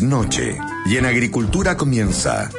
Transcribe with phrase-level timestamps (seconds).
[0.00, 2.50] Noche y en agricultura comienza.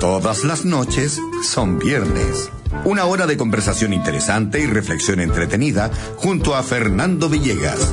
[0.00, 2.50] Todas las noches son viernes.
[2.84, 7.92] Una hora de conversación interesante y reflexión entretenida junto a Fernando Villegas.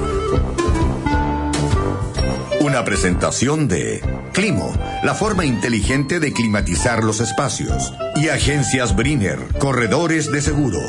[2.62, 4.02] Una presentación de
[4.34, 4.73] Climo,
[5.04, 7.94] la forma inteligente de climatizar los espacios.
[8.16, 10.80] Y Agencias Briner, corredores de seguro.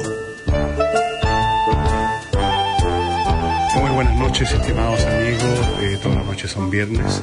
[3.80, 5.68] Muy buenas noches, estimados amigos.
[5.80, 7.22] Eh, todas las noches son viernes.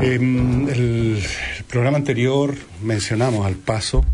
[0.00, 1.22] En el
[1.68, 4.04] programa anterior mencionamos al paso,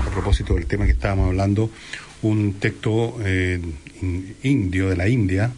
[0.00, 1.70] a propósito del tema que estábamos hablando,
[2.22, 3.60] un texto eh,
[4.42, 5.52] indio de la India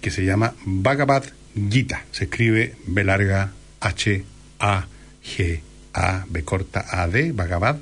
[0.00, 1.24] que se llama Bhagavad
[1.70, 2.04] Gita.
[2.12, 4.24] Se escribe B larga H
[4.60, 4.86] A
[5.24, 5.60] G
[5.92, 7.78] A B corta A D Bhagavad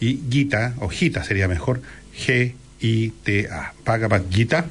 [0.00, 1.82] y Gita o Gita sería mejor
[2.18, 4.66] G I T A Bhagavad Gita.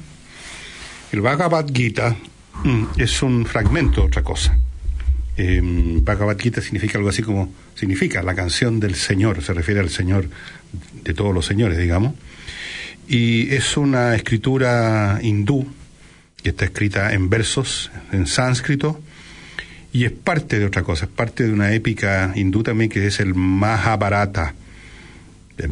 [1.12, 2.14] El Bhagavad Gita
[2.62, 4.54] mm, es un fragmento, otra cosa
[5.36, 9.90] eh, Bhagavad Gita significa algo así como, significa la canción del Señor, se refiere al
[9.90, 10.28] Señor
[11.04, 12.14] de todos los señores, digamos.
[13.08, 15.66] Y es una escritura hindú,
[16.42, 19.00] que está escrita en versos, en sánscrito,
[19.92, 23.20] y es parte de otra cosa, es parte de una épica hindú también que es
[23.20, 24.54] el Mahabharata.
[25.58, 25.70] El.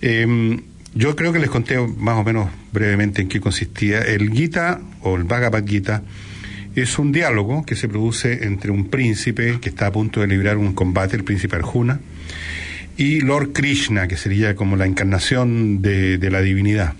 [0.00, 0.60] Eh,
[0.94, 4.00] yo creo que les conté más o menos brevemente en qué consistía.
[4.00, 6.02] El Gita, o el Bhagavad Gita,
[6.74, 10.56] es un diálogo que se produce entre un príncipe que está a punto de librar
[10.56, 12.00] un combate, el príncipe Arjuna,
[12.96, 16.94] y Lord Krishna, que sería como la encarnación de, la divinidad.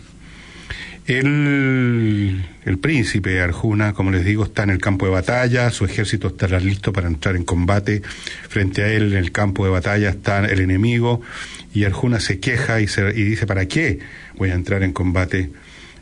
[1.06, 6.28] El, el, príncipe Arjuna, como les digo, está en el campo de batalla, su ejército
[6.28, 8.02] estará listo para entrar en combate,
[8.48, 11.22] frente a él en el campo de batalla está el enemigo,
[11.72, 14.00] y Arjuna se queja y, y dice, ¿para qué
[14.36, 15.50] voy a entrar en combate?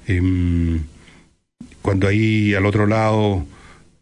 [0.06, 0.80] Em,
[1.82, 3.46] cuando ahí al otro lado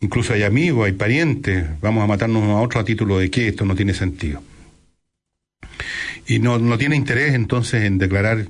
[0.04, 3.64] Incluso hay amigos, hay parientes, vamos a matarnos a otro a título de que esto
[3.64, 4.42] no tiene sentido.
[6.26, 8.48] Y no, no tiene interés entonces en declarar,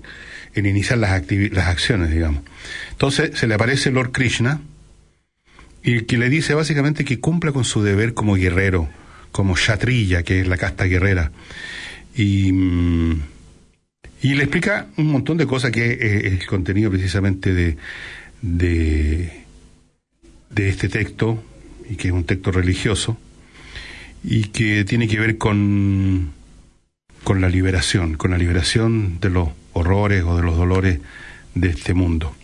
[0.53, 2.43] en iniciar las, las acciones, digamos.
[2.91, 4.63] Entonces se le aparece Lord Krishna
[5.85, 8.89] y que le dice básicamente que cumpla con su deber como guerrero,
[9.31, 11.31] como Shatrilla, que es la casta guerrera.
[12.17, 13.23] Y, mm,
[14.23, 17.77] y le explica un montón de cosas que es el contenido precisamente de,
[18.43, 19.44] de
[20.55, 21.43] de este texto,
[21.89, 23.17] y que es un texto religioso,
[24.23, 26.33] y que tiene que ver con,
[27.23, 31.01] con la liberación, con la liberación de los horrores o de los dolores
[31.55, 32.35] de este mundo.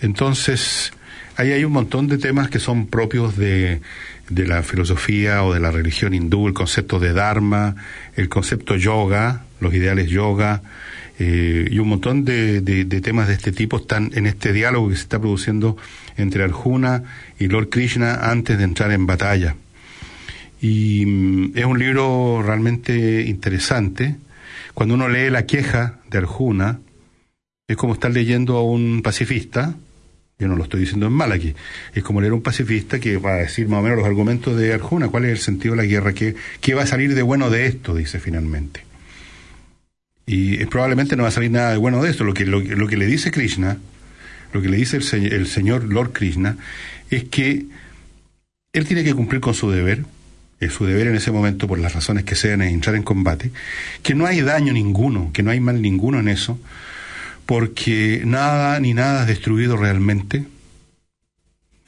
[0.00, 0.92] Entonces,
[1.36, 3.80] ahí hay un montón de temas que son propios de,
[4.28, 7.76] de la filosofía o de la religión hindú, el concepto de Dharma,
[8.16, 10.62] el concepto yoga, los ideales yoga,
[11.18, 14.96] eh, y un montón de, de, temas de este tipo están en este diálogo que
[14.96, 15.76] se está produciendo
[16.16, 17.02] entre Arjuna
[17.38, 19.56] y Lord Krishna antes de entrar en batalla.
[20.60, 24.16] Y mm, es un libro realmente interesante.
[24.74, 26.78] Cuando uno lee la queja de Arjuna,
[27.68, 29.74] es como estar leyendo a un pacifista,
[30.38, 31.54] yo no lo estoy diciendo en mal aquí,
[31.94, 34.56] es como leer a un pacifista que va a decir más o menos los argumentos
[34.56, 37.48] de Arjuna, cuál es el sentido de la guerra, qué, va a salir de bueno
[37.48, 38.84] de esto, dice finalmente.
[40.26, 42.24] Y probablemente no va a salir nada de bueno de esto.
[42.24, 42.44] Lo, que
[42.96, 43.78] le dice Krishna,
[44.52, 46.56] lo que le dice el, el señor Lord Krishna,
[47.10, 47.66] es que
[48.72, 50.04] él tiene que cumplir con su deber,
[50.70, 53.50] su deber en ese momento, por las razones que sean, es entrar en combate,
[54.02, 56.58] que no hay daño ninguno, que no hay mal ninguno en eso,
[57.46, 60.44] porque nada ni nada es destruido realmente,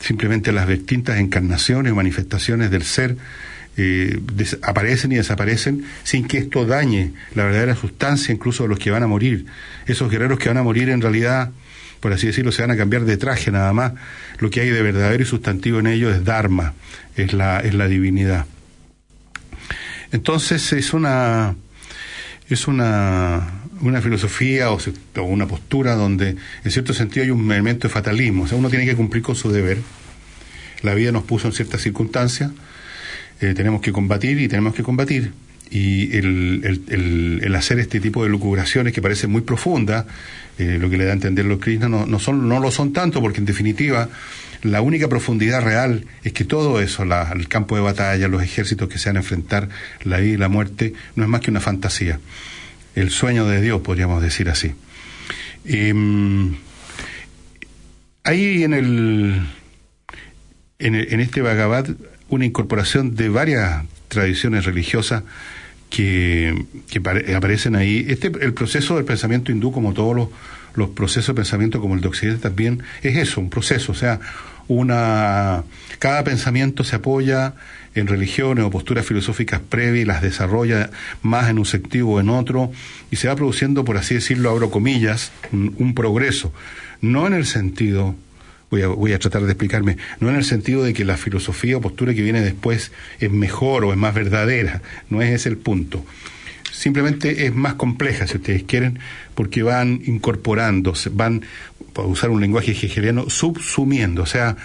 [0.01, 3.17] simplemente las distintas encarnaciones o manifestaciones del ser
[3.77, 4.21] eh,
[4.63, 9.03] aparecen y desaparecen sin que esto dañe la verdadera sustancia incluso de los que van
[9.03, 9.47] a morir.
[9.87, 11.51] Esos guerreros que van a morir en realidad,
[12.05, 13.95] por así decirlo, se van a cambiar de traje nada más.
[14.39, 16.75] Lo que hay de verdadero y sustantivo en ellos es Dharma,
[17.17, 18.45] es la, es la divinidad.
[20.13, 21.55] Entonces es una
[22.51, 24.79] es una, una filosofía o,
[25.23, 28.85] una postura donde en cierto sentido hay un elemento de fatalismo, o sea, uno tiene
[28.85, 29.79] que cumplir con su deber.
[30.83, 32.51] La vida nos puso en ciertas circunstancias,
[33.41, 35.33] eh, tenemos que combatir y tenemos que combatir.
[35.75, 40.07] Y el, el, hacer este tipo de lucubraciones que parecen muy profundas,
[40.57, 42.93] eh, lo que le da a entender los Krishna, no, no, son, no lo son
[42.93, 44.09] tanto, porque en definitiva
[44.63, 48.89] la única profundidad real es que todo eso, la, el campo de batalla, los ejércitos
[48.89, 49.69] que se van a enfrentar,
[50.05, 52.21] la vida y la muerte, no es más que una fantasía.
[52.95, 54.75] El sueño de Dios, podríamos decir así.
[55.65, 56.55] Em,
[58.23, 59.43] ahí en el,
[60.79, 61.89] en, en este Bhagavad
[62.29, 65.25] una incorporación de varias tradiciones religiosas
[65.95, 67.05] que,
[67.37, 68.05] aparecen ahí.
[68.09, 70.29] Este, el proceso del pensamiento hindú, como todos
[70.75, 73.93] los, procesos de pensamiento como el de Occidente también, es eso, un proceso.
[73.93, 74.21] O sea,
[74.67, 75.63] una...
[76.01, 77.55] Cada pensamiento se apoya
[77.95, 80.91] en religiones o posturas filosóficas previas las desarrolla
[81.23, 82.73] más en un sentido o en otro
[83.13, 86.53] y se va produciendo, por así decirlo, abro comillas, un, progreso.
[87.01, 88.17] No en el sentido
[88.71, 91.77] Voy a, voy a, tratar de explicarme, no en el sentido de que la filosofía
[91.77, 95.59] o postura que viene después es mejor o es más verdadera, no es ese el
[95.59, 96.05] punto.
[96.73, 98.99] Simplemente es más compleja, si ustedes quieren,
[99.37, 101.43] porque van incorporando, van,
[101.93, 104.57] para usar un lenguaje hegeliano, subsumiendo, o sea,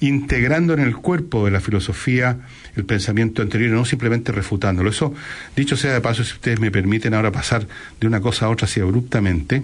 [0.00, 2.38] integrando en el cuerpo de la filosofía
[2.76, 4.90] el pensamiento anterior, no simplemente refutándolo.
[4.90, 5.14] Eso,
[5.56, 7.66] dicho sea de paso, si ustedes me permiten ahora pasar
[8.00, 9.62] de una cosa a otra así abruptamente,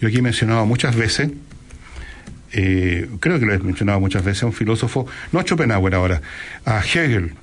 [0.00, 1.30] yo aquí he mencionado muchas veces,
[2.52, 6.22] eh, creo que lo he mencionado muchas veces, a un filósofo, no a Schopenhauer ahora,
[6.64, 7.34] a Hegel.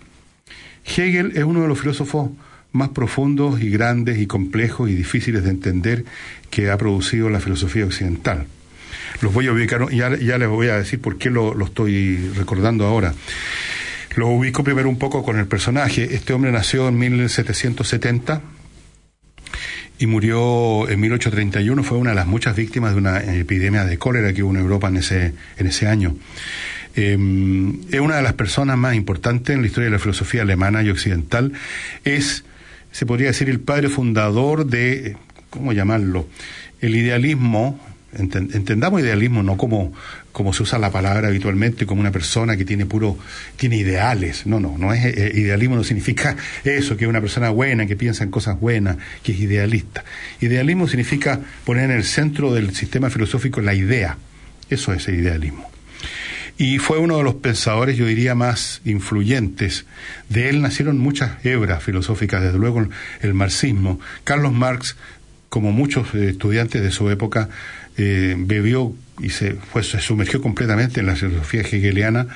[0.86, 2.32] Hegel es uno de los filósofos
[2.72, 6.06] más profundos y grandes y complejos y difíciles de entender
[6.50, 8.46] que ha producido la filosofía occidental.
[9.22, 12.18] Los voy a ubicar, ya, ya les voy a decir por qué lo, lo estoy
[12.36, 13.14] recordando ahora.
[14.16, 16.16] Lo ubico primero un poco con el personaje.
[16.16, 18.42] Este hombre nació en 1770
[20.00, 21.84] y murió en 1831.
[21.84, 24.88] Fue una de las muchas víctimas de una epidemia de cólera que hubo en Europa
[24.88, 26.16] en ese, en ese año.
[26.96, 30.82] Em, es una de las personas más importantes en la historia de la filosofía alemana
[30.82, 31.52] y occidental.
[32.06, 32.46] Es,
[32.92, 35.18] se podría decir, el padre fundador de,
[35.50, 36.28] ¿cómo llamarlo?
[36.82, 37.80] El idealismo
[38.14, 39.94] entendamos idealismo no como,
[40.40, 43.18] como se usa la palabra habitualmente, como una persona que tiene puro,
[43.58, 44.46] tiene ideales.
[44.46, 47.98] No, no, no es eh, idealismo no significa eso, que es una persona buena, que
[47.98, 50.06] piensa en cosas buenas, que es idealista.
[50.40, 54.16] Idealismo significa poner en el centro del sistema filosófico la idea.
[54.70, 55.70] Eso es el idealismo.
[56.58, 59.88] Y fue uno de los pensadores, yo diría, más influyentes.
[60.30, 62.88] De él nacieron muchas hebras filosóficas, desde luego
[63.20, 64.00] el marxismo.
[64.24, 64.96] Carlos Marx,
[65.50, 67.50] como muchos eh, estudiantes de su época,
[67.98, 72.28] eh, bebió y se, se sumergió completamente en la filosofía hegeliana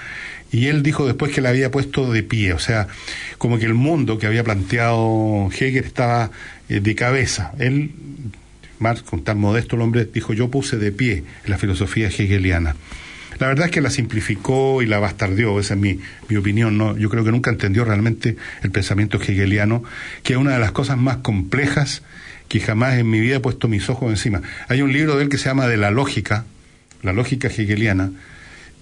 [0.54, 2.88] y él dijo después que la había puesto de pie, o sea,
[3.40, 6.30] como que el mundo que había planteado Hegel estaba
[6.70, 7.54] eh, de cabeza.
[7.58, 7.90] Él,
[8.78, 12.76] Marx, con tan modesto el hombre, dijo yo puse de pie la filosofía hegeliana.
[13.40, 16.00] La verdad es que la simplificó y la bastardeó, esa es mi,
[16.30, 16.78] mi opinión.
[16.78, 16.96] ¿no?
[16.98, 19.84] Yo creo que nunca entendió realmente el pensamiento hegeliano,
[20.22, 22.04] que es una de las cosas más complejas
[22.48, 24.44] que jamás en mi vida he puesto mis ojos encima.
[24.68, 26.46] Hay un libro de él que se llama De la lógica,
[27.04, 28.12] la lógica hegeliana,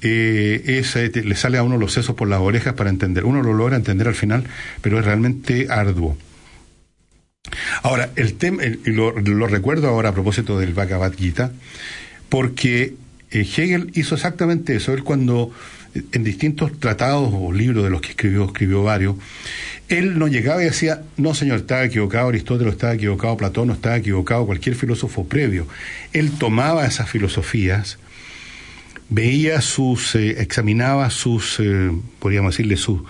[0.02, 0.84] eh,
[1.24, 3.26] le sale a uno los sesos por las orejas para entender.
[3.26, 4.44] Uno lo logra entender al final,
[4.82, 6.18] pero es realmente arduo.
[7.84, 11.52] Ahora, el tema, lo, lo, recuerdo ahora a propósito del Bhagavad Gita,
[12.30, 12.96] porque
[13.32, 14.94] eh, Hegel hizo exactamente eso.
[14.94, 15.52] Él cuando
[15.94, 19.16] en distintos tratados o libros de los que escribió, escribió varios,
[19.90, 24.46] él no llegaba y decía, no señor, estaba equivocado, Aristóteles estaba equivocado, Platón estaba equivocado,
[24.46, 25.68] cualquier filósofo previo.
[26.14, 27.98] Él tomaba esas filosofías,
[29.12, 33.02] veía sus, eh, examinaba sus, eh, podríamos decirle, sus,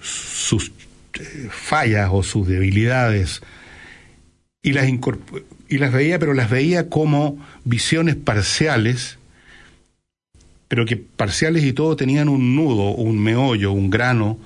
[0.00, 0.72] sus
[1.20, 3.42] eh, fallas o sus debilidades,
[4.62, 4.88] y las,
[5.68, 9.18] y las veía, pero las veía como visiones parciales
[10.70, 14.38] pero que parciales y todo tenían un nudo, un meollo, un grano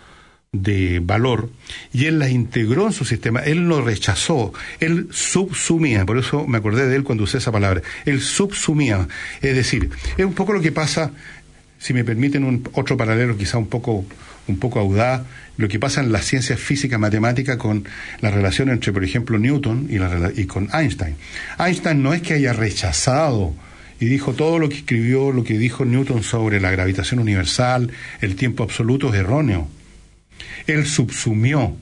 [0.54, 1.50] de valor,
[1.92, 6.58] y él las integró en su sistema, él no rechazó, él subsumía, por eso me
[6.58, 9.06] acordé de él cuando usé esa palabra, él subsumía,
[9.42, 11.10] es decir, es un poco lo que pasa,
[11.78, 14.06] si me permiten un otro paralelo quizá un poco
[14.46, 15.22] un poco audaz,
[15.56, 17.84] lo que pasa en las ciencias físicas matemáticas con
[18.20, 21.16] la relación entre, por ejemplo, Newton y, la, y con Einstein.
[21.58, 23.54] Einstein no es que haya rechazado
[24.00, 28.36] y dijo todo lo que escribió, lo que dijo Newton sobre la gravitación universal, el
[28.36, 29.68] tiempo absoluto es erróneo.
[30.66, 31.76] Él subsumió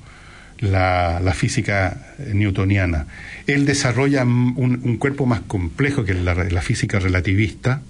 [0.63, 3.07] la, física newtoniana.
[3.47, 7.83] Él desarrolla un, cuerpo más complejo que la, física relativista,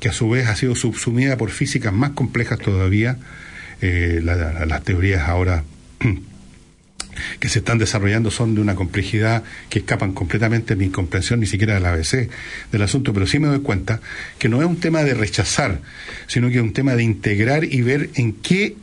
[0.00, 3.18] que a su vez ha sido subsumida por físicas más complejas todavía,
[3.80, 5.64] eh, las teorías ahora
[7.40, 11.46] que se están desarrollando son de una complejidad que escapan completamente de mi comprensión, ni
[11.46, 12.28] siquiera del ABC
[12.72, 14.00] del asunto, pero sí me doy cuenta
[14.38, 15.80] que no es un tema de rechazar,
[16.26, 18.76] sino que es un tema de integrar y ver en qué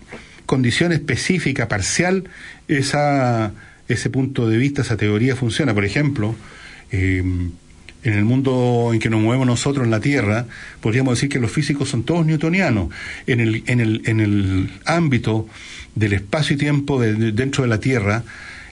[0.51, 2.25] condición específica, parcial,
[2.67, 3.53] esa,
[3.87, 5.73] ese punto de vista, esa teoría funciona.
[5.73, 6.35] Por ejemplo,
[6.91, 7.23] eh,
[8.03, 10.47] en el mundo en que nos movemos nosotros en la Tierra,
[10.81, 12.89] podríamos decir que los físicos son todos newtonianos.
[13.27, 15.47] En el, en el, en el ámbito
[15.95, 18.25] del espacio y tiempo dentro de la Tierra,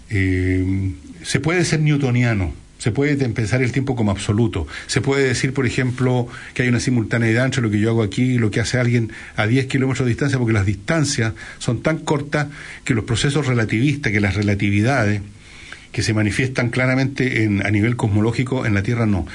[0.09, 0.91] eh,
[1.23, 2.51] se puede ser newtoniano.
[2.79, 4.65] Se puede pensar el tiempo como absoluto.
[4.87, 8.23] Se puede decir, por ejemplo, que hay una simultaneidad entre lo que yo hago aquí
[8.23, 11.99] y lo que hace alguien a 10 kilómetros de distancia, porque las distancias son tan
[11.99, 12.47] cortas
[12.85, 15.21] que los procesos relativistas, que las relatividades,
[15.91, 19.27] que se manifiestan claramente en, a nivel cosmológico en la Tierra no.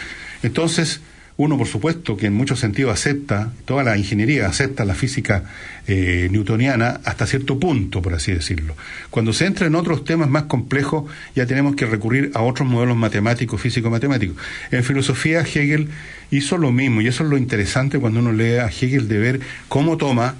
[0.42, 1.02] Entonces,
[1.36, 5.44] uno, por supuesto, que en muchos sentidos acepta, toda la ingeniería acepta la física
[5.88, 8.76] eh, newtoniana hasta cierto punto, por así decirlo.
[9.10, 12.96] Cuando se entra en otros temas más complejos, ya tenemos que recurrir a otros modelos
[12.96, 14.36] matemáticos, físico-matemáticos.
[14.70, 15.88] En filosofía, Hegel
[16.30, 19.40] hizo lo mismo, y eso es lo interesante cuando uno lee a Hegel de ver
[19.68, 20.36] cómo toma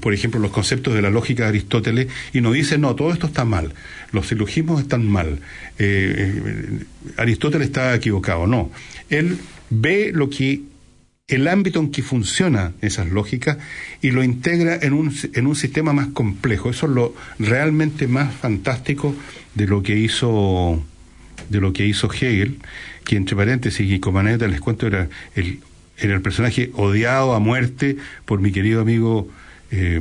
[0.00, 3.26] por ejemplo, los conceptos de la lógica de Aristóteles y nos dice, no, todo esto
[3.26, 3.74] está mal,
[4.10, 5.40] los silogismos están mal,
[5.78, 6.84] eh, eh,
[7.18, 8.70] Aristóteles está equivocado, no.
[9.10, 9.38] Él
[9.72, 10.62] ve lo que
[11.28, 13.56] el ámbito en que funcionan esas lógicas
[14.02, 16.70] y lo integra en un, en un sistema más complejo.
[16.70, 19.14] Eso es lo realmente más fantástico
[19.54, 20.82] de lo que hizo
[21.48, 22.58] de lo que hizo Hegel,
[23.04, 25.58] que entre paréntesis y Comaneta les cuento era el,
[25.98, 29.28] era el personaje odiado a muerte por mi querido amigo
[29.70, 30.00] eh,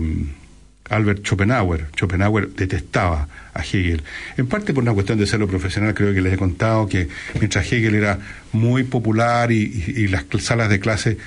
[0.92, 1.88] Albert Schopenhauer.
[1.96, 4.04] Schopenhauer detestaba a Hegel.
[4.38, 7.08] En parte por una cuestión de serlo profesional, creo que les he contado que
[7.40, 8.20] mientras Hegel era
[8.52, 11.18] muy popular y, las salas de clase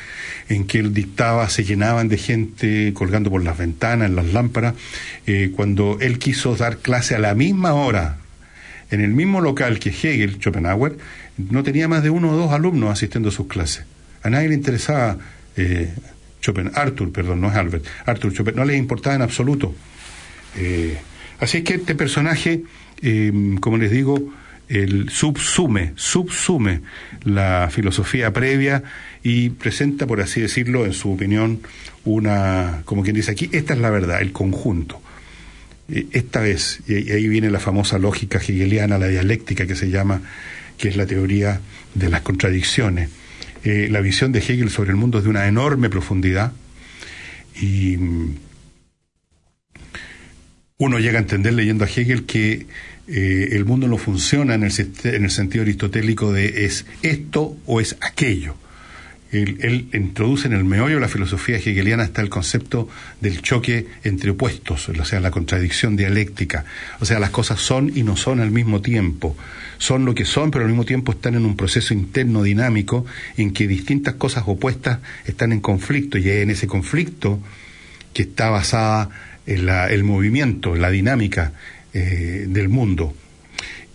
[0.48, 4.74] en que él dictaba se llenaban de gente colgando por las ventanas, en las lámparas,
[5.26, 8.18] eh, cuando él quiso dar clase a la misma hora,
[8.90, 10.98] en el mismo local que Hegel, Schopenhauer,
[11.38, 13.84] no tenía más de uno o dos alumnos asistiendo a sus clases.
[14.22, 15.18] A nadie le interesaba
[15.56, 15.92] eh,
[16.74, 19.74] Arthur, perdón, no es Albert, Arthur Chopin, no le importaba en absoluto.
[20.56, 20.96] Eh,
[21.40, 22.62] así es que este personaje,
[23.02, 24.32] em, como les digo,
[24.68, 26.80] el subsume, subsume
[27.22, 28.82] la filosofía previa
[29.22, 31.60] y presenta, por así decirlo, en su opinión,
[32.04, 35.00] una, como quien dice aquí, esta es la verdad, el conjunto.
[35.88, 40.22] Eh, esta vez, y ahí viene la famosa lógica hegeliana, la dialéctica que se llama,
[40.78, 41.60] que es la teoría
[41.94, 43.10] de las contradicciones
[43.64, 46.52] eh, la visión de Hegel sobre el mundo es de una enorme profundidad
[47.60, 48.34] y mm,
[50.78, 52.66] uno llega a entender leyendo a Hegel que
[53.06, 54.72] eh, el mundo no funciona en el,
[55.04, 58.54] en el sentido aristotélico de es esto o es aquello
[59.42, 62.88] él, introduce en el meollo de la filosofía hegeliana está el concepto
[63.20, 66.64] del choque entre opuestos, o sea, la contradicción dialéctica.
[67.00, 69.36] O sea, las cosas son y no son al mismo tiempo.
[69.78, 73.04] Son lo que son, pero al mismo tiempo están en un proceso interno dinámico
[73.36, 77.40] en que distintas cosas opuestas están en conflicto y es en ese conflicto
[78.12, 79.10] que está basada
[79.46, 81.52] en el movimiento, la dinámica
[81.92, 83.14] eh, del mundo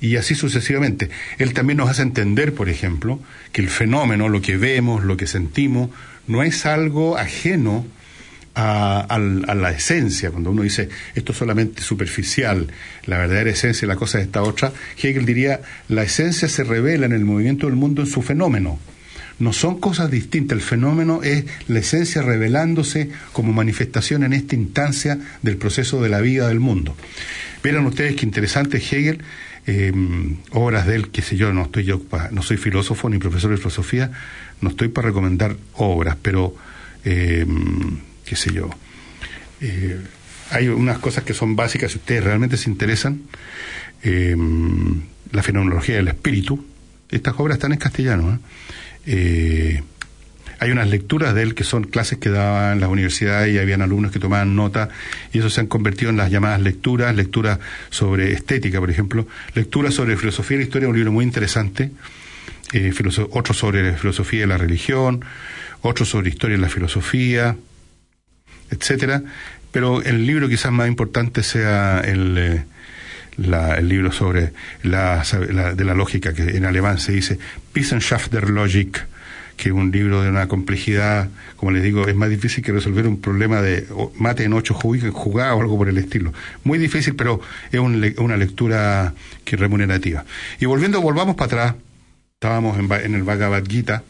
[0.01, 1.09] y así sucesivamente.
[1.37, 3.19] Él también nos hace entender, por ejemplo,
[3.51, 5.89] que el fenómeno, lo que vemos, lo que sentimos,
[6.27, 7.85] no es algo ajeno
[8.55, 9.19] a,
[9.55, 10.31] la esencia.
[10.31, 12.67] Cuando uno dice esto es solamente superficial,
[13.05, 17.05] la verdadera esencia de la cosa es esta otra, Hegel diría la esencia se revela
[17.05, 18.79] en el movimiento del mundo en su fenómeno.
[19.39, 25.17] No son cosas distintas, el fenómeno es la esencia revelándose como manifestación en esta instancia
[25.41, 26.93] del proceso de la vida del mundo.
[27.63, 29.21] Verán ustedes qué interesante Hegel
[29.69, 29.93] eh,
[30.51, 33.57] obras de él, qué sé yo, no estoy yo no soy filósofo ni profesor de
[33.57, 34.11] filosofía,
[34.61, 36.55] no estoy para recomendar obras, pero
[37.05, 37.45] eh,
[38.25, 38.69] qué sé yo.
[39.61, 39.99] Eh,
[40.49, 43.21] hay unas cosas que son básicas si ustedes realmente se interesan.
[44.01, 44.35] Eh,
[45.31, 46.65] la fenomenología del espíritu.
[47.11, 48.39] Estas obras están en castellano.
[49.05, 49.83] ¿eh?
[50.59, 53.81] Hay unas lecturas de él que son clases que daba en las universidades y habían
[53.81, 54.89] alumnos que tomaban nota
[55.31, 59.25] y eso se han convertido en las llamadas lecturas, lecturas sobre estética, por ejemplo,
[59.55, 61.91] lecturas sobre filosofía y la historia, un libro muy interesante,
[62.73, 62.93] eh,
[63.31, 65.23] otro sobre filosofía de la religión,
[65.81, 67.55] otro sobre historia de la filosofía,
[68.69, 69.23] etcétera,
[69.71, 72.37] pero el libro quizás más importante sea el...
[72.37, 72.63] Eh,
[73.81, 74.51] libro sobre
[74.83, 75.23] la,
[75.73, 77.39] de la lógica, que en alemán se dice
[77.73, 79.01] Wissenschaft der Logik,
[79.59, 83.19] que un libro de una complejidad, como les digo, es más difícil que resolver un
[83.19, 83.85] problema de
[84.15, 86.31] mate en ocho jugadas o algo por el estilo.
[86.63, 89.13] Muy difícil, pero es una lectura
[89.43, 90.23] que remunerativa.
[90.61, 91.75] Y volviendo, volvamos para atrás,
[92.35, 94.03] estábamos en, el Bhagavad Gita.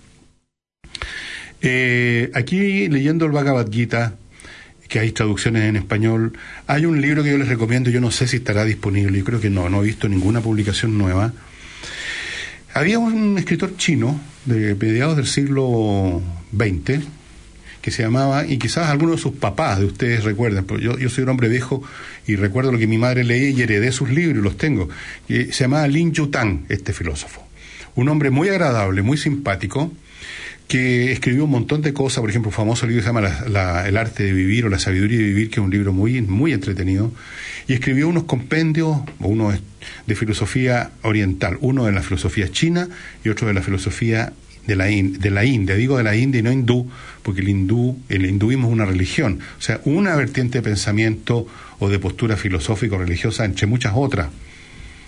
[1.61, 4.13] Eh, aquí leyendo el Bhagavad Gita,
[4.87, 6.37] que hay traducciones en español,
[6.67, 9.41] hay un libro que yo les recomiendo, yo no sé si estará disponible, yo creo
[9.41, 11.33] que no, no he visto ninguna publicación nueva.
[12.73, 16.21] Había un escritor chino de mediados del siglo
[16.55, 17.05] XX,
[17.81, 21.23] que se llamaba, y quizás algunos de sus papás de ustedes recuerden, yo, yo soy
[21.23, 21.81] un hombre viejo
[22.27, 24.89] y recuerdo lo que mi madre leía y heredé sus libros y los tengo.
[25.27, 27.45] se llamaba Lin Yutang, este filósofo.
[27.95, 29.91] Un hombre muy agradable, muy simpático,
[30.69, 33.97] que escribió un montón de cosas, por ejemplo, un famoso libro que se llama El
[33.97, 37.11] arte de vivir o La sabiduría de vivir, que es un libro muy, muy entretenido,
[37.67, 39.51] y escribió unos compendios, uno
[40.05, 42.87] de filosofía oriental, uno de la filosofía china
[43.25, 44.31] y otro de la filosofía
[44.67, 46.87] de la, de la India, digo de la India y no hindú,
[47.23, 51.47] porque el hindú, el hinduismo es una religión, o sea, una vertiente de pensamiento
[51.79, 54.27] o de postura filosófico religiosa entre muchas otras.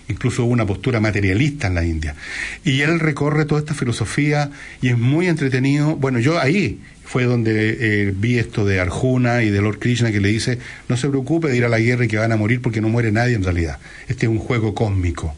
[0.08, 2.16] Incluso una postura materialista en la India.
[2.64, 5.96] Y él recorre toda esta filosofía y es muy entretenido.
[5.96, 10.22] Bueno, yo ahí fue donde eh, vi esto de Arjuna y de Lord Krishna que
[10.22, 12.62] le dice, no se preocupe de ir a la guerra y que van a morir
[12.62, 13.80] porque no muere nadie en realidad.
[14.08, 15.36] Este es un juego cósmico.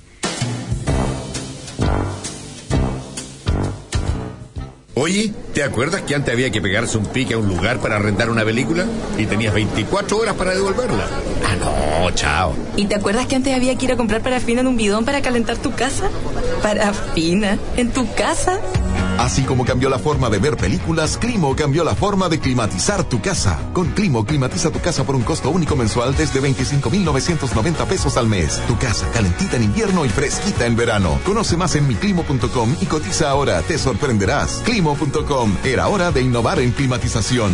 [4.96, 8.30] Oye, ¿te acuerdas que antes había que pegarse un pique a un lugar para rentar
[8.30, 8.86] una película?
[9.18, 11.08] Y tenías 24 horas para devolverla.
[11.44, 12.56] Ah, no, chao.
[12.76, 15.24] ¿Y te acuerdas que antes había que ir a comprar parafina en un bidón para
[15.24, 16.10] calentar tu casa?
[16.62, 17.58] ¿Parafina?
[17.76, 18.60] ¿En tu casa?
[19.20, 23.22] Así como cambió la forma de ver películas, Climo cambió la forma de climatizar tu
[23.22, 23.60] casa.
[23.74, 28.62] Con Climo, climatiza tu casa por un costo único mensual desde 25,990 pesos al mes.
[28.68, 31.20] Tu casa calentita en invierno y fresquita en verano.
[31.26, 33.62] Conoce más en miclimo.com y cotiza ahora.
[33.62, 34.62] Te sorprenderás.
[34.66, 35.56] Climo.com.
[35.64, 37.54] Era hora de innovar en climatización.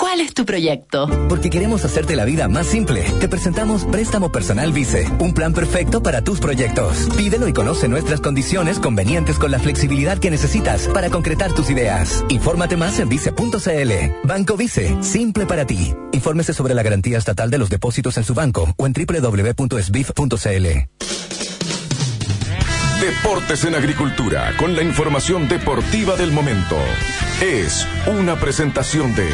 [0.00, 1.10] ¿Cuál es tu proyecto?
[1.28, 3.04] Porque queremos hacerte la vida más simple.
[3.20, 7.06] Te presentamos Préstamo Personal Vice, un plan perfecto para tus proyectos.
[7.18, 12.24] Pídelo y conoce nuestras condiciones convenientes con la flexibilidad que necesitas para concretar tus ideas.
[12.30, 13.92] Infórmate más en vice.cl.
[14.24, 15.94] Banco Vice, simple para ti.
[16.12, 20.66] Infórmese sobre la garantía estatal de los depósitos en su banco o en www.sbif.cl.
[23.00, 26.76] Deportes en Agricultura, con la información deportiva del momento.
[27.42, 29.26] Es una presentación de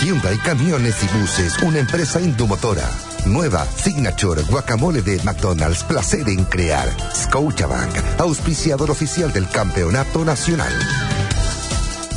[0.00, 2.88] Hyundai Camiones y Buses, una empresa indomotora.
[3.26, 6.88] Nueva Signature Guacamole de McDonald's, placer en crear.
[7.12, 10.72] Scotiabank, auspiciador oficial del Campeonato Nacional.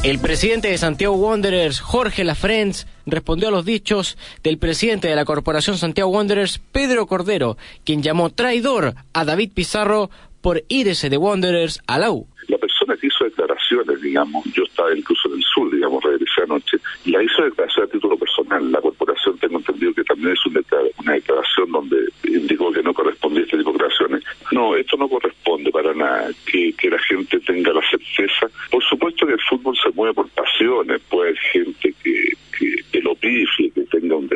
[0.04, 5.25] El presidente de Santiago Wanderers, Jorge Lafrenz, respondió a los dichos del presidente de la
[5.25, 11.82] Corporación Santiago Wanderers, Pedro Cordero, quien llamó traidor a David Pizarro por irse de Wanderers
[11.88, 12.27] a la U.
[12.47, 13.61] La persona que hizo declaraciones,
[14.01, 17.91] digamos, yo estaba incluso en el sur, digamos, regresé anoche, y la hizo declaración a
[17.91, 18.71] título personal.
[18.71, 23.45] La corporación, tengo entendido que también es una declaración donde indicó que no correspondía a
[23.45, 24.23] este tipo de declaraciones.
[24.51, 28.47] No, esto no corresponde para nada, que, la gente tenga la certeza.
[28.69, 33.01] Por supuesto que el fútbol se mueve por pasiones, puede haber gente que, que, que
[33.01, 33.45] lo que
[33.89, 34.27] tenga un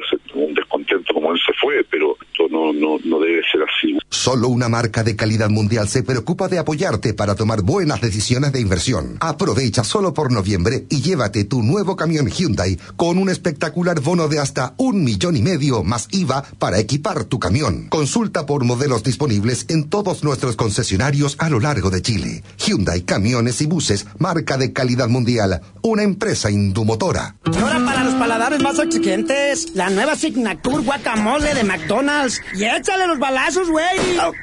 [0.53, 3.97] descontento como él se fue, pero esto no, no, no debe ser así.
[4.09, 8.61] Solo una marca de calidad mundial se preocupa de apoyarte para tomar buenas decisiones de
[8.61, 9.17] inversión.
[9.19, 14.39] Aprovecha solo por noviembre y llévate tu nuevo camión Hyundai con un espectacular bono de
[14.39, 17.87] hasta un millón y medio más IVA para equipar tu camión.
[17.89, 22.43] Consulta por modelos disponibles en todos nuestros concesionarios a lo largo de Chile.
[22.57, 27.35] Hyundai Camiones y Buses, marca de calidad mundial, una empresa indumotora.
[27.45, 32.24] Ahora para los paladares más exigentes, la nueva Signature Guacamole de McDonald's.
[32.55, 34.17] Y échale los balazos, güey.
[34.19, 34.33] Oh.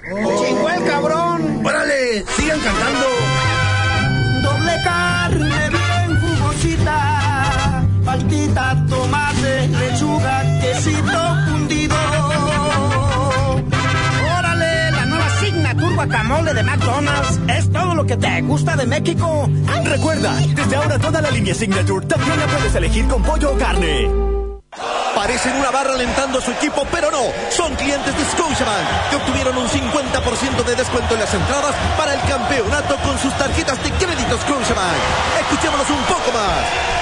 [0.45, 1.67] ¡Chingó el cabrón!
[1.67, 2.25] ¡Órale!
[2.37, 3.07] ¡Sigan cantando!
[4.43, 11.97] Doble carne bien jugosita, paltita, tomate, lechuga, quesito fundido.
[14.39, 14.91] ¡Órale!
[14.93, 19.51] La nueva Signature Guacamole de McDonald's es todo lo que te gusta de México.
[19.85, 24.42] Recuerda, desde ahora toda la línea Signature también la puedes elegir con pollo o carne.
[25.15, 27.23] Parecen una barra alentando a su equipo, pero no.
[27.51, 32.21] Son clientes de Scotiabank que obtuvieron un 50% de descuento en las entradas para el
[32.23, 34.97] campeonato con sus tarjetas de crédito Scotiabank.
[35.43, 37.02] Escuchémonos un poco más.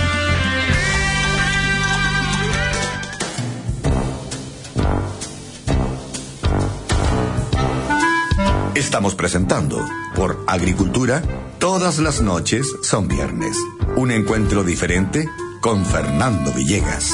[8.81, 11.21] Estamos presentando por Agricultura,
[11.59, 13.55] todas las noches son viernes.
[13.95, 15.29] Un encuentro diferente
[15.61, 17.13] con Fernando Villegas.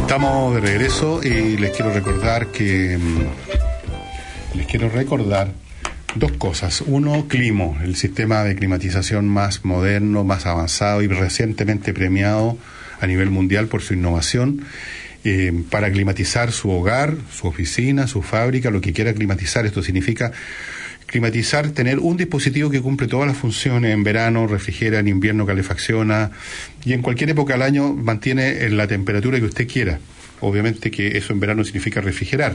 [0.00, 2.98] Estamos de regreso y les quiero recordar que
[4.54, 5.52] les quiero recordar
[6.16, 6.82] dos cosas.
[6.84, 12.58] Uno, Climo, el sistema de climatización más moderno, más avanzado y recientemente premiado
[13.00, 14.64] a nivel mundial por su innovación.
[15.24, 19.66] Eh, para climatizar su hogar, su oficina, su fábrica, lo que quiera climatizar.
[19.66, 20.32] Esto significa
[21.06, 26.30] climatizar, tener un dispositivo que cumple todas las funciones en verano, refrigera, en invierno calefacciona
[26.84, 29.98] y en cualquier época del año mantiene en la temperatura que usted quiera.
[30.40, 32.54] Obviamente que eso en verano significa refrigerar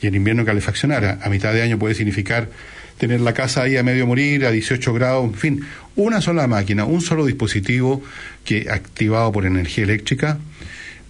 [0.00, 1.04] y en invierno calefaccionar.
[1.04, 2.48] A, a mitad de año puede significar
[2.98, 5.60] tener la casa ahí a medio morir, a 18 grados, en fin,
[5.96, 8.02] una sola máquina, un solo dispositivo
[8.44, 10.38] que activado por energía eléctrica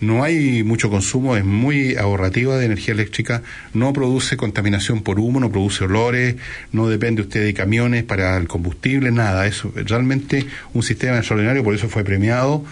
[0.00, 5.40] no hay mucho consumo, es muy ahorrativa de energía eléctrica, no produce contaminación por humo,
[5.40, 6.36] no produce olores,
[6.72, 11.74] no depende usted de camiones para el combustible, nada, es realmente un sistema extraordinario, por
[11.74, 12.64] eso fue premiado.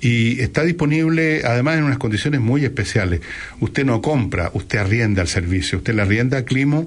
[0.00, 3.22] Y está disponible además en unas condiciones muy especiales.
[3.60, 6.86] Usted no compra, usted arrienda el servicio, usted le arrienda a Climo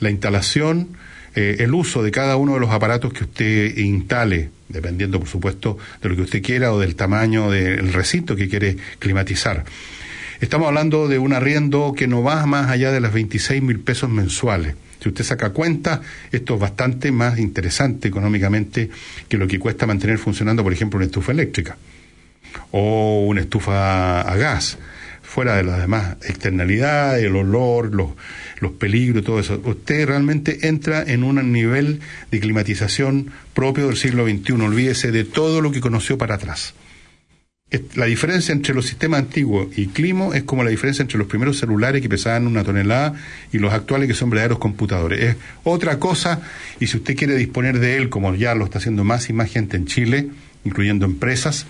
[0.00, 0.88] la instalación,
[1.36, 5.78] eh, el uso de cada uno de los aparatos que usted instale, dependiendo por supuesto
[6.02, 9.64] de lo que usted quiera o del tamaño del recinto que quiere climatizar.
[10.40, 14.08] Estamos hablando de un arriendo que no va más allá de las 26 mil pesos
[14.08, 14.74] mensuales.
[15.00, 16.00] Si usted saca cuenta,
[16.30, 18.90] esto es bastante más interesante económicamente
[19.28, 21.76] que lo que cuesta mantener funcionando, por ejemplo, una estufa eléctrica
[22.70, 24.78] o una estufa a gas,
[25.22, 28.12] fuera de las demás externalidades, el olor, los,
[28.60, 29.60] los peligros, todo eso.
[29.64, 34.52] Usted realmente entra en un nivel de climatización propio del siglo XXI.
[34.52, 36.74] Olvídese de todo lo que conoció para atrás.
[37.96, 41.58] La diferencia entre los sistemas antiguos y Climo es como la diferencia entre los primeros
[41.58, 43.12] celulares que pesaban una tonelada
[43.52, 45.20] y los actuales que son verdaderos computadores.
[45.20, 46.40] Es otra cosa
[46.80, 49.50] y si usted quiere disponer de él, como ya lo está haciendo más y más
[49.50, 50.30] gente en Chile,
[50.64, 51.66] incluyendo empresas,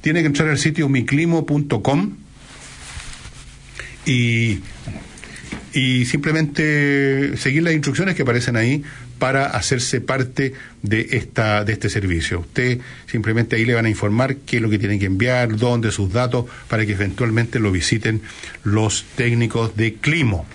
[0.00, 2.16] tiene que entrar al sitio miclimo.com
[4.06, 4.60] y,
[5.74, 8.82] y simplemente seguir las instrucciones que aparecen ahí
[9.18, 12.40] para hacerse parte de esta de este servicio.
[12.40, 15.90] Usted simplemente ahí le van a informar qué es lo que tiene que enviar, dónde
[15.90, 18.20] sus datos para que eventualmente lo visiten
[18.64, 20.46] los técnicos de Climo.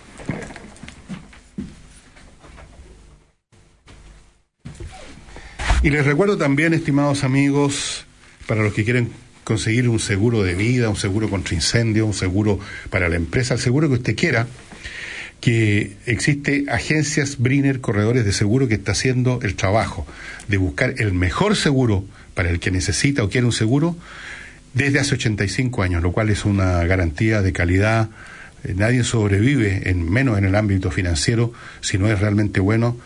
[5.83, 8.05] Y les recuerdo también, estimados amigos,
[8.47, 9.09] para los que quieren
[9.43, 13.59] conseguir un seguro de vida, un seguro contra incendio, un seguro para la empresa, el
[13.61, 14.47] seguro que usted quiera,
[15.47, 20.05] que existe agencias Briner Corredores de Seguro que está haciendo el trabajo
[20.49, 23.95] de buscar el mejor seguro para el que necesita o quiere un seguro
[24.73, 28.09] desde hace 85 años, lo cual es una garantía de calidad.
[28.65, 32.97] Eh, Nadie sobrevive, en menos en el ámbito financiero, si no es realmente bueno,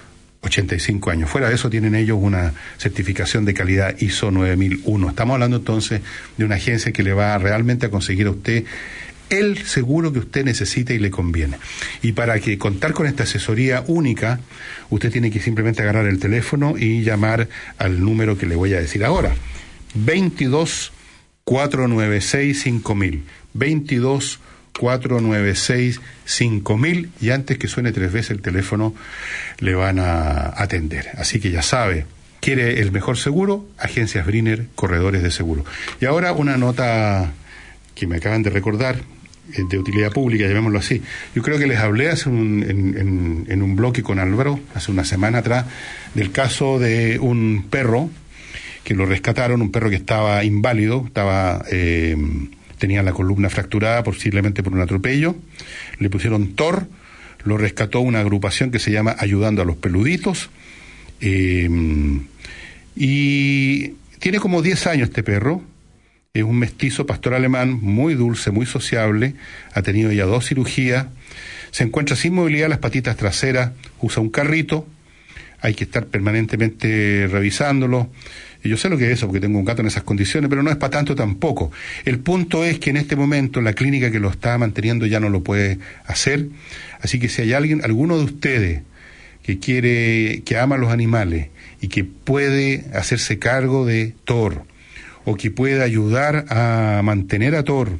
[0.41, 1.30] 85 años.
[1.30, 5.10] Fuera de eso tienen ellos una certificación de calidad ISO 9001.
[5.10, 6.01] Estamos hablando entonces
[6.38, 8.63] de una agencia que le va realmente a conseguir a usted
[9.32, 11.58] el seguro que usted necesita y le conviene.
[12.02, 14.39] Y para que contar con esta asesoría única,
[14.89, 18.80] usted tiene que simplemente agarrar el teléfono y llamar al número que le voy a
[18.80, 19.34] decir ahora.
[19.96, 20.91] 22
[21.46, 23.24] 496 5000.
[23.54, 24.39] 22
[24.78, 28.94] 496 5000 y antes que suene tres veces el teléfono
[29.60, 31.10] le van a atender.
[31.17, 32.06] Así que ya sabe,
[32.41, 35.63] quiere el mejor seguro, Agencias Briner, corredores de seguro.
[36.02, 37.32] Y ahora una nota
[37.96, 39.04] que me acaban de recordar
[39.58, 41.02] de utilidad pública, llamémoslo así.
[41.36, 45.40] Yo creo que les hablé hace un, en, un bloque con Álvaro, hace una semana
[45.40, 45.66] atrás,
[46.16, 48.10] del caso de un perro
[48.84, 52.16] que lo rescataron, un perro que estaba inválido, estaba eh,
[52.78, 55.36] tenía la columna fracturada posiblemente por un atropello,
[56.00, 56.88] le pusieron Thor,
[57.44, 60.50] lo rescató una agrupación que se llama Ayudando a los Peluditos,
[61.22, 61.70] eh,
[62.96, 65.64] y tiene como 10 años este perro,
[66.34, 69.34] es un mestizo pastor alemán muy dulce, muy sociable,
[69.74, 71.08] ha tenido ya dos cirugías,
[71.72, 74.88] se encuentra sin movilidad las patitas traseras, usa un carrito,
[75.60, 78.10] hay que estar permanentemente revisándolo.
[78.63, 80.63] Y yo sé lo que es eso, porque tengo un gato en esas condiciones, pero
[80.63, 81.70] no es para tanto tampoco.
[82.06, 85.30] El punto es que en este momento la clínica que lo está manteniendo ya no
[85.30, 86.48] lo puede hacer.
[87.02, 88.82] Así que si hay alguien, alguno de ustedes
[89.44, 91.50] que quiere, que ama a los animales
[91.82, 94.70] y que puede hacerse cargo de Thor,
[95.25, 97.99] o que pueda ayudar a mantener a Thor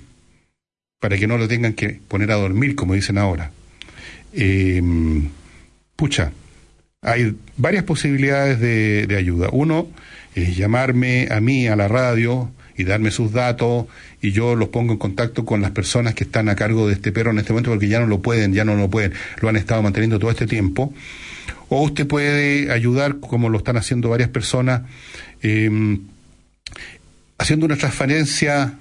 [0.99, 3.51] para que no lo tengan que poner a dormir, como dicen ahora.
[4.34, 4.81] Eh,
[5.95, 6.31] pucha,
[7.01, 9.49] hay varias posibilidades de, ayuda.
[9.51, 9.88] Uno
[10.36, 13.88] es llamarme a mí a la radio y darme sus datos
[14.21, 17.12] y yo los pongo en contacto con las personas que están a cargo de este
[17.12, 19.55] perro en este momento porque ya no lo pueden, ya no lo pueden, lo han
[19.55, 20.93] estado manteniendo todo este tiempo.
[21.69, 24.84] O usted puede ayudar, como lo están haciendo varias personas,
[25.41, 25.97] eh,
[27.41, 28.75] haciendo una transferencia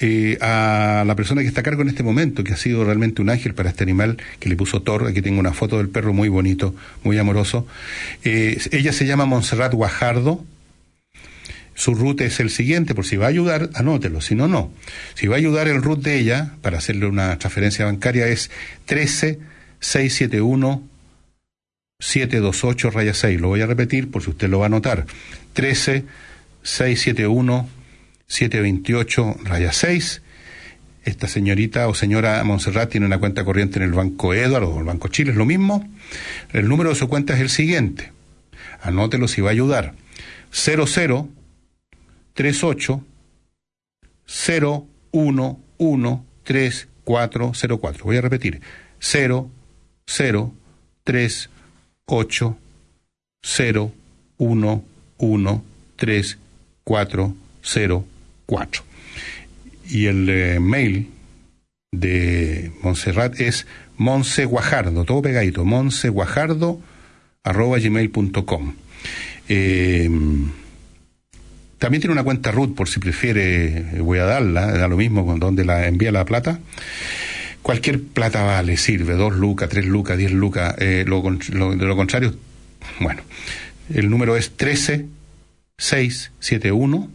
[0.00, 3.22] eh, a la persona que está a cargo en este momento, que ha sido realmente
[3.22, 5.06] un ángel para este animal que le puso Thor.
[5.06, 7.68] Aquí tengo una foto del perro muy bonito, muy amoroso.
[8.24, 10.44] Eh, ella se llama Montserrat Guajardo.
[11.74, 14.72] su root es el siguiente, por si va a ayudar, anótelo, si no, no.
[15.14, 18.50] Si va a ayudar el root de ella, para hacerle una transferencia bancaria, es
[18.86, 20.82] 13671
[22.00, 23.40] 728 raya 6.
[23.40, 25.06] Lo voy a repetir por si usted lo va a anotar.
[25.54, 26.27] 13671
[26.62, 30.22] 728 raya 6.
[31.04, 34.84] Esta señorita o señora Montserrat tiene una cuenta corriente en el Banco Eduardo o el
[34.84, 35.88] Banco Chile, es lo mismo.
[36.52, 38.12] El número de su cuenta es el siguiente.
[38.82, 39.94] Anótelo si va a ayudar.
[40.52, 41.28] 00
[42.34, 43.04] 38
[44.26, 45.56] 011
[46.44, 48.04] 3404.
[48.04, 48.60] Voy a repetir.
[48.98, 49.50] 0
[50.06, 50.54] 0
[56.88, 58.04] 3 8 0 1 1 3 4 0
[58.46, 58.82] 4.
[59.90, 61.10] Y el eh, mail
[61.92, 66.80] de Montserrat es monseguajardo, todo pegadito, monseguajardo
[67.42, 68.74] arroba gmail.com.
[69.48, 70.10] Eh,
[71.78, 75.24] también tiene una cuenta root, por si prefiere, eh, voy a darla, da lo mismo
[75.24, 76.58] con donde la envía la plata.
[77.62, 80.74] Cualquier plata vale, sirve, dos lucas, tres lucas, diez lucas.
[80.78, 82.34] Eh, de lo contrario,
[83.00, 83.22] bueno,
[83.94, 85.06] el número es 13
[85.78, 87.08] 671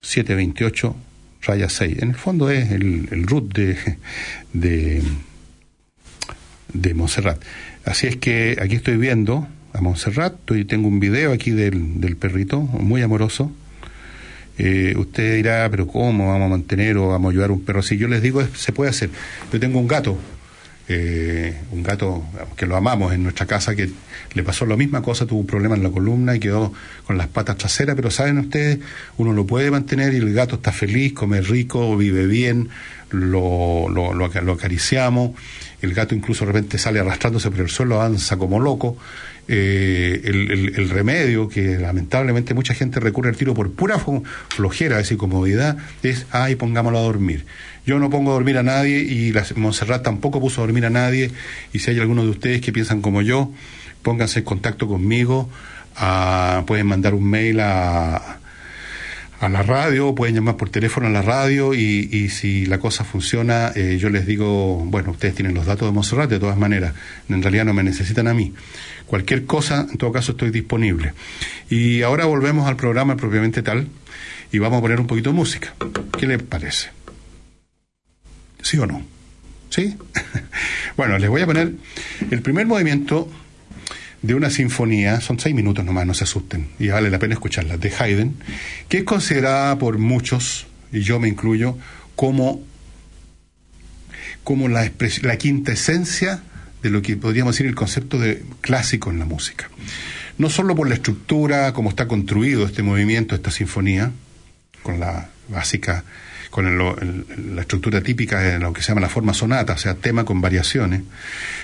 [0.00, 0.96] 728
[1.42, 2.02] raya 6.
[2.02, 3.76] En el fondo es el, root de,
[4.52, 5.02] de,
[6.72, 7.42] de Montserrat.
[7.84, 10.34] Así es que aquí estoy viendo a Montserrat.
[10.50, 13.52] y tengo un video aquí del, del perrito, muy amoroso.
[14.58, 17.82] Eh, usted dirá, pero ¿cómo vamos a mantener o vamos a ayudar a un perro?
[17.82, 19.10] Si yo les digo, se puede hacer.
[19.52, 20.18] Yo tengo un gato,
[21.70, 22.24] un gato
[22.56, 23.90] que lo amamos en nuestra casa, que
[24.34, 26.72] le pasó la misma cosa, tuvo un problema en la columna y quedó
[27.06, 28.78] con las patas traseras, pero saben ustedes,
[29.18, 32.68] uno lo puede mantener y el gato está feliz, come rico, vive bien,
[33.10, 34.24] lo, lo,
[34.54, 35.32] acariciamos,
[35.82, 38.96] el gato incluso de repente sale arrastrándose por el suelo, avanza como loco.
[39.48, 43.98] Eh, el, remedio que lamentablemente mucha gente recurre al tiro por pura
[44.48, 47.44] flojera, esa comodidad, es, ay, pongámoslo a dormir.
[47.86, 50.90] Yo no pongo a dormir a nadie y la Montserrat tampoco puso a dormir a
[50.90, 51.30] nadie.
[51.72, 53.52] Y si hay algunos de ustedes que piensan como yo,
[54.02, 55.48] pónganse en contacto conmigo.
[55.96, 58.38] Ah, pueden mandar un mail a,
[59.42, 63.72] a la radio, pueden llamar por teléfono a la radio y, si la cosa funciona,
[63.74, 66.94] eh, yo les digo, bueno, ustedes tienen los datos de Montserrat de todas maneras,
[67.28, 68.54] en realidad no me necesitan a mí.
[69.06, 71.12] Cualquier cosa, en todo caso, estoy disponible.
[71.68, 73.88] Y ahora volvemos al programa propiamente tal
[74.52, 75.74] y vamos a poner un poquito de música.
[76.16, 77.01] ¿Qué les parece?
[78.62, 79.02] ¿Sí o no?
[79.70, 79.96] ¿Sí?
[80.96, 81.72] bueno, les voy a poner
[82.30, 83.28] el primer movimiento
[84.22, 87.76] de una sinfonía, son seis minutos nomás, no se asusten, y vale la pena escucharla,
[87.76, 88.36] de Haydn,
[88.88, 91.76] que es considerada por muchos, y yo me incluyo,
[92.14, 92.62] como,
[94.44, 94.90] como la,
[95.22, 96.42] la quinta esencia
[96.82, 99.68] de lo que podríamos decir el concepto de clásico en la música.
[100.38, 104.12] No solo por la estructura, cómo está construido este movimiento, esta sinfonía,
[104.82, 106.04] con la básica,
[106.52, 107.24] con
[107.56, 110.42] la estructura típica de lo que se llama la forma sonata, o sea, tema con
[110.42, 111.00] variaciones,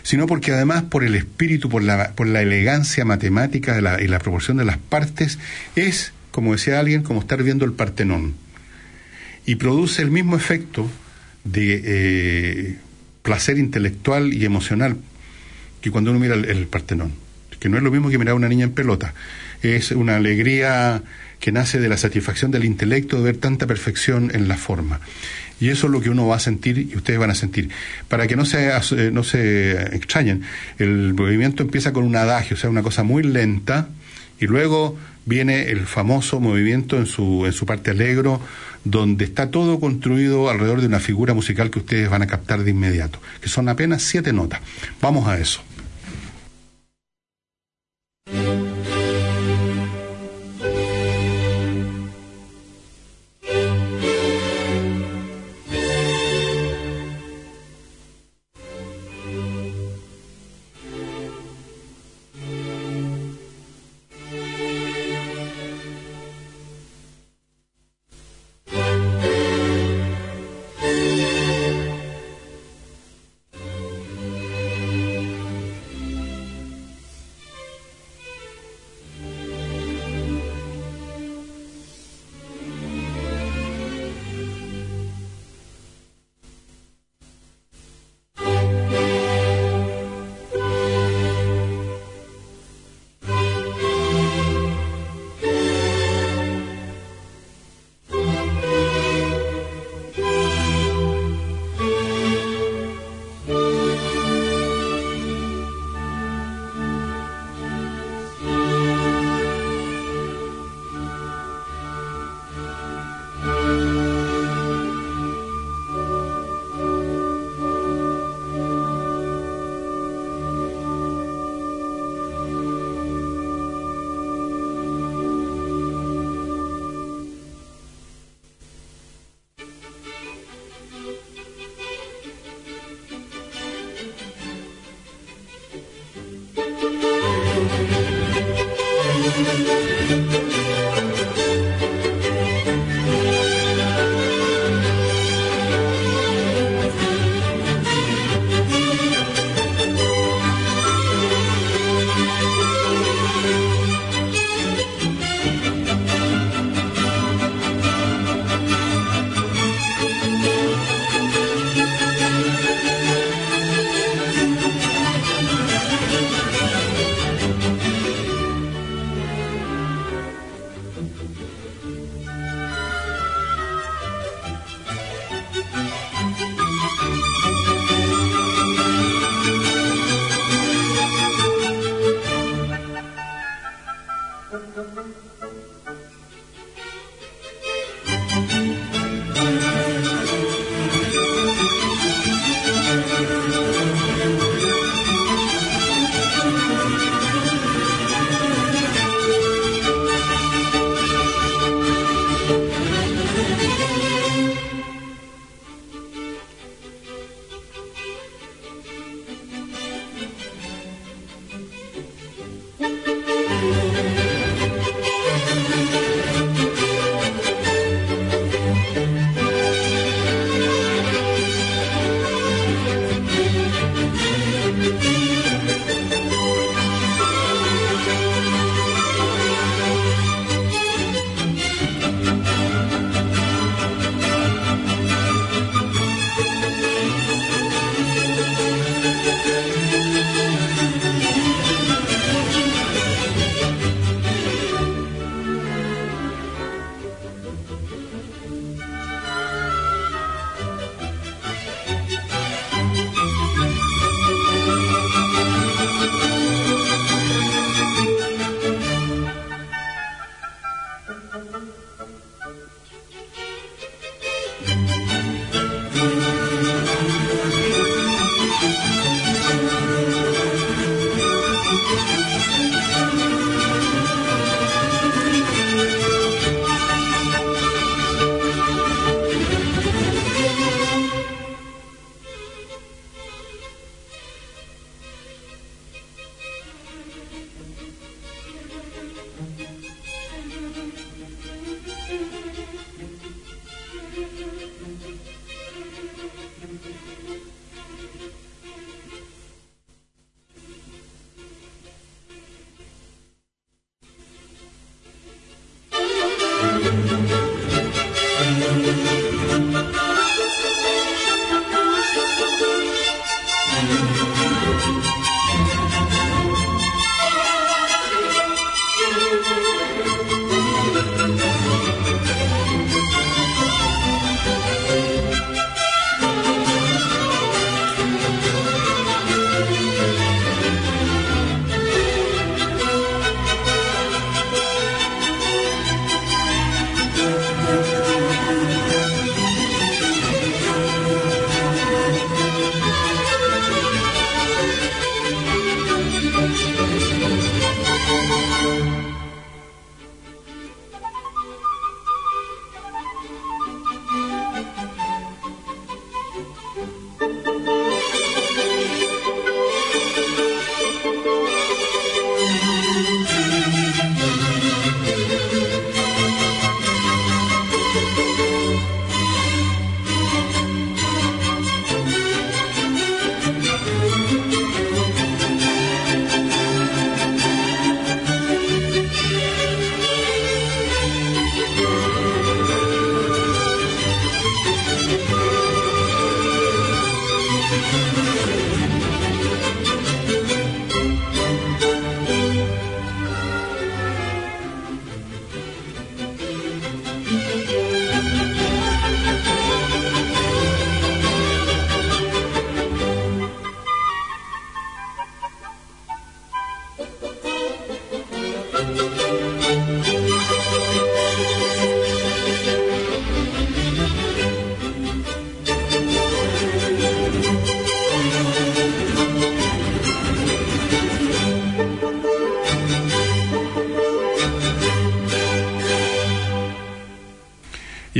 [0.03, 4.09] sino porque además por el espíritu, por la, por la elegancia matemática de la, y
[4.09, 5.39] la proporción de las partes,
[5.77, 8.33] es, como decía alguien, como estar viendo el Partenón.
[9.45, 10.91] Y produce el mismo efecto
[11.45, 12.77] de eh,
[13.23, 14.97] placer intelectual y emocional
[15.83, 17.13] que cuando uno mira el, Partenón,
[17.61, 19.13] que no es lo mismo que mirar a una niña en pelota,
[19.61, 21.03] es una alegría
[21.41, 25.01] que nace de la satisfacción del intelecto de ver tanta perfección en la forma.
[25.61, 27.71] Y eso es lo que uno va a sentir y ustedes van a sentir.
[28.09, 30.43] Para que no se, eh, no se extrañen,
[30.79, 33.89] el movimiento empieza con un adagio, o sea, una cosa muy lenta,
[34.41, 34.97] y luego
[35.27, 38.41] viene el famoso movimiento en su, en su parte alegro,
[38.85, 42.71] donde está todo construido alrededor de una figura musical que ustedes van a captar de
[42.71, 44.61] inmediato, que son apenas siete notas.
[45.03, 45.61] Vamos a eso.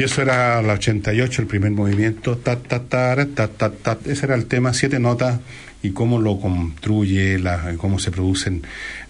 [0.09, 3.99] Eso era la 88, el primer movimiento, ta, ta, ta, ta, ta, ta.
[4.07, 5.39] Ese era el tema, siete notas
[5.83, 8.63] y cómo lo construye, la, cómo se producen.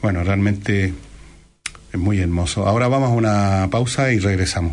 [0.03, 0.93] Bueno, realmente
[1.93, 2.67] es muy hermoso.
[2.67, 4.73] Ahora vamos a una pausa y regresamos.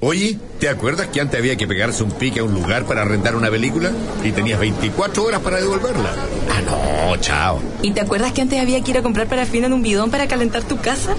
[0.00, 3.34] Oye, ¿te acuerdas que antes había que pegarse un pique a un lugar para rentar
[3.34, 3.90] una película?
[4.22, 6.10] Y tenías 24 horas para devolverla.
[6.48, 7.60] Ah, no, chao.
[7.82, 10.28] ¿Y te acuerdas que antes había que ir a comprar parafina en un bidón para
[10.28, 11.16] calentar tu casa?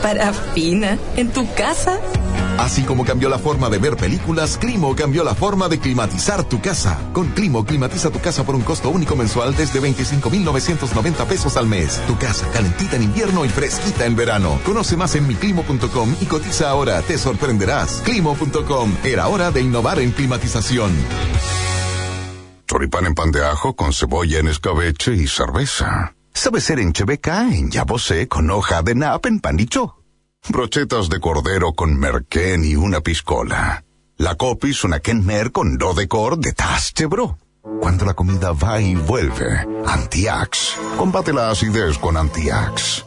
[0.00, 0.96] ¿Parafina?
[1.16, 2.00] ¿En tu casa?
[2.62, 6.60] Así como cambió la forma de ver películas, Climo cambió la forma de climatizar tu
[6.60, 6.96] casa.
[7.12, 12.00] Con Climo climatiza tu casa por un costo único mensual desde 25,990 pesos al mes.
[12.06, 14.60] Tu casa calentita en invierno y fresquita en verano.
[14.64, 18.00] Conoce más en miclimo.com y cotiza ahora, te sorprenderás.
[18.04, 20.92] Climo.com, era hora de innovar en climatización.
[22.68, 26.14] Choripán en pan de ajo con cebolla en escabeche y cerveza.
[26.32, 29.96] Sabe ser en chebeca, en yabosé, con hoja de nap en panicho
[30.48, 33.84] brochetas de cordero con merquén y una piscola.
[34.16, 37.38] La copis una kenmer con do de cor de taste bro.
[37.80, 40.76] Cuando la comida va y vuelve, Antiax.
[40.96, 43.04] Combate la acidez con Antiax.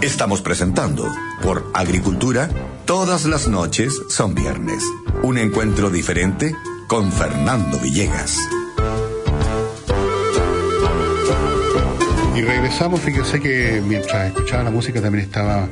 [0.00, 1.06] Estamos presentando
[1.42, 2.48] por Agricultura,
[2.86, 4.84] todas las noches son viernes.
[5.22, 6.56] Un encuentro diferente
[6.88, 8.36] con Fernando Villegas.
[12.34, 15.68] Y regresamos, fíjese que mientras escuchaba la música también estaba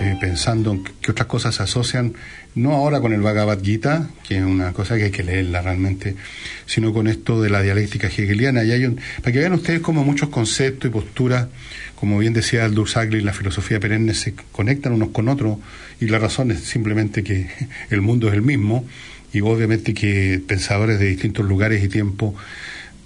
[0.00, 2.14] eh, pensando en que otras cosas se asocian,
[2.54, 6.16] no ahora con el Bhagavad Gita, que es una cosa que hay que leerla realmente,
[6.64, 8.64] sino con esto de la dialéctica hegeliana.
[8.64, 8.88] Y hay
[9.20, 11.48] para que vean ustedes cómo muchos conceptos y posturas,
[11.94, 15.58] como bien decía Aldous Huxley, la filosofía perenne se conectan unos con otros,
[16.00, 17.50] y la razón es simplemente que
[17.90, 18.86] el mundo es el mismo,
[19.32, 22.34] y obviamente que pensadores de distintos lugares y tiempos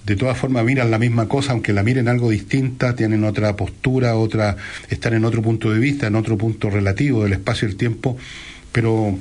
[0.05, 4.15] de todas formas miran la misma cosa, aunque la miren algo distinta, tienen otra postura,
[4.15, 4.57] otra,
[4.89, 8.17] están en otro punto de vista, en otro punto relativo del espacio y el tiempo,
[8.71, 9.17] pero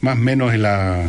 [0.00, 1.08] más o menos en la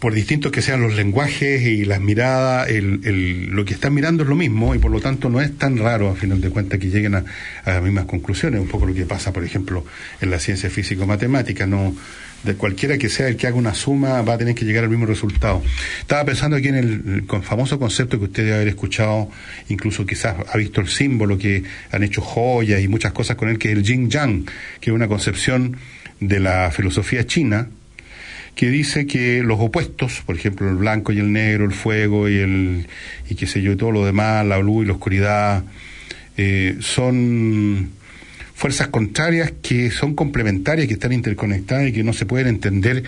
[0.00, 4.22] por distintos que sean los lenguajes y las miradas, el, el, lo que están mirando
[4.22, 6.80] es lo mismo y por lo tanto no es tan raro, a final de cuentas,
[6.80, 7.24] que lleguen a,
[7.66, 8.62] las mismas conclusiones.
[8.62, 9.84] Un poco lo que pasa, por ejemplo,
[10.22, 11.66] en la ciencia físico-matemática.
[11.66, 11.94] No,
[12.42, 14.90] de cualquiera que sea el que haga una suma va a tener que llegar al
[14.90, 15.62] mismo resultado.
[16.00, 19.30] Estaba pensando aquí en el, famoso concepto que usted debe haber escuchado,
[19.68, 23.58] incluso quizás ha visto el símbolo que han hecho joyas y muchas cosas con él,
[23.58, 24.46] que es el yin yang,
[24.80, 25.76] que es una concepción
[26.20, 27.68] de la filosofía china
[28.60, 32.36] que dice que los opuestos, por ejemplo el blanco y el negro, el fuego y
[32.36, 32.86] el
[33.30, 35.64] y qué sé yo y todo lo demás, la luz y la oscuridad,
[36.36, 37.88] eh, son
[38.60, 43.04] fuerzas contrarias que son complementarias, que están interconectadas y que no se pueden entender,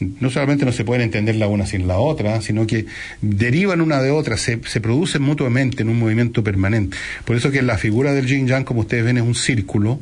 [0.00, 2.86] no solamente no se pueden entender la una sin la otra, sino que
[3.20, 6.96] derivan una de otra, se, se producen mutuamente en un movimiento permanente.
[7.26, 10.00] Por eso que la figura del yin yang, como ustedes ven, es un círculo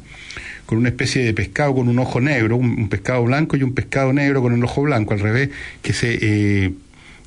[0.66, 4.12] con una especie de pescado con un ojo negro, un, pescado blanco y un pescado
[4.12, 5.50] negro con el ojo blanco, al revés,
[5.82, 6.18] que se...
[6.22, 6.72] Eh,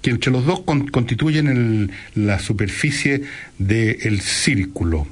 [0.01, 3.23] que entre los dos constituyen el, la superficie
[3.57, 5.07] del círculo.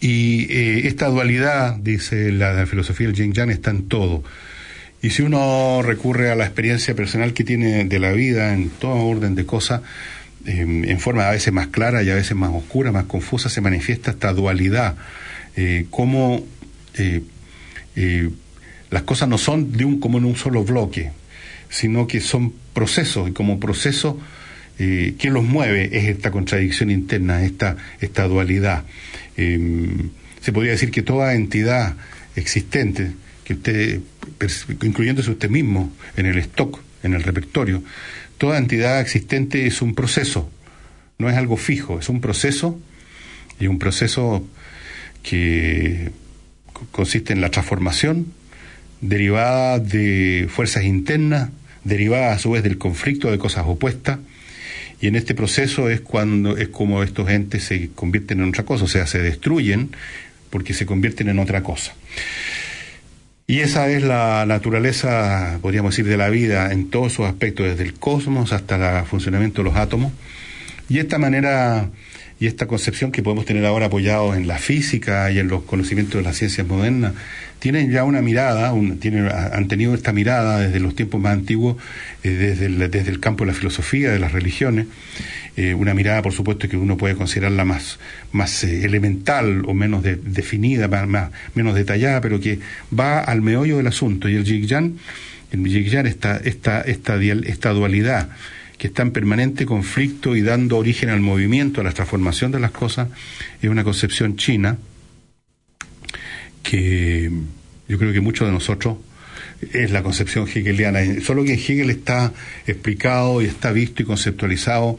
[0.00, 4.24] Y eh, esta dualidad, dice la, filosofía del Yin Yang, está en todo.
[5.02, 8.96] Y si uno recurre a la experiencia personal que tiene de la vida en todo
[8.96, 9.82] orden de cosas,
[10.46, 13.60] em, en forma a veces más clara y a veces más oscura, más confusa, se
[13.60, 14.96] manifiesta esta dualidad.
[15.56, 16.44] Eh, cómo
[16.96, 17.22] eh,
[17.96, 18.30] eh,
[18.90, 21.12] las cosas no son de un, como en un solo bloque,
[21.68, 24.18] sino que son procesos, y como proceso,
[24.78, 25.90] eh, ¿quién los mueve?
[25.92, 28.84] Es esta contradicción interna, esta, esta dualidad.
[29.40, 30.10] Em,
[30.42, 31.96] se podría decir que toda entidad
[32.36, 33.12] existente,
[33.42, 34.00] que usted,
[34.82, 37.82] incluyéndose usted mismo en el stock, en el repertorio,
[38.36, 40.50] toda entidad existente es un proceso,
[41.18, 42.78] no es algo fijo, es un proceso
[43.58, 44.46] y un proceso
[45.22, 46.10] que
[46.90, 48.26] consiste en la transformación
[49.00, 51.48] derivada de fuerzas internas,
[51.84, 54.18] derivada a su vez del conflicto de cosas opuestas,
[55.00, 58.84] y en este proceso es cuando es como estos entes se convierten en otra cosa,
[58.84, 59.90] o sea, se destruyen
[60.50, 61.94] porque se convierten en otra cosa.
[63.46, 67.82] Y esa es la naturaleza, podríamos decir, de la vida en todos sus aspectos, desde
[67.82, 70.12] el cosmos hasta el funcionamiento de los átomos.
[70.88, 71.90] Y esta manera
[72.40, 76.14] y esta concepción que podemos tener ahora apoyados en la física y en los conocimientos
[76.14, 77.12] de las ciencias modernas,
[77.58, 81.76] tienen ya una mirada, tienen, han tenido esta mirada desde los tiempos más antiguos,
[82.24, 84.86] eh, desde, el, campo de la filosofía, de las religiones,
[85.58, 90.88] eh, una mirada, por supuesto, que uno puede considerarla más, eh, elemental o menos definida,
[90.88, 92.58] más, menos detallada, pero que
[92.98, 94.30] va al meollo del asunto.
[94.30, 94.96] Y el Jigyan,
[95.52, 98.30] el esta, esta, esta dualidad,
[98.80, 102.70] que está en permanente conflicto y dando origen al movimiento, a la transformación de las
[102.70, 103.08] cosas,
[103.60, 104.78] es una concepción china
[106.62, 107.30] que
[107.88, 108.96] yo creo que muchos de nosotros
[109.74, 112.32] es la concepción hegeliana, solo que Hegel está
[112.66, 114.98] explicado y está visto y conceptualizado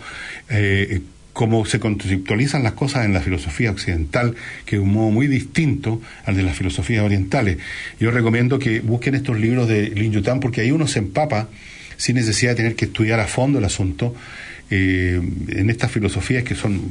[0.49, 1.01] eh,
[1.33, 4.35] como se conceptualizan las cosas en la filosofía occidental,
[4.67, 7.57] que es un modo muy distinto al de las filosofías orientales.
[7.99, 11.49] Yo recomiendo que busquen estos libros de Lin Yutan porque ahí uno se empapa
[12.01, 14.15] sin necesidad de tener que estudiar a fondo el asunto.
[14.71, 16.81] Eh, en estas filosofías que son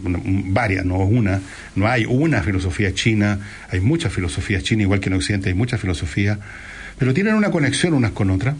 [0.55, 1.41] varias, no una,
[1.75, 3.41] no hay una filosofía china,
[3.71, 6.39] hay muchas filosofías chinas, igual que en Occidente hay muchas filosofías,
[6.97, 8.55] pero tienen una conexión unas con otras,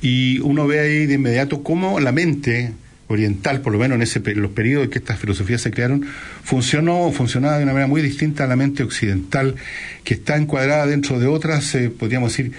[0.00, 2.72] y uno ve ahí de inmediato cómo la mente
[3.08, 6.06] oriental, por lo menos en, ese, los periodos en que estas filosofías se crearon,
[6.44, 9.56] funcionó, funcionaba de una manera muy distinta a la mente occidental,
[10.04, 12.52] que está encuadrada dentro de otras, eh, podríamos decir,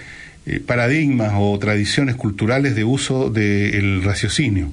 [0.48, 4.72] eh, paradigmas o tradiciones culturales de uso del raciocinio.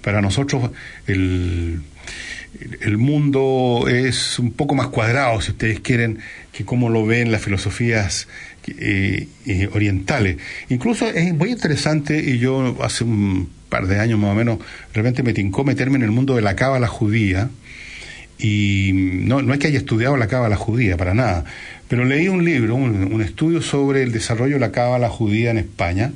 [0.00, 0.70] Para nosotros
[1.08, 1.80] el,
[2.80, 6.18] el mundo es un poco más cuadrado, si ustedes quieren,
[6.52, 8.28] que como lo ven las filosofías
[8.66, 10.36] eh, eh, orientales.
[10.68, 14.94] Incluso es muy interesante, y yo hace un par de años más o menos, de
[14.94, 17.50] repente me tincó meterme en el mundo de la cábala judía,
[18.38, 21.44] y no, no es que haya estudiado la cábala judía, para nada,
[21.92, 26.10] pero leí un libro, un, estudio sobre el desarrollo de la cábala judía en España,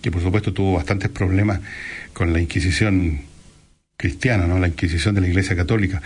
[0.00, 1.58] que por supuesto tuvo bastantes problemas
[2.12, 3.22] con la Inquisición
[3.96, 4.60] cristiana, ¿no?
[4.60, 6.02] la Inquisición de la Iglesia Católica.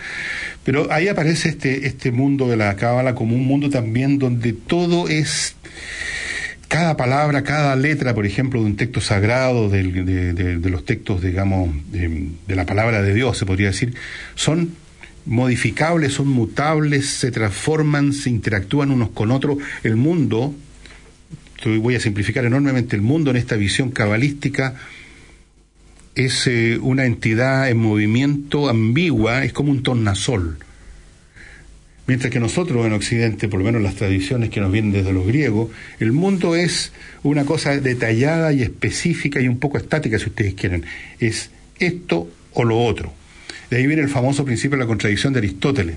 [0.63, 5.09] Pero ahí aparece este, este mundo de la cábala como un mundo también donde todo
[5.09, 5.55] es
[6.69, 9.83] cada palabra, cada letra, por ejemplo, de un texto sagrado, de,
[10.33, 13.93] de, los textos, digamos, de, la palabra de Dios, se podría decir,
[14.33, 14.71] son
[15.29, 19.59] modificables, son mutables, se transforman, se interactúan unos con otros.
[19.83, 20.55] El mundo,
[21.63, 24.73] voy a simplificar enormemente, el mundo en esta visión cabalística
[26.15, 30.57] es eh, una entidad en movimiento ambigua, es como un tornasol.
[32.07, 35.27] Mientras que nosotros en Occidente, por lo menos las tradiciones que nos vienen desde los
[35.27, 35.69] griegos,
[35.99, 40.85] el mundo es una cosa detallada y específica y un poco estática, si ustedes quieren.
[41.19, 43.18] Es esto o lo otro.
[43.69, 45.95] De ahí viene el famoso principio de la contradicción de Aristóteles.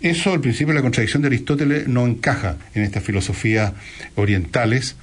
[0.00, 3.72] Eso, el principio de la contradicción de Aristóteles, no encaja en estas filosofías
[4.16, 4.96] orientales,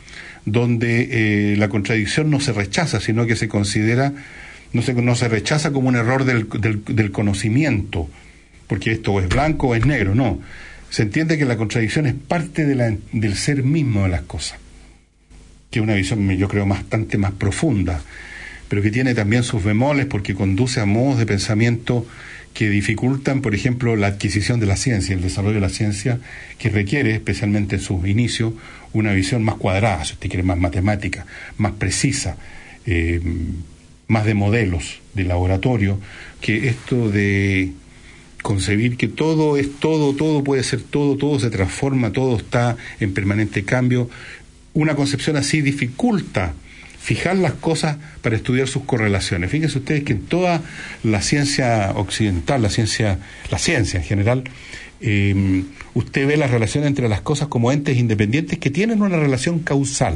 [0.45, 4.13] donde eh, la contradicción no se rechaza, sino que se considera,
[4.73, 6.47] no se, no se rechaza como un error del,
[6.85, 8.09] del, conocimiento,
[8.67, 10.39] porque esto es blanco o es negro, no.
[10.89, 14.59] Se entiende que la contradicción es parte del ser mismo de las cosas,
[15.71, 18.01] que es una visión, yo creo, bastante más profunda
[18.71, 22.05] pero que tiene también sus bemoles porque conduce a modos de pensamiento
[22.53, 26.19] que dificultan, por ejemplo, la adquisición de la ciencia, el desarrollo de la ciencia,
[26.57, 28.53] que requiere, especialmente en sus inicios,
[28.93, 31.25] una visión más cuadrada, si usted quiere, más matemática,
[31.57, 32.37] más precisa,
[32.85, 33.19] eh,
[34.07, 35.99] más de modelos de laboratorio,
[36.39, 37.73] que esto de
[38.41, 43.13] concebir que todo es todo, todo puede ser todo, todo se transforma, todo está en
[43.13, 44.09] permanente cambio,
[44.73, 46.53] una concepción así dificulta
[47.01, 49.49] fijar las cosas para estudiar sus correlaciones.
[49.49, 50.61] Fíjense ustedes que en toda
[51.03, 53.17] la ciencia occidental, la ciencia,
[53.49, 54.43] la ciencia en general,
[55.01, 55.63] eh,
[55.95, 60.15] usted ve la relación entre las cosas como entes independientes que tienen una relación causal.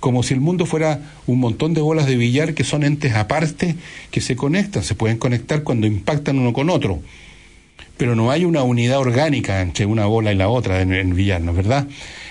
[0.00, 3.76] Como si el mundo fuera un montón de bolas de billar que son entes aparte
[4.10, 7.00] que se conectan, se pueden conectar cuando impactan uno con otro.
[7.98, 11.42] Pero no hay una unidad orgánica entre una bola y la otra en el billar,
[11.42, 11.86] ¿no es verdad?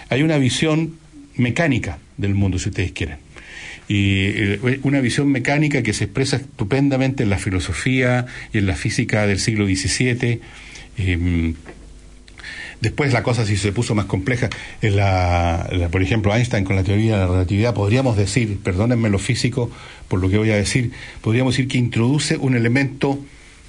[0.10, 1.05] Hay una visión
[1.38, 3.18] mecánica del mundo, si ustedes quieren.
[3.88, 8.76] Y eh, una visión mecánica que se expresa estupendamente en la filosofía y en la
[8.76, 10.40] física del siglo XVII.
[10.98, 11.54] Em,
[12.82, 14.50] después la cosa sí se puso más compleja.
[14.82, 19.20] En la, por ejemplo, Einstein con la teoría de la relatividad, podríamos decir, perdónenme lo
[19.20, 19.70] físico
[20.08, 23.20] por lo que voy a decir, podríamos decir que introduce un elemento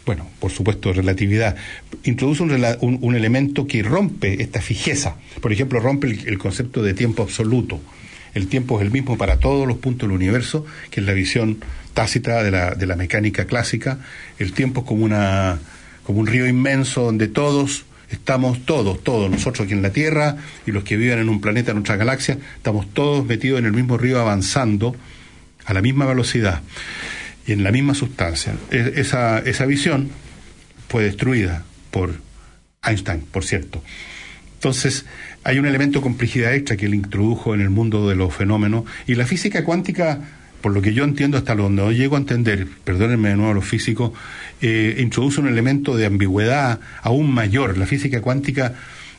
[0.06, 1.56] bueno, por supuesto, relatividad,
[2.04, 5.16] introduce un, un, elemento que rompe esta fijeza.
[5.42, 7.80] Por ejemplo, rompe el, concepto de tiempo absoluto.
[8.32, 11.58] El tiempo es el mismo para todos los puntos del universo, que es la visión
[11.92, 13.98] tácita de la, de la mecánica clásica.
[14.38, 15.58] El tiempo es como, una,
[16.04, 20.70] como un río inmenso donde todos Estamos todos, todos, nosotros aquí en la Tierra y
[20.70, 23.98] los que viven en un planeta, en otra galaxia, estamos todos metidos en el mismo
[23.98, 24.94] río avanzando
[25.64, 26.62] a la misma velocidad
[27.46, 28.54] y en la misma sustancia.
[28.70, 30.10] E- esa, esa visión
[30.88, 32.14] fue destruida por
[32.82, 33.82] Einstein, por cierto.
[34.54, 35.04] Entonces,
[35.44, 38.84] hay un elemento de complejidad extra que él introdujo en el mundo de los fenómenos
[39.06, 40.20] y la física cuántica,
[40.60, 43.64] por lo que yo entiendo hasta donde no llego a entender, perdónenme de nuevo los
[43.64, 44.12] físicos,
[44.60, 47.76] eh, introduce un elemento de ambigüedad aún mayor.
[47.78, 48.74] La física cuántica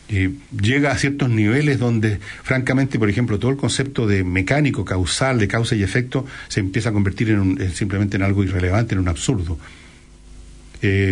[0.09, 0.31] eh,
[0.61, 5.47] llega a ciertos niveles donde, francamente, por ejemplo, todo el concepto de mecánico, causal, de
[5.47, 8.99] causa y efecto, se empieza a convertir en un- en simplemente en algo irrelevante, en
[9.01, 9.59] un absurdo.
[10.83, 11.09] Eh,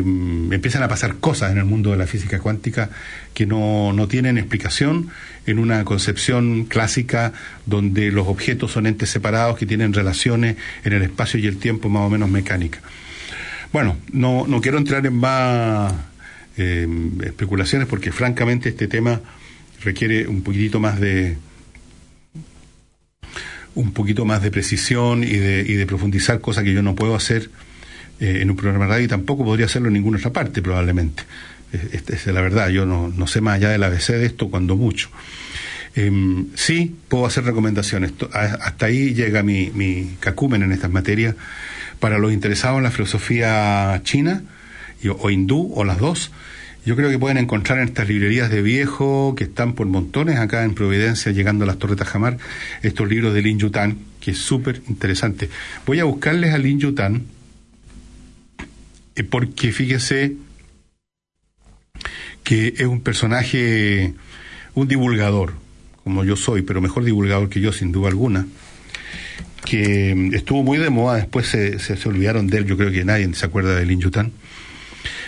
[0.51, 2.91] empiezan a pasar cosas en el mundo de la física cuántica
[3.33, 5.09] que no, no tienen explicación
[5.47, 7.33] en una concepción clásica
[7.65, 11.89] donde los objetos son entes separados que tienen relaciones en el espacio y el tiempo
[11.89, 12.81] más o menos mecánicas.
[13.73, 15.93] Bueno, no, no quiero entrar en más
[16.57, 16.87] eh,
[17.23, 19.21] especulaciones porque francamente este tema
[19.83, 21.37] requiere un poquitito más de
[23.75, 27.13] un poquito más de precisión y de, y de profundizar, cosa que yo no puedo
[27.13, 27.49] hacer
[28.21, 31.23] eh, en un programa de radio y tampoco podría hacerlo en ninguna otra parte probablemente.
[31.91, 34.77] Esta es la verdad, yo no, no sé más allá del ABC de esto cuando
[34.77, 35.09] mucho.
[35.93, 38.13] Em, sí, puedo hacer recomendaciones.
[38.31, 41.35] Hasta ahí llega mi, mi cacumen en estas materias.
[41.99, 44.43] Para los interesados en la filosofía china
[45.09, 46.31] o hindú, o las dos,
[46.85, 50.63] yo creo que pueden encontrar en estas librerías de viejo que están por montones acá
[50.63, 52.37] en Providencia, llegando a las Torres Tajamar,
[52.83, 55.49] estos libros de Lin Yutan, que es súper interesante.
[55.87, 57.23] Voy a buscarles a Lin Yutan,
[59.15, 60.35] eh, porque fíjese
[62.43, 64.13] que es un personaje,
[64.75, 65.53] un divulgador,
[66.03, 68.45] como yo soy, pero mejor divulgador que yo, sin duda alguna,
[69.65, 72.91] que mm, estuvo muy de moda, después se, se, se olvidaron de él, yo creo
[72.91, 74.31] que nadie se acuerda de Lin Yutan.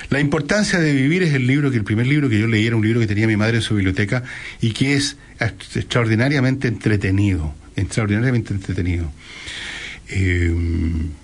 [0.09, 2.77] La importancia de vivir es el libro que el primer libro que yo leí era
[2.77, 4.23] un libro que tenía mi madre en su biblioteca
[4.61, 9.11] y que es extraordinariamente entretenido, extraordinariamente entretenido.
[10.09, 10.55] Eh,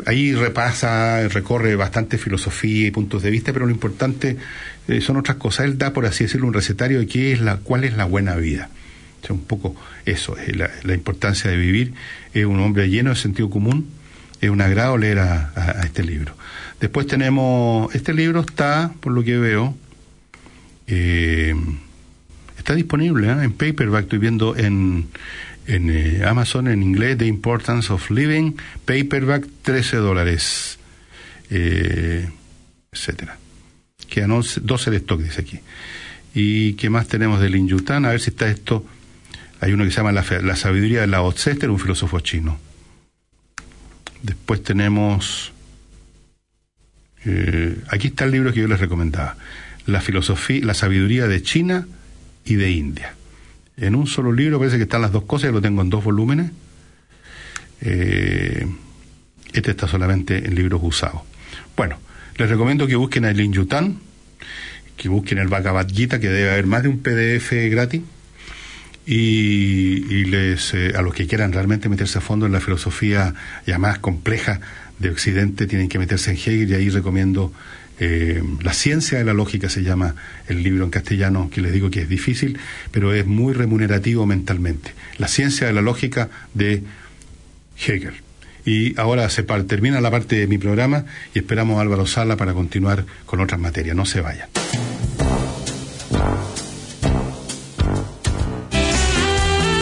[0.05, 4.35] ahí repasa, recorre bastante filosofía y puntos de vista, pero lo importante
[4.89, 5.65] eh, son otras cosas.
[5.65, 8.35] Él da, por así decirlo, un recetario de qué es la, cuál es la buena
[8.35, 8.69] vida.
[9.21, 11.93] O sea, un poco eso, es la, importancia de vivir.
[12.33, 13.87] Es un hombre lleno de sentido común.
[14.41, 16.35] Es un agrado leer a este libro.
[16.83, 19.73] Después tenemos, este libro está, por lo que veo,
[20.85, 21.55] eh,
[22.57, 23.41] está disponible ¿eh?
[23.41, 25.07] en paperback, estoy viendo en,
[25.65, 30.77] en eh, Amazon en inglés, The Importance of Living, paperback, 13 dólares,
[31.49, 33.37] etcétera.
[34.09, 35.61] Quedan 11 12 de stock, dice aquí.
[36.35, 38.03] ¿Y qué más tenemos de Lin Yutan?
[38.03, 38.85] A ver si está esto.
[39.61, 42.59] Hay uno que se llama La, la sabiduría de Lao Tse, este un filósofo chino.
[44.21, 45.53] Después tenemos...
[47.25, 49.37] eh, aquí está el libro que yo les recomendaba.
[49.85, 51.87] La filosofía, la sabiduría de China
[52.45, 53.15] y de India.
[53.77, 56.51] En un solo libro parece que están las dos cosas, lo tengo en dos volúmenes.
[57.81, 58.67] Eh,
[59.51, 61.21] este está solamente en libros usados.
[61.75, 61.97] Bueno,
[62.37, 63.97] les recomiendo que busquen a Lin Yutan,
[64.95, 68.01] que busquen el Bhagavad Gita, que debe haber más de un PDF gratis.
[69.05, 73.33] Y, y les, eh, a los que quieran realmente meterse a fondo en la filosofía
[73.67, 74.61] ya más compleja
[75.03, 77.53] de Occidente, tienen que meterse en Hegel y ahí recomiendo
[77.99, 80.15] eh, La ciencia de la lógica, se llama
[80.47, 82.57] el libro en castellano, que les digo que es difícil,
[82.91, 84.93] pero es muy remunerativo mentalmente.
[85.17, 86.83] La ciencia de la lógica de
[87.77, 88.15] Hegel.
[88.65, 92.53] Y ahora se termina la parte de mi programa y esperamos a Álvaro Sala para
[92.53, 93.95] continuar con otras materias.
[93.95, 94.47] No se vayan.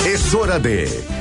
[0.05, 1.20] Es hora de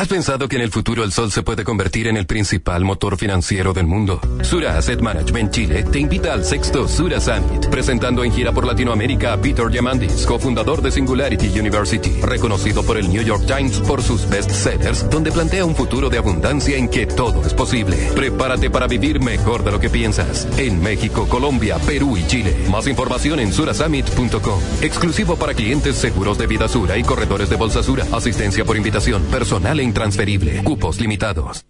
[0.00, 3.18] ¿Has pensado que en el futuro el sol se puede convertir en el principal motor
[3.18, 4.18] financiero del mundo?
[4.40, 9.34] Sura Asset Management Chile te invita al sexto Sura Summit, presentando en gira por Latinoamérica
[9.34, 14.26] a Peter Diamandis, cofundador de Singularity University, reconocido por el New York Times por sus
[14.26, 17.98] bestsellers, donde plantea un futuro de abundancia en que todo es posible.
[18.14, 20.48] Prepárate para vivir mejor de lo que piensas.
[20.56, 22.56] En México, Colombia, Perú y Chile.
[22.70, 24.62] Más información en surasummit.com.
[24.80, 28.06] Exclusivo para clientes seguros de vida Sura y corredores de bolsa Sura.
[28.12, 30.62] Asistencia por invitación, personal en intransferible.
[30.62, 31.64] Cupos limitados.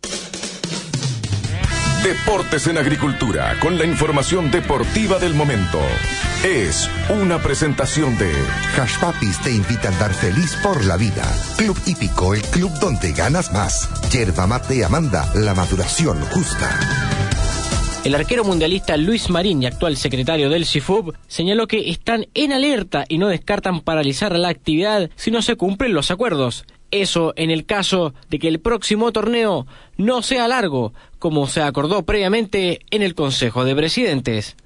[2.05, 5.79] Deportes en Agricultura, con la información deportiva del momento.
[6.45, 8.33] Es una presentación de
[8.77, 11.25] Hash Papis te invita a andar feliz por la vida.
[11.57, 13.89] Club Hípico, el club donde ganas más.
[14.11, 16.71] Yerba mate Amanda, la maduración justa.
[18.03, 23.05] El arquero mundialista Luis Marín y actual secretario del CIFUB señaló que están en alerta
[23.09, 26.65] y no descartan paralizar la actividad si no se cumplen los acuerdos.
[26.91, 29.67] Eso en el caso de que el próximo torneo
[29.97, 34.57] no sea largo, como se acordó previamente en el Consejo de Presidentes.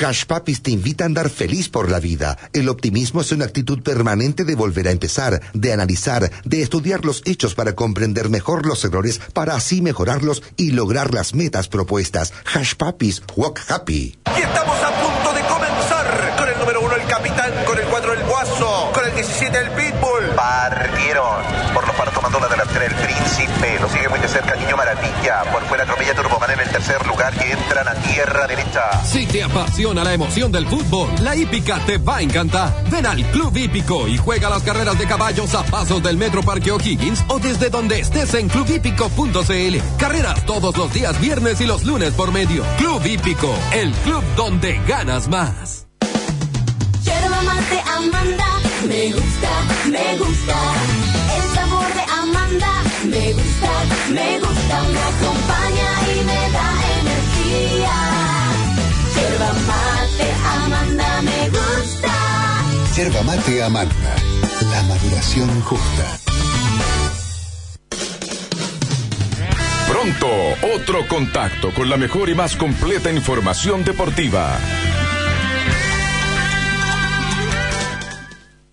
[0.00, 2.38] Hash Papis te invita a andar feliz por la vida.
[2.52, 7.22] El optimismo es una actitud permanente de volver a empezar, de analizar, de estudiar los
[7.26, 12.32] hechos para comprender mejor los errores, para así mejorarlos y lograr las metas propuestas.
[12.52, 14.18] Hash Papis, walk happy.
[14.36, 18.12] Y estamos a punto de comenzar con el número uno el capitán, con el cuatro
[18.12, 20.34] el guaso, con el 17 el pitbull.
[20.36, 21.42] Partieron.
[21.72, 22.94] Por los paros tomando la delantera el
[23.80, 25.42] Lo sigue muy de cerca Niño Maravilla.
[25.50, 29.02] Por fuera atropella Turboman en el tercer lugar y entran a tierra derecha.
[29.04, 32.74] Si te apasiona la emoción del fútbol, la hípica te va a encantar.
[32.90, 36.72] Ven al Club Hípico y juega las carreras de caballos a pasos del Metro Parque
[36.72, 39.76] O'Higgins o desde donde estés en clubhípico.cl.
[39.98, 42.64] Carreras todos los días viernes y los lunes por medio.
[42.76, 45.86] Club Hípico, el club donde ganas más.
[47.02, 48.46] Yerba mate Amanda,
[48.86, 49.50] me gusta,
[49.90, 51.03] me gusta.
[53.14, 53.70] Me gusta,
[54.10, 54.82] me gusta.
[54.92, 56.68] Me acompaña y me da
[57.00, 57.96] energía.
[59.14, 62.14] Yerba mate Amanda, me gusta.
[62.96, 64.16] Yerba mate Amanda,
[64.70, 66.18] la maduración justa.
[69.88, 70.28] Pronto,
[70.74, 74.58] otro contacto con la mejor y más completa información deportiva.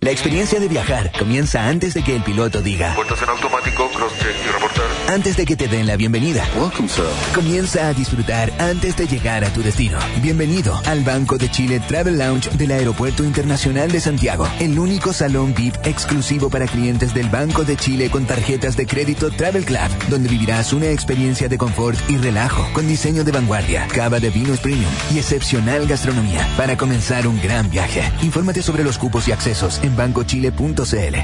[0.02, 2.92] La experiencia de viajar comienza antes de que el piloto diga.
[2.96, 4.84] Puertas en automático, cross-check y reportar.
[5.08, 6.44] Antes de que te den la bienvenida.
[6.58, 7.04] Welcome, sir.
[7.32, 10.00] Comienza a disfrutar antes de llegar a tu destino.
[10.20, 14.48] Bienvenido al Banco de Chile Travel Lounge del Aeropuerto Internacional de Santiago.
[14.58, 19.30] El único salón VIP exclusivo para clientes del Banco de Chile con tarjetas de crédito
[19.30, 24.18] Travel Club, donde vivirás una experiencia de confort y relajo con diseño de vanguardia, cava
[24.18, 28.02] de vinos premium y excepcional gastronomía para comenzar un gran viaje.
[28.22, 31.16] Infórmate sobre los cupos y accesos en bancochile.cl.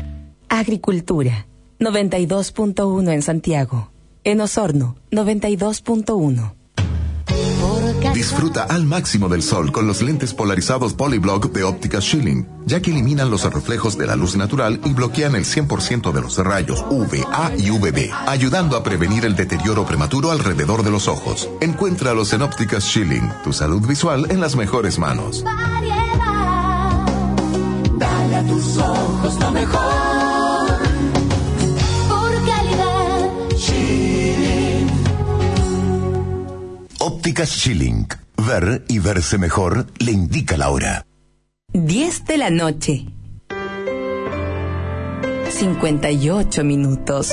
[0.48, 1.46] Agricultura
[1.78, 3.90] 92.1 en Santiago.
[4.24, 6.54] En Osorno 92.1.
[8.14, 12.90] Disfruta al máximo del sol con los lentes polarizados Polyblock de óptica Schilling, ya que
[12.90, 17.52] eliminan los reflejos de la luz natural y bloquean el 100% de los rayos UVA
[17.58, 21.48] y UVB, ayudando a prevenir el deterioro prematuro alrededor de los ojos.
[21.60, 25.44] Encuéntralos en ópticas Schilling, tu salud visual en las mejores manos.
[28.58, 30.68] Tus ojos lo mejor.
[32.08, 34.88] Por calidad, Schilling.
[36.98, 38.08] Ópticas Schilling.
[38.36, 41.06] Ver y verse mejor le indica la hora.
[41.72, 43.06] 10 de la noche.
[45.50, 47.32] 58 minutos.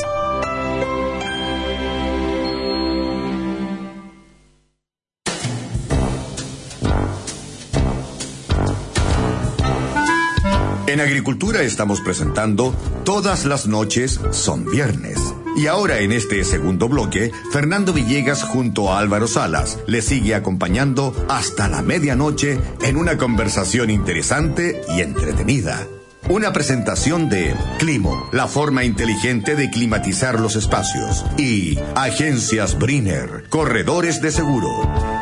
[10.87, 15.17] En Agricultura estamos presentando Todas las noches son viernes.
[15.57, 21.15] Y ahora en este segundo bloque, Fernando Villegas junto a Álvaro Salas le sigue acompañando
[21.27, 25.87] hasta la medianoche en una conversación interesante y entretenida.
[26.29, 31.25] Una presentación de Climo, la forma inteligente de climatizar los espacios.
[31.37, 35.14] Y Agencias Briner, corredores de seguro.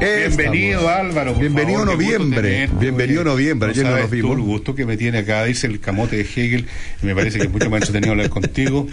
[0.00, 1.32] Bienvenido Álvaro.
[1.32, 2.42] por Bienvenido favor, noviembre.
[2.42, 3.30] tenerte, Bienvenido oye.
[3.30, 3.66] noviembre.
[3.68, 6.16] No Ayer no sabes nos tú el gusto que me tiene acá, dice el camote
[6.16, 6.66] de Hegel.
[7.02, 8.86] y me parece que es mucho más entretenido hablar contigo.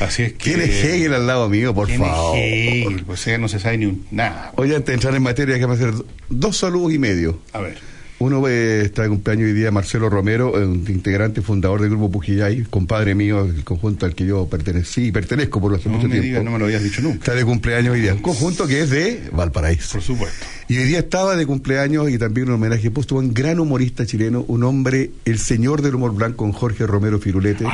[0.00, 0.38] Así es que.
[0.52, 2.36] ¿Quién es Hegel al lado mío, por ¿Quién es favor?
[2.38, 3.02] Hegel?
[3.06, 4.52] Pues ella no se sabe ni un, nada.
[4.56, 5.92] Oye, antes de entrar en materia, déjame hacer
[6.28, 7.38] dos saludos y medio.
[7.52, 7.78] A ver.
[8.24, 12.10] Uno eh, está de cumpleaños hoy día Marcelo Romero, eh, un integrante fundador del grupo
[12.10, 16.08] Pujillay, compadre mío, el conjunto al que yo pertenecí y pertenezco por hace No mucho
[16.08, 16.42] me tiempo.
[16.42, 17.18] no me lo habías dicho nunca.
[17.18, 18.14] Está de cumpleaños hoy día.
[18.14, 19.92] Un conjunto que es de Valparaíso.
[19.92, 20.46] Por supuesto.
[20.68, 24.06] Y hoy día estaba de cumpleaños y también un homenaje puesto a un gran humorista
[24.06, 27.66] chileno, un hombre, el señor del humor blanco, Jorge Romero Firulete.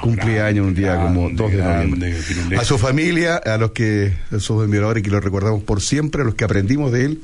[0.00, 2.56] cumpleaños un día como 2 de noviembre.
[2.56, 6.34] A su familia, a los que sus admiradores que lo recordamos por siempre, a los
[6.34, 7.20] que aprendimos de él,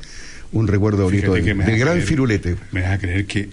[0.54, 2.56] un recuerdo bonito de, de vas a gran creer- Firulete.
[2.72, 3.48] Me vas a creer que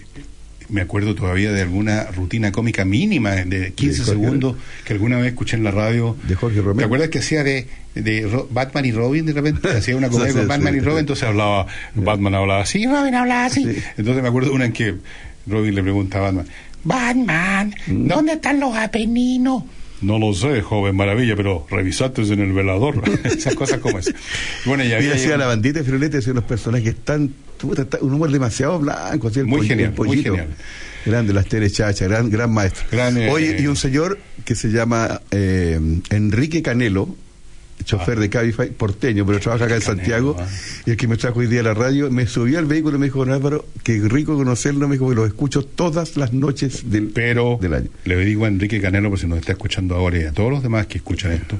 [0.68, 5.26] me acuerdo todavía de alguna rutina cómica mínima de 15 Jorge segundos que alguna vez
[5.32, 6.16] escuché en la radio.
[6.26, 6.78] De Jorge Romero.
[6.78, 9.68] ¿Te acuerdas que hacía de, de Batman y Robin de repente?
[9.76, 10.86] Hacía una comedia Sí, con Batman sí, y sí.
[10.86, 13.66] Robin, entonces hablaba, Batman hablaba así, Robin hablaba así.
[13.98, 14.94] Entonces me acuerdo una en que
[15.46, 16.46] Robin le pregunta a Batman,
[16.84, 18.06] Batman, Mm.
[18.08, 19.64] ¿dónde están los apeninos?
[20.02, 23.02] No lo sé, joven maravilla, pero revisaste en el velador.
[23.24, 24.14] Esas cosas como esas.
[24.64, 27.32] Bueno, Y había hacía la bandita de Firulete, unos personajes tan,
[28.00, 30.48] un humor demasiado blanco, así el Muy genial, el muy genial.
[31.04, 32.84] Grande, las telechacha, gran, gran maestro.
[32.90, 35.80] Gran, eh, Oye, y un señor que se llama eh,
[36.10, 37.16] Enrique Canelo,
[37.84, 40.36] chofer de Cabify, porteño, pero trabaja acá en Santiago,
[40.86, 43.00] y el que me trajo hoy día a la radio, me subió al vehículo y
[43.00, 46.90] me dijo, don Álvaro, qué rico conocerlo, me dijo que lo escucho todas las noches
[46.90, 47.88] del, Pero del año.
[48.04, 50.62] le digo a Enrique Canelo, por si nos está escuchando ahora, y a todos los
[50.62, 51.58] demás que escuchan esto,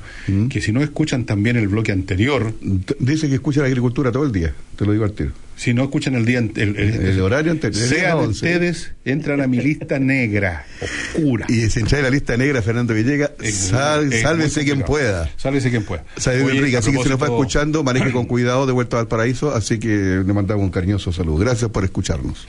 [0.49, 2.53] que si no escuchan también el bloque anterior,
[2.99, 5.33] Dice que escucha la agricultura todo el día, te lo digo al tiro.
[5.63, 8.31] Si no escuchan el día el, el- El horario anterior, sean 11.
[8.31, 11.47] ustedes, entran a mi lista negra, oscura.
[11.49, 15.31] Y si entra en la lista negra, Fernando Villegas, sal- es sálvese quien pueda.
[15.37, 16.05] Sálvese quien pueda.
[16.17, 19.07] Sabe Oye, Enrique, así que si nos va escuchando, maneje con cuidado de vuelta al
[19.09, 21.37] paraíso, así que le mandamos un cariñoso saludo.
[21.39, 22.47] Gracias por escucharnos.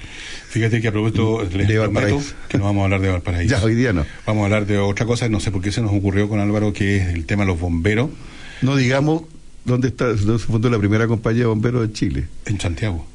[0.49, 3.55] Fíjate que a propósito les De prometo que no vamos a hablar de Valparaíso.
[3.57, 4.05] Ya, hoy día no.
[4.25, 6.73] Vamos a hablar de otra cosa, no sé por qué se nos ocurrió con Álvaro,
[6.73, 8.09] que es el tema de los bomberos
[8.61, 9.23] No digamos
[9.65, 12.27] dónde está, dónde se fundó la primera compañía de bomberos de Chile.
[12.45, 13.05] en Santiago.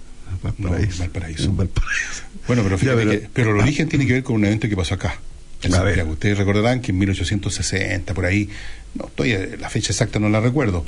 [0.43, 0.93] Valparaíso.
[0.93, 1.45] No, Valparaíso.
[1.45, 2.23] En Valparaíso.
[2.47, 4.69] Bueno, pero fíjate Ya, pero- que pero el origen tiene que ver con un evento
[4.69, 5.19] que pasó acá,
[5.63, 5.73] en.
[5.73, 6.13] Santiago.
[6.13, 8.49] Ustedes recordarán que en 1860, por ahí,
[8.95, 10.85] no estoy, la fecha exacta no la recuerdo,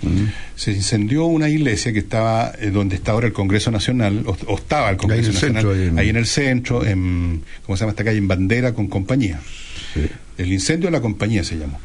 [0.57, 4.57] se incendió una iglesia que estaba eh, donde está ahora el Congreso Nacional, o, o
[4.57, 7.77] estaba el Congreso Ahí el Nacional, centro, ahí en- ahí en el centro, en, ¿cómo
[7.77, 8.19] se llama esta calle?
[8.19, 9.41] En Bandera con compañía.
[10.39, 11.79] El incendio de la compañía se llamó.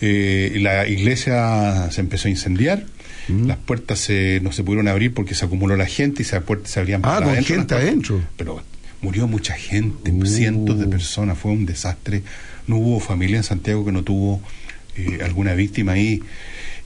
[0.00, 2.84] Eh, la iglesia se empezó a incendiar,
[3.28, 3.46] Mm.
[3.46, 6.70] las puertas se- no se pudieron abrir porque se acumuló la gente y esas puertas
[6.72, 8.20] se abrían Ah, para con adentro, gente adentro.
[8.36, 8.62] Pero
[9.00, 10.26] murió mucha gente, Uh.
[10.26, 12.22] cientos de personas, fue un desastre.
[12.66, 14.40] No hubo familia en Santiago que no tuvo
[14.96, 16.20] eh, alguna víctima ahí.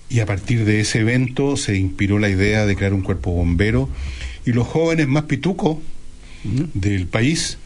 [0.09, 3.89] Y a partir de ese evento se inspiró la idea de crear un cuerpo bombero.
[4.45, 5.79] Y los jóvenes más pitucos
[6.75, 7.59] del país,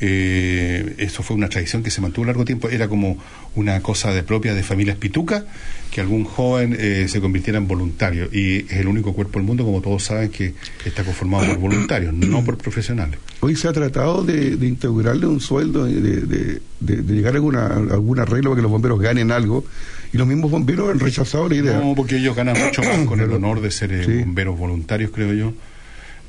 [0.00, 3.18] eh, eso fue una tradición que se mantuvo largo tiempo, era como
[3.54, 5.44] una cosa de propia de familias pitucas,
[5.90, 8.28] que algún joven eh, se convirtiera en voluntario.
[8.32, 10.54] Y es el único cuerpo del mundo, como todos saben, que
[10.84, 13.18] está conformado por voluntarios, no por profesionales.
[13.40, 17.36] Hoy se ha tratado de, de integrarle un sueldo, de, de- de- de llegar a
[17.36, 19.64] alguna, a algún arreglo para que los bomberos ganen algo,
[20.12, 21.78] y los mismos bomberos han rechazado la idea.
[21.78, 24.12] No, porque ellos ganan mucho más con el honor de ser eh, Sí.
[24.20, 25.52] bomberos voluntarios, creo yo.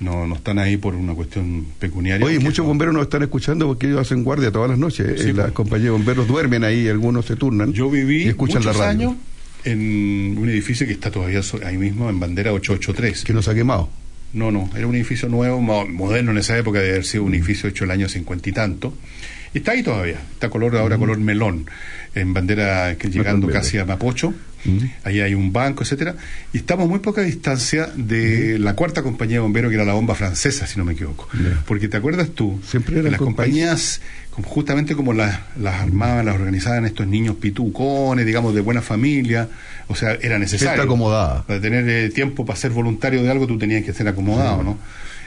[0.02, 2.26] No, no están ahí por una cuestión pecuniaria.
[2.26, 5.22] Oye, muchos bomberos nos están escuchando porque ellos hacen guardia todas las noches.
[5.22, 5.54] Sí, Eh, las pues.
[5.54, 7.72] compañías de bomberos duermen ahí, algunos se turnan.
[7.72, 9.10] Yo viví y escuchan muchos la radio.
[9.10, 9.16] años
[9.64, 13.24] en un edificio que está todavía ahí mismo, en bandera 883.
[13.24, 13.90] Que nos ha quemado.
[14.34, 17.36] No, no, era un edificio nuevo, mo- moderno en esa época, de haber sido un
[17.36, 18.94] edificio hecho el año cincuenta y tanto.
[19.54, 21.66] Y está ahí todavía, está color ahora color melón,
[22.16, 24.34] en bandera que llegando casi a Mapocho.
[25.04, 26.16] Ahí hay un banco, etcétera.
[26.54, 29.94] Y estamos a muy poca distancia de la cuarta compañía de bomberos, que era la
[29.94, 31.28] bomba francesa, si no me equivoco.
[31.66, 36.36] Porque te acuerdas tú, Siempre eran las compañías, como- justamente como las, las armaban, las
[36.36, 39.48] organizaban estos niños pitucones, digamos, de buena familia,
[39.88, 40.70] o sea, era necesario.
[40.70, 41.44] Gente acomodada.
[41.48, 44.64] Para tener eh, tiempo para ser voluntario de algo, tú tenías que ser acomodado.
[44.64, 44.78] ¿no?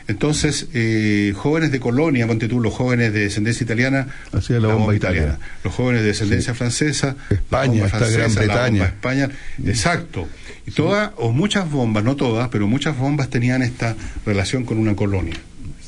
[0.06, 4.94] Entonces, eh, jóvenes de colonia, ponte tú, los jóvenes de descendencia italiana, Hacía la bomba
[4.94, 5.38] italiana.
[5.62, 8.70] Los jóvenes de descendencia francesa, España, está Gran Bretaña.
[8.70, 9.30] bomba España,
[9.64, 10.28] exacto.
[10.66, 13.96] Y todas, o muchas bombas, no todas, pero muchas bombas tenían esta
[14.26, 15.36] relación con una colonia.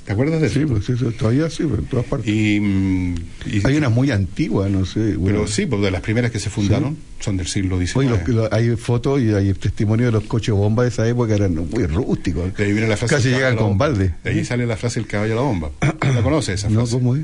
[0.06, 0.60] ¿Te acuerdas de eso?
[0.60, 2.28] Sí, pues eso todavía sí, pero en todas partes.
[2.28, 5.16] Y, y- Hay unas muy antiguas, no sé.
[5.24, 7.96] pero sí, pues de las primeras que se fundaron son del siglo XIX.
[7.96, 11.34] Oye, los- los- hay fotos y hay testimonio de los coches bomba de esa época,
[11.34, 12.54] eran muy rústicos.
[12.56, 14.12] De ahí viene la frase Casi llegan con balde.
[14.22, 15.70] De ahí sale la frase el caballo a la bomba.
[15.80, 16.92] ¿La conoces esa No, frase?
[16.92, 17.22] ¿cómo es?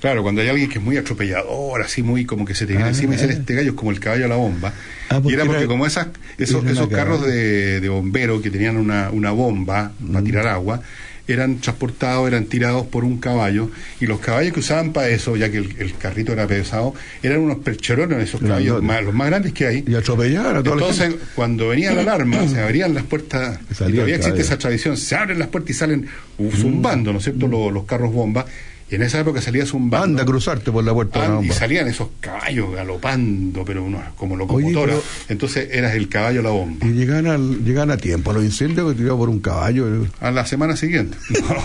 [0.00, 2.84] Claro, cuando hay alguien que es muy atropellador, así muy como que se te viene
[2.84, 4.72] Ah, encima y dicen, este gallo es como el caballo a la bomba.
[5.08, 6.06] Ah, y era porque era- como esas,
[6.38, 10.12] esos, esos carros de, de bomberos que tenían una, una bomba Mm.
[10.12, 10.80] para tirar agua,
[11.28, 15.50] eran transportados, eran tirados por un caballo, y los caballos que usaban para eso, ya
[15.50, 19.52] que el, el carrito era pesado, eran unos percherones, esos caballos, más- los más grandes
[19.52, 19.84] que hay.
[19.86, 24.16] Y atropellaban a toda Entonces, cuando venía la alarma, se abrían las puertas, y todavía
[24.16, 26.06] existe esa tradición, se abren las puertas y salen
[26.38, 28.46] uh, zumbando, ¿no es cierto?, los, los carros bomba,
[28.90, 30.04] y en esa época salía zumbando.
[30.04, 34.36] Anda a cruzarte por la puerta de y salían esos caballos galopando, pero unos, como
[34.36, 34.94] locomotora.
[34.94, 36.86] Oye, Entonces eras el caballo a la bomba.
[36.86, 38.32] Y llegaban, al, llegaban a tiempo.
[38.32, 40.06] Los incendios que tiraban por un caballo.
[40.20, 41.16] A la semana siguiente.
[41.40, 41.56] No,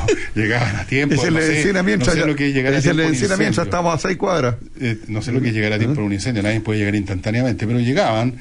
[0.42, 1.16] llegaban a tiempo.
[1.16, 3.12] Ese no le sé, a mientras, no sé lo que a tiempo le a un
[3.14, 4.56] decían a mientras estábamos a seis cuadras.
[4.80, 6.96] Eh, no sé lo que es llegar a tiempo a un incendio, nadie puede llegar
[6.96, 8.36] instantáneamente, pero llegaban,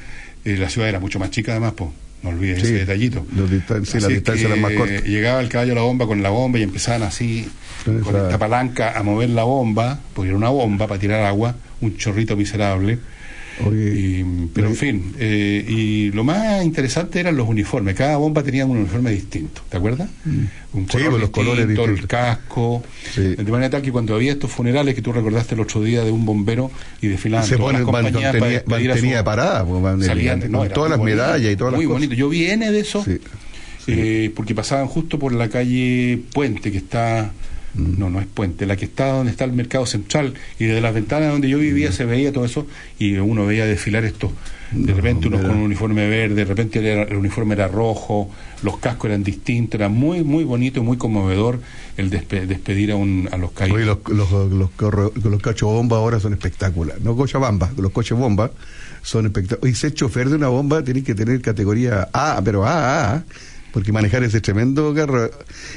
[0.44, 1.90] eh, la ciudad era mucho más chica además, pues,
[2.22, 3.26] no olvides Sí, ese detallito.
[3.36, 5.02] los distan- sí, distancias que, eran más cortas.
[5.02, 7.46] eh, Llegaba el caballo a la bomba con la bomba y empezaban así,
[7.84, 11.96] Con esta palanca, a mover la bomba, porque era una bomba para tirar agua, un
[11.96, 12.98] chorrito miserable.
[13.72, 17.94] Y, pero en fin, eh, y lo más interesante eran los uniformes.
[17.94, 20.08] Cada bomba tenía un uniforme distinto, ¿te acuerdas?
[20.26, 20.50] Un
[20.82, 20.86] Mm.
[20.86, 22.18] Sí, color pues, los colores distinto, el distintos.
[22.18, 22.82] casco.
[23.16, 26.10] De manera tal que cuando había estos funerales que tú recordaste el otro día de
[26.10, 26.68] un bombero
[27.00, 30.04] y desfilaban Se todas pone las compañías para mantenía, despedir a su- mantenía parada, pues,
[30.06, 32.00] salían, no, todas las bonito, medallas y todas las muy cosas.
[32.00, 32.14] bonito.
[32.16, 33.04] Yo vi N de eso
[33.86, 37.30] eh, porque pasaban justo por la calle Puente que está.
[37.74, 40.94] No, no es Puente, la que está donde está el mercado central y desde las
[40.94, 42.66] ventanas donde yo vivía se veía todo eso
[42.98, 44.30] y uno veía desfilar estos
[44.72, 48.28] de repente unos con un uniforme verde, de repente el uniforme era rojo,
[48.62, 51.60] los cascos eran distintos, era muy muy bonito y muy conmovedor
[51.96, 53.76] el despe- despedir a, un, a los caídos.
[53.76, 57.00] Oye, los, los, los, los bomba ahora son espectaculares.
[57.04, 58.50] No coches bomba, los coches bomba
[59.02, 59.76] son espectaculares.
[59.76, 63.24] Y ser chofer de una bomba tenés que tener categoría A, pero A, A,
[63.74, 65.28] porque manejar ese tremendo carro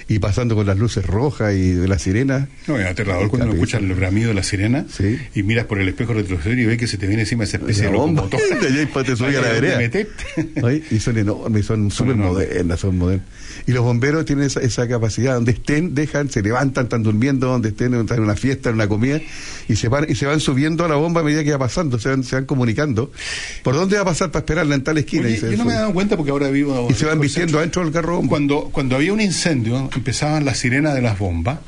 [0.08, 2.48] y pasando con las luces rojas y de la sirena.
[2.68, 4.86] No, es aterrador cuando uno escucha el bramido de la sirena
[5.34, 7.86] y miras por el espejo retrovisor y ves que se te viene encima esa especie
[7.86, 8.22] La de bomba.
[8.24, 8.62] locomotora.
[8.62, 9.80] De allá y te a la vereda.
[10.62, 13.26] Oye, y son enormes, son súper modernas, son modernas.
[13.66, 17.70] Y los bomberos tienen esa, esa capacidad, donde estén, dejan, se levantan, están durmiendo, donde
[17.70, 19.20] estén, están en una fiesta, en una comida,
[19.68, 22.00] y se van, y se van subiendo a la bomba a medida que va pasando,
[22.00, 23.12] se van, se van comunicando.
[23.64, 25.26] ¿Por dónde va a pasar para esperarla en tal esquina?
[25.26, 26.88] Oye, Y se- yo no me he dado cuenta porque ahora vivo.
[26.89, 28.30] Y se van vistiendo adentro del carro bomba.
[28.30, 31.60] Cuando, cuando había un incendio, empezaban las sirenas de las bombas,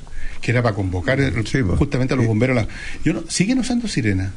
[0.42, 1.34] que era para convocar el-
[1.78, 2.58] justamente a los bomberos.
[2.58, 2.68] a la-
[3.04, 4.32] yo no, ¿Siguen usando sirenas?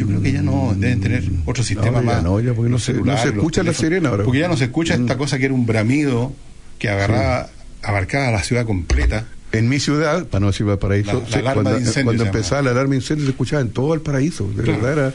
[0.00, 2.04] Yo creo que ya no, deben tener otro sistema Mm.
[2.04, 2.22] más.
[2.22, 4.22] no, ya porque no los se- no escucha la sirena ahora.
[4.22, 4.26] Mm.
[4.26, 6.32] Porque ya no se escucha esta cosa que era un bramido
[6.78, 7.48] que agarraba,
[7.82, 9.26] abarcaba la ciudad completa.
[9.52, 12.96] En mi ciudad, para no decir Valparaíso, La- la cuando, de empezaba la alarma de
[12.98, 14.80] incendio se escuchaba en todo el paraíso, de Claro.
[14.80, 15.14] verdad era-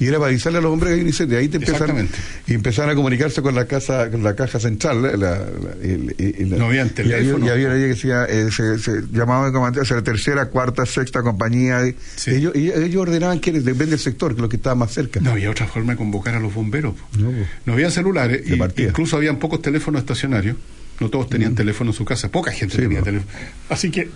[0.00, 1.38] y era para avisarle a los hombres que hay un incendio.
[1.38, 2.08] Ahí te empezaron,
[2.48, 5.02] y empezaron a comunicarse con la casa, con la caja central.
[5.02, 5.46] la- la-
[5.84, 7.46] y- y- y No habían y había- teléfono.
[7.46, 10.46] Y había, una que decía, eh, se, se llamaba el comandante, o sea, la tercera,
[10.46, 11.86] cuarta, sexta compañía.
[11.86, 11.94] y-
[12.26, 15.20] ellos, y ellos ordenaban quiénes, depende del sector, que lo que estaba más cerca.
[15.20, 16.94] No había otra forma de convocar a los bomberos.
[17.18, 17.30] No.
[17.66, 20.56] No había celulares, y incluso habían pocos teléfonos estacionarios.
[20.98, 23.04] No todos tenían teléfono en su casa, poca gente Sí, tenía po.
[23.06, 23.30] teléfono.
[23.68, 24.10] Así que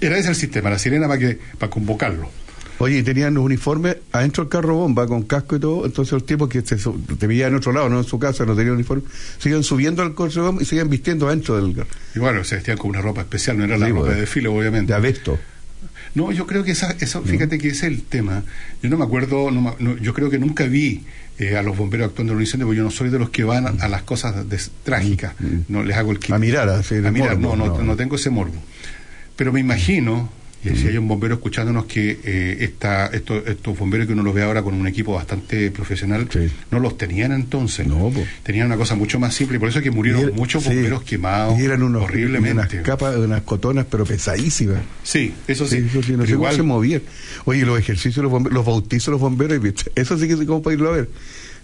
[0.00, 2.30] era ese el sistema, la sirena para que para convocarlo.
[2.82, 6.26] Oye, y tenían los uniformes adentro del carro bomba con casco y todo, entonces los
[6.26, 9.04] tipos que se, te veían en otro lado, no en su casa, no tenían uniforme,
[9.38, 11.88] siguen subiendo al coche bomba y siguen vistiendo adentro del carro.
[12.14, 14.20] Y bueno, se vestían con una ropa especial, no era la Sí, ropa pues, de
[14.22, 14.92] desfile, obviamente.
[14.92, 15.38] De abesto.
[16.14, 18.42] No, yo creo que esa, eso, fíjate que ese es el tema.
[18.82, 21.04] Yo no me acuerdo, no yo creo que nunca vi
[21.38, 23.44] eh, a los bomberos actuando en un incendio, porque yo no soy de los que
[23.44, 25.34] van a, a las cosas des- trágicas.
[25.68, 26.32] No les hago el kit.
[26.34, 27.82] A mirar, A mirar, morbo, no, no.
[27.84, 28.60] no tengo ese morbo.
[29.36, 30.30] Pero me imagino,
[30.64, 34.32] y si hay un bombero escuchándonos, que eh, esta, estos, estos bomberos que uno los
[34.34, 36.28] ve ahora con un equipo bastante profesional,
[36.70, 37.86] no los tenían entonces.
[38.42, 41.02] Tenían una cosa mucho más simple, por eso es que murieron era- muchos sí, bomberos
[41.02, 42.52] quemados y eran unos, horriblemente.
[42.76, 44.78] unas capas, unas cotonas, pero pesadísimas.
[45.02, 45.78] Sí, eso sí.
[45.78, 47.02] eso sí, no Pero sé igual- cómo se movían.
[47.44, 49.60] Oye, los ejercicios, los, bomberos, los bautizos los bomberos,
[49.94, 51.08] eso sí que es como para irlo a ver.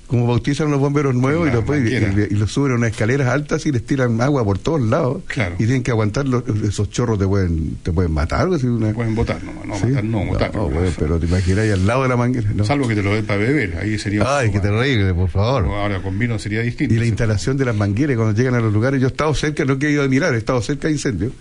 [0.08, 2.26] Como bautizan los bomberos nuevos y la los, pues, y, manguera.
[2.30, 5.22] y- y los suben a unas escaleras altas y les tiran agua por todos lados.
[5.26, 5.54] Claro.
[5.58, 8.48] Y tienen que aguantar los- esos chorros, te pueden, te pueden matar.
[8.52, 8.92] Así una...
[8.94, 9.86] Pueden votar, no, no, Sí.
[9.88, 10.54] matar, no, votar.
[10.54, 12.50] No, bueno, pero te imaginas ahí al lado de la manguera.
[12.54, 12.64] ¿no?
[12.64, 14.22] Salvo que te lo den para beber, ahí sería.
[14.38, 15.64] Ay, qué terrible, por favor.
[15.66, 16.94] Ahora con vino sería distinto.
[16.94, 19.66] Y la instalación de las mangueras cuando llegan a los lugares, yo he estado cerca,
[19.66, 21.32] no he ido a mirar, he estado cerca de incendios.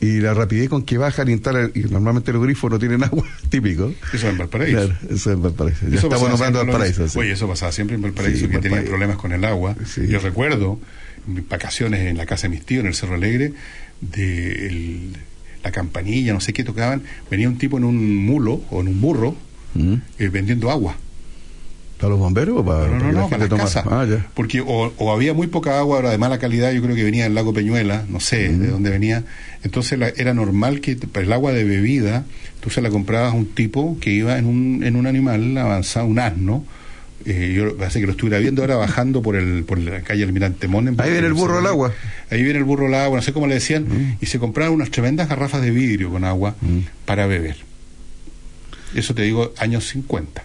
[0.00, 3.24] Y la rapidez con que bajan y instalan, y normalmente los grifos no tienen agua,
[3.48, 3.92] típico.
[4.12, 4.76] Eso en Valparaíso.
[4.78, 5.88] Claro, eso en Valparaíso.
[5.88, 7.08] Ya Eso estamos nombrando Valparaíso.
[7.08, 7.18] Sí.
[7.18, 8.90] Oye, eso pasaba siempre en Valparaíso, Sí, que tenían Valparaíso.
[8.90, 9.74] problemas con el agua.
[10.08, 10.78] Yo recuerdo
[11.26, 13.52] mis vacaciones en la casa de mis tíos, en el Cerro Alegre,
[14.00, 15.16] de el-
[15.64, 17.02] la campanilla, no sé qué tocaban.
[17.30, 19.34] Venía un tipo en un mulo o en un burro
[19.74, 19.94] Mm.
[20.18, 20.96] eh, vendiendo agua.
[21.98, 23.84] ¿Para los bomberos o para, No, no, para la para las casas.
[23.90, 24.26] Ah, ya.
[24.34, 27.24] Porque o, o había muy poca agua ahora de mala calidad, yo creo que venía
[27.24, 29.24] del lago Peñuela, no sé de dónde venía.
[29.64, 32.24] Entonces la- era normal que para el agua de bebida
[32.60, 36.06] tú se la comprabas a un tipo que iba en un, en un animal avanzado,
[36.06, 36.64] un asno.
[37.24, 40.68] Eh, yo parece que lo estuviera viendo ahora bajando por el por la calle Almirante
[40.68, 40.88] Mon.
[41.00, 41.92] Ahí viene el burro al agua.
[42.30, 44.16] Ahí viene el burro al agua, no sé cómo le decían.
[44.20, 46.54] Y se compraron unas tremendas garrafas de vidrio con agua
[47.06, 47.56] para beber.
[48.94, 50.44] Eso te digo, años 50.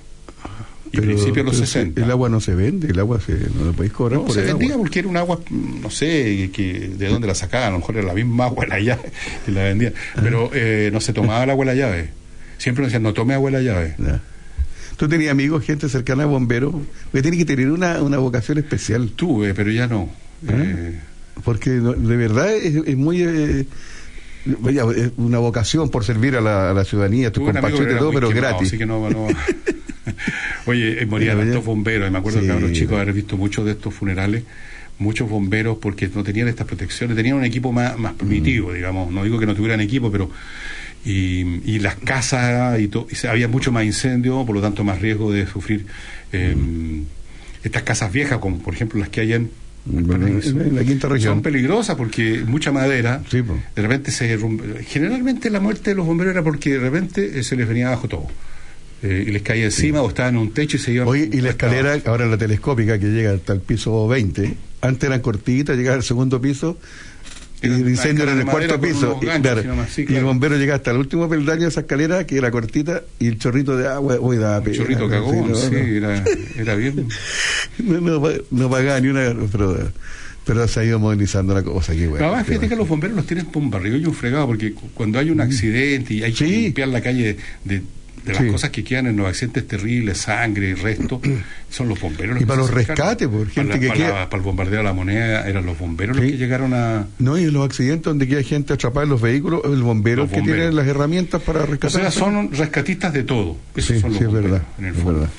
[0.94, 2.04] Y Pero- principios de los pero 60.
[2.04, 4.42] El agua no se vende, el agua se, no lo podéis cobrar No, por se
[4.42, 4.84] el vendía agua.
[4.84, 8.08] porque era un agua, no sé, que de dónde la sacaban, a lo mejor era
[8.08, 9.12] la misma agua la llave
[9.48, 9.94] y la vendían.
[10.22, 12.10] Pero eh, no se tomaba el agua la llave.
[12.58, 13.96] Siempre nos decían, no tome agua la llave.
[14.98, 16.76] ¿Tú tenías amigos, gente cercana a bomberos?
[17.06, 19.12] Porque tiene que tener una, una vocación especial.
[19.16, 20.10] Tuve, pero ya no.
[20.48, 21.00] ¿Eh?
[21.44, 23.24] Porque no- de verdad es, es muy...
[23.24, 23.66] eh,
[25.18, 27.92] una vocación por servir a la, a la ciudadanía, tu Tuve un amigo compatriota que
[27.92, 28.68] y era todo, pero gratis.
[28.70, 29.28] así que no, no-
[30.72, 32.46] Oye, eh, morían tantos bomberos, y me acuerdo Sí.
[32.48, 34.44] que a los chicos haber visto muchos de estos funerales,
[35.00, 38.74] muchos bomberos porque no tenían estas protecciones, tenían un equipo más, más primitivo, Mm.
[38.76, 40.30] digamos, no digo que no tuvieran equipo, pero
[41.04, 45.02] y, y las casas y, to- y había mucho más incendio, por lo tanto más
[45.02, 45.86] riesgo de sufrir
[46.32, 47.02] eh, Mm.
[47.64, 49.50] estas casas viejas, como por ejemplo las que hay en
[49.84, 51.34] Bueno, en- la quinta región.
[51.34, 54.64] son peligrosas porque mucha madera de repente se derrumba.
[54.88, 58.08] generalmente la muerte de los bomberos era porque de repente eh, se les venía abajo
[58.08, 58.28] todo
[59.04, 61.42] Eh, y les caía encima o estaban en un techo y se iban Oye, y
[61.42, 65.96] la escalera, ahora la telescópica que llega hasta el piso 20, antes eran cortitas, llegaba
[65.98, 66.78] al segundo piso,
[67.64, 69.20] y el incendio era en el cuarto piso.
[69.22, 72.38] Y, claro, sí, y el bombero llegaba hasta el último peldaño de esa escalera, que
[72.38, 75.78] era cortita, y el chorrito de agua, uy, daba pena, chorrito cagón no, sí, no.
[75.80, 76.24] Era,
[76.58, 77.08] era bien.
[77.80, 79.92] No, no, no pagaba ni una, pero,
[80.46, 81.94] pero se ha ido modernizando la cosa.
[81.94, 84.46] Qué bueno, Además, fíjate que los bomberos los tienen por un barrio y un fregado,
[84.48, 87.82] porque cu- cuando hay un accidente y hay que limpiar la calle de,
[88.26, 88.50] de las Sí.
[88.50, 91.20] cosas que quedan en los accidentes terribles, sangre y resto,
[91.70, 94.30] son los bomberos los Y que para los rescates, por gente para, que para queda-
[94.30, 97.08] para el bombardeo de la moneda, eran los bomberos los que llegaron a...
[97.20, 100.30] No, y en los accidentes donde queda gente atrapada en los vehículos, el bombero Los
[100.30, 100.74] que tiene bomberos.
[100.76, 102.02] las herramientas para O rescatar.
[102.02, 103.58] sea, son rescatistas de todo.
[103.76, 105.30] Esos Sí, son los sí, es verdad, en el es verdad.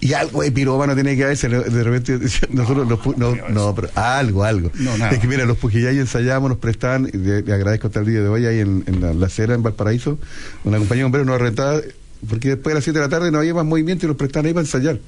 [0.00, 2.18] Y algo de pirómano tiene que haber, se le- de repente
[2.50, 4.70] nosotros los pu- no, no, pero algo, algo.
[4.74, 5.10] No, nada.
[5.10, 8.20] Es que mira, los pujillay ensayábamos, nos prestaban, y le, le agradezco hasta el día
[8.22, 10.18] de hoy ahí en, en la, la acera en Valparaíso,
[10.64, 11.80] una compañía de bomberos nos rentaba,
[12.28, 14.46] porque después de las 7 de la tarde no había más movimiento y nos prestaban
[14.46, 14.98] ahí para ensayar.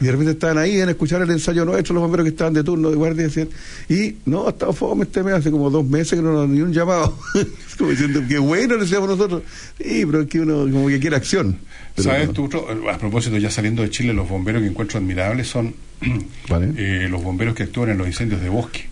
[0.00, 2.62] Y de repente estaban ahí en escuchar el ensayo nuestro, los bomberos que estaban de
[2.62, 3.48] turno de guardia, decían,
[3.88, 6.60] y no, ha estado fome este mes, hace como dos meses que no nos ni
[6.60, 7.18] un llamado.
[7.78, 9.42] Como diciendo, qué bueno, decíamos nosotros.
[9.78, 11.58] Sí, pero es que uno como que quiere acción.
[11.96, 12.32] Pero ¿Sabes no.
[12.34, 12.50] tú,
[12.90, 15.74] a propósito, ya saliendo de Chile, los bomberos que encuentro admirables son
[16.76, 18.88] eh, los bomberos que actúan en los incendios de bosque.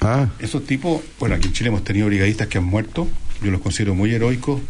[0.00, 0.28] Ah.
[0.38, 3.08] Esos tipos, bueno, aquí en Chile hemos tenido brigadistas que han muerto,
[3.42, 4.60] yo los considero muy heroicos,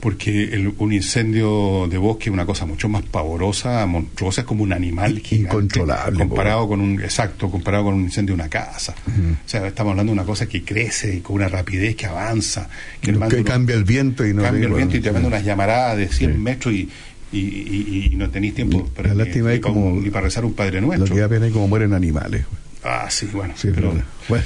[0.00, 4.62] porque el- un incendio de bosque es una cosa mucho más pavorosa, monstruosa, es como
[4.62, 8.94] un animal gigante, Incontrolable, comparado con un, exacto, comparado con un incendio de una casa.
[9.06, 12.68] O sea, estamos hablando de una cosa que crece y con una rapidez que avanza,
[13.00, 15.12] que, el que mando- cambia el viento y no cambia el viento y te sí.
[15.12, 16.88] manda unas llamaradas de 100 metros y,
[17.32, 20.44] y, y- y no tenéis tiempo para, La ni- lástima ni como- ni para rezar
[20.44, 21.14] un Padre Nuestro.
[21.16, 22.44] da pena es como mueren animales.
[22.84, 23.54] Ah, sí, bueno.
[23.56, 23.92] Sí, pero,
[24.28, 24.44] bueno.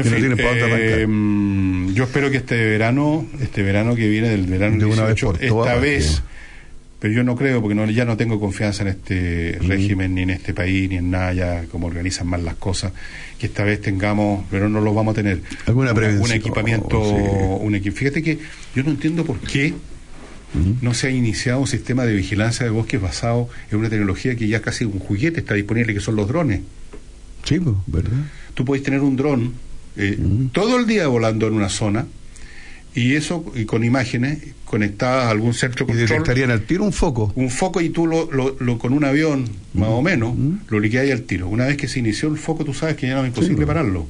[0.00, 0.34] En que fin,
[0.78, 1.06] eh,
[1.94, 5.26] yo espero que este verano, este verano que viene del verano De una vez 18,
[5.26, 6.22] por todas, esta vez,
[6.98, 9.66] pero yo no creo porque no, ya no tengo confianza en este Mm.
[9.68, 12.92] régimen ni en este país ni en nada ya como organizan mal las cosas,
[13.38, 15.40] que esta vez tengamos, pero no lo vamos a tener.
[15.66, 17.14] Alguna un- prevención, un equipamiento, sí.
[17.64, 18.38] un equi- Fíjate que
[18.74, 19.74] yo no entiendo por qué
[20.82, 24.46] no se ha iniciado un sistema de vigilancia de bosques basado en una tecnología que
[24.46, 26.60] ya casi un juguete está disponible, que son los drones.
[27.42, 28.12] Sí, pues, ¿verdad?
[28.54, 29.52] Tú podés tener un dron
[29.96, 30.18] eh,
[30.52, 32.06] todo el día volando en una zona
[32.94, 36.08] y eso y con imágenes conectadas a algún centro Y control.
[36.08, 37.32] detectarían al tiro un foco.
[37.36, 39.44] Un foco y tú lo, lo- lo- con un avión,
[39.74, 40.34] más o menos,
[40.68, 41.48] lo liquidáis al tiro.
[41.48, 44.06] Una vez que se inició el foco, tú sabes que ya no es imposible pararlo.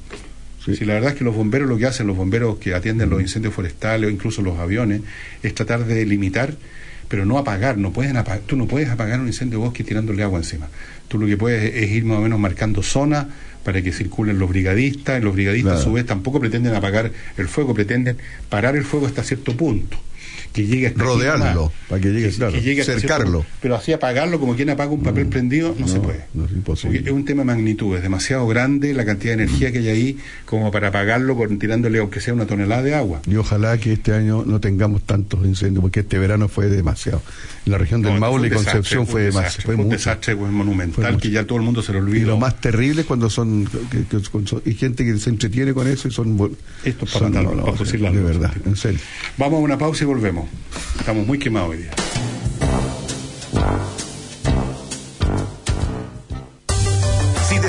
[0.64, 3.20] Si la verdad es que los bomberos lo que hacen, los bomberos que atienden los
[3.20, 5.02] incendios forestales o incluso los aviones,
[5.42, 6.54] es tratar de limitar,
[7.08, 7.76] pero no apagar.
[7.76, 10.68] No pueden apa- tú no puedes apagar un incendio de bosque tirándole agua encima.
[11.08, 13.26] Tú lo que puedes es ir más o menos marcando zonas
[13.64, 15.20] para que circulen los brigadistas.
[15.20, 18.18] y Los brigadistas a su vez tampoco pretenden apagar el fuego, pretenden
[18.48, 19.96] parar el fuego hasta cierto punto.
[20.54, 23.38] Que llegue hasta Rodearlo, para que llegue, claro, que llegue hasta cierto cercarlo.
[23.40, 23.56] punto.
[23.60, 26.26] Pero así apagarlo como quien apaga un papel prendido, no, se puede.
[26.32, 26.98] No es imposible.
[27.00, 29.88] Porque es un tema de magnitud, es demasiado grande la cantidad de energía que hay
[29.88, 33.20] ahí como para apagarlo con tirándole aunque sea una tonelada de agua.
[33.28, 37.20] Y ojalá que este año no tengamos tantos incendios, porque este verano fue demasiado.
[37.66, 39.62] En la región del Maule y Concepción fue demasiado.
[39.64, 41.20] Fue, un desastre monumental Fue mucho.
[41.22, 42.28] que ya todo el mundo se lo Y olvidó.
[42.28, 46.06] lo más terrible es cuando son, que- que y gente que se entretiene con eso
[46.06, 46.36] y son
[46.84, 48.18] Esto es para son- para fusilarlo.
[48.20, 49.00] de verdad, en serio.
[49.36, 50.43] Vamos a una pausa y volvemos.
[50.98, 51.90] Estamos muy quemados hoy día.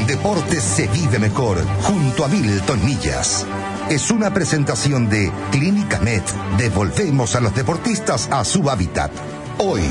[0.00, 3.46] Con deportes se vive mejor, junto a Milton Millas.
[3.90, 6.22] Es una presentación de Clínica Med.
[6.56, 9.10] Devolvemos a los deportistas a su hábitat.
[9.58, 9.82] Hoy,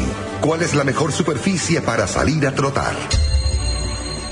[0.41, 2.95] ¿cuál es la mejor superficie para salir a trotar?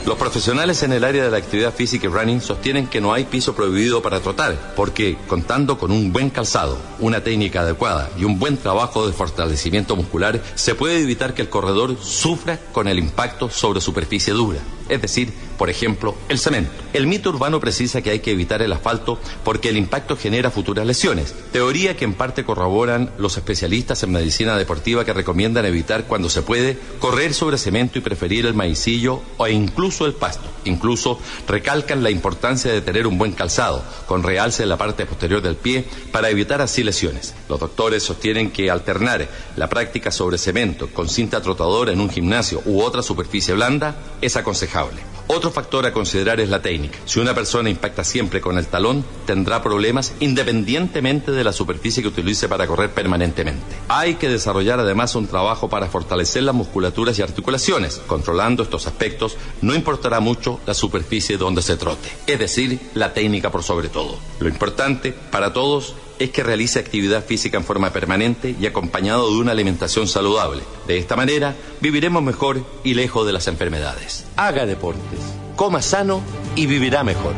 [0.07, 3.25] Los profesionales en el área de la actividad física y running sostienen que no hay
[3.25, 8.39] piso prohibido para trotar, porque contando con un buen calzado, una técnica adecuada y un
[8.39, 13.51] buen trabajo de fortalecimiento muscular, se puede evitar que el corredor sufra con el impacto
[13.51, 16.71] sobre superficie dura, es decir, por ejemplo, el cemento.
[16.93, 20.85] El mito urbano precisa que hay que evitar el asfalto porque el impacto genera futuras
[20.85, 26.29] lesiones, teoría que en parte corroboran los especialistas en medicina deportiva que recomiendan evitar cuando
[26.29, 30.47] se puede correr sobre cemento y preferir el maicillo o incluso el pasto.
[30.65, 35.41] Incluso recalcan la importancia de tener un buen calzado, con realce en la parte posterior
[35.41, 37.33] del pie, para evitar así lesiones.
[37.47, 42.61] Los doctores sostienen que alternar la práctica sobre cemento con cinta trotadora en un gimnasio
[42.65, 44.76] u otra superficie blanda es aconsejable.
[45.29, 46.99] Otro factor a considerar es la técnica.
[47.05, 52.07] Si una persona impacta siempre con el talón, tendrá problemas independientemente de la superficie que
[52.07, 53.75] utilice para correr permanentemente.
[53.89, 58.01] Hay que desarrollar además un trabajo para fortalecer las musculaturas y articulaciones.
[58.07, 63.51] Controlando estos aspectos, no importará mucho la superficie donde se trote, es decir, la técnica
[63.51, 64.17] por sobre todo.
[64.39, 69.37] Lo importante para todos es que realice actividad física en forma permanente y acompañado de
[69.37, 70.63] una alimentación saludable.
[70.87, 74.25] De esta manera, viviremos mejor y lejos de las enfermedades.
[74.35, 75.19] Haga deportes,
[75.55, 76.21] coma sano
[76.55, 77.33] y vivirá mejor.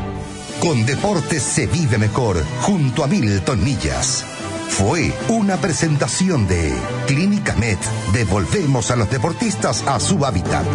[0.59, 4.25] Con deportes se vive mejor, junto a Milton Millas.
[4.67, 6.73] Fue una presentación de
[7.07, 7.77] Clínica Med.
[8.13, 10.65] Devolvemos a los deportistas a su hábitat.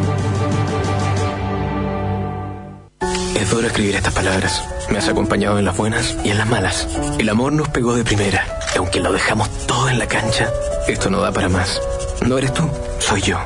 [3.45, 4.65] Es duro escribir estas palabras.
[4.89, 6.89] Me has acompañado en las buenas y en las malas.
[7.19, 8.43] El amor nos pegó de primera.
[8.75, 10.51] Y aunque lo dejamos todo en la cancha,
[10.89, 11.79] esto no da para más.
[12.27, 12.67] No eres tú,
[13.01, 13.39] soy yo.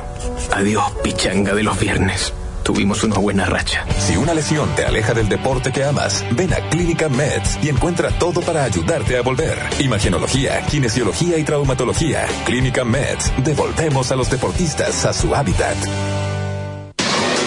[0.53, 2.31] Adiós, pichanga de los viernes.
[2.63, 3.85] Tuvimos una buena racha.
[3.97, 8.09] Si una lesión te aleja del deporte que amas, ven a Clínica Meds y encuentra
[8.09, 9.59] todo para ayudarte a volver.
[9.79, 12.25] Imagenología, kinesiología y traumatología.
[12.45, 13.33] Clínica Meds.
[13.43, 15.75] Devolvemos a los deportistas a su hábitat.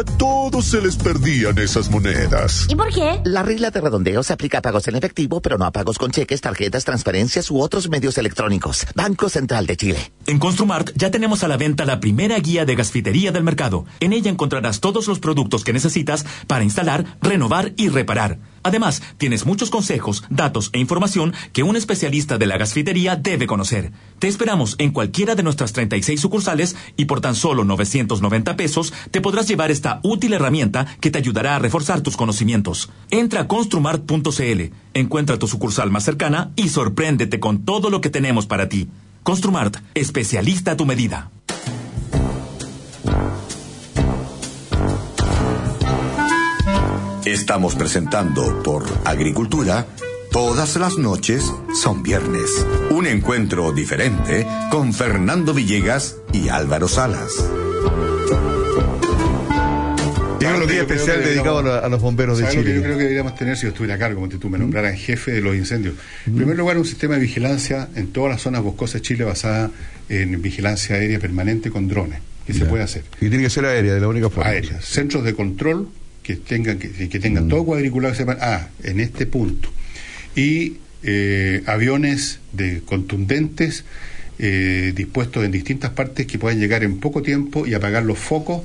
[0.00, 2.66] a todos se les perdían esas monedas.
[2.68, 3.20] ¿Y por qué?
[3.24, 6.10] La regla de redondeo se aplica a pagos en efectivo, pero no a pagos con
[6.10, 8.86] cheques, tarjetas, transferencias u otros medios electrónicos.
[8.94, 10.12] Banco Central de Chile.
[10.26, 13.84] En Construmart ya tenemos a la venta la primera guía de gasfitería del mercado.
[14.00, 18.38] En ella encontrarás todos los productos que necesitas para instalar, renovar y reparar.
[18.62, 23.92] Además, tienes muchos consejos, datos e información que un especialista de la gasfitería debe conocer.
[24.18, 29.20] Te esperamos en cualquiera de nuestras 36 sucursales y por tan solo 990 pesos te
[29.20, 32.90] podrás llevar esta útil herramienta que te ayudará a reforzar tus conocimientos.
[33.10, 38.46] Entra a construmart.cl, encuentra tu sucursal más cercana y sorpréndete con todo lo que tenemos
[38.46, 38.88] para ti.
[39.22, 41.30] Construmart, especialista a tu medida.
[47.30, 49.86] Estamos presentando por Agricultura.
[50.32, 51.44] Todas las noches
[51.80, 52.66] son viernes.
[52.90, 57.32] Un encuentro diferente con Fernando Villegas y Álvaro Salas.
[60.40, 62.74] Llega un día especial dedicado a, a los bomberos de ¿Sabes lo Chile.
[62.74, 64.98] que yo creo que deberíamos tener si yo estuviera a cargo, como tú me nombraras
[64.98, 65.94] jefe de los incendios?
[66.26, 69.70] En primer lugar, un sistema de vigilancia en todas las zonas boscosas de Chile basada
[70.08, 73.04] en vigilancia aérea permanente con drones, que se puede hacer.
[73.20, 74.50] Y tiene que ser aérea, de la única forma.
[74.50, 74.80] Aérea.
[74.80, 75.90] Centros de control
[76.36, 79.68] que tengan, que, que tengan todo cuadriculado, sepan, ah, en este punto.
[80.36, 83.84] Y eh, aviones de contundentes
[84.38, 88.62] eh, dispuestos en distintas partes que puedan llegar en poco tiempo y apagar los focos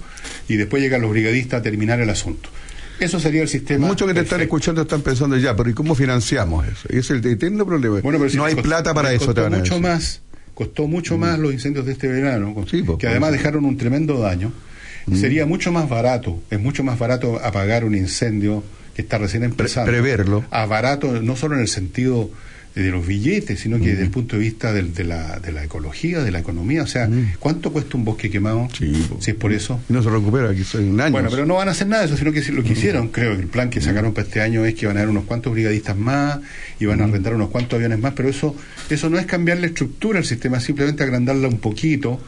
[0.48, 2.50] y después llegan los brigadistas a terminar el asunto.
[3.00, 3.88] Eso sería el sistema.
[3.88, 6.88] Muchos que te están escuchando están pensando ya, pero ¿y cómo financiamos eso?
[6.90, 8.00] Y es el eterno problema.
[8.00, 9.90] Bueno, pero si no hay costó- plata para eso, te van a mucho decir.
[9.90, 10.22] más
[10.54, 14.54] costó mucho más los incendios de este verano pues, que además dejaron un tremendo daño
[15.14, 18.64] sería mucho más barato es mucho más barato apagar un incendio
[18.96, 19.92] que está recién empezando.
[19.92, 20.44] preverlo.
[20.52, 22.30] a barato no solo en el sentido
[22.76, 25.64] de los billetes sino que desde el punto de vista del- de, la, de la
[25.64, 26.84] ecología de la economía.
[26.84, 27.08] O sea
[27.40, 28.68] ¿cuánto cuesta un bosque quemado?
[29.20, 29.80] si es por eso.
[29.90, 31.12] No se recupera, aquí en años.
[31.14, 33.10] bueno, pero no van a hacer nada de eso, sino que si lo que hicieron,
[33.10, 35.24] creo que el plan que sacaron para este año es que van a haber unos
[35.26, 36.40] cuantos brigadistas más
[36.80, 38.56] y van a rentar unos cuantos aviones más, pero eso
[38.90, 42.20] eso no es cambiar la estructura del sistema, simplemente agrandarla un poquito.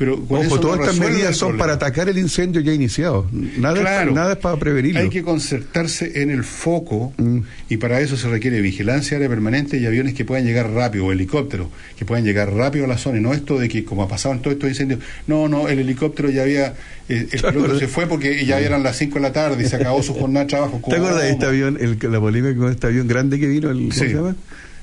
[0.00, 3.26] Pero Ojo, no todas estas medidas son para atacar el incendio ya iniciado.
[3.58, 4.12] Nada, es, Claro.
[4.12, 4.98] nada es para prevenirlo.
[5.00, 7.40] Hay que concertarse en el foco Mm.
[7.68, 11.12] y para eso se requiere vigilancia aérea permanente y aviones que puedan llegar rápido, o
[11.12, 11.68] helicópteros
[11.98, 14.34] que puedan llegar rápido a la zona y no esto de que como ha pasado
[14.34, 16.74] en todos estos incendios, no, no, el helicóptero ya había,
[17.10, 19.76] eh, el piloto se fue porque ya eran las 5 de la tarde y se
[19.76, 20.80] acabó su jornada de trabajo.
[20.88, 21.32] ¿Te acuerdas de ¿Cómo?
[21.34, 23.98] este avión, el, la polémica con este avión grande que vino, el, ¿cómo Sí.
[23.98, 24.34] se llama?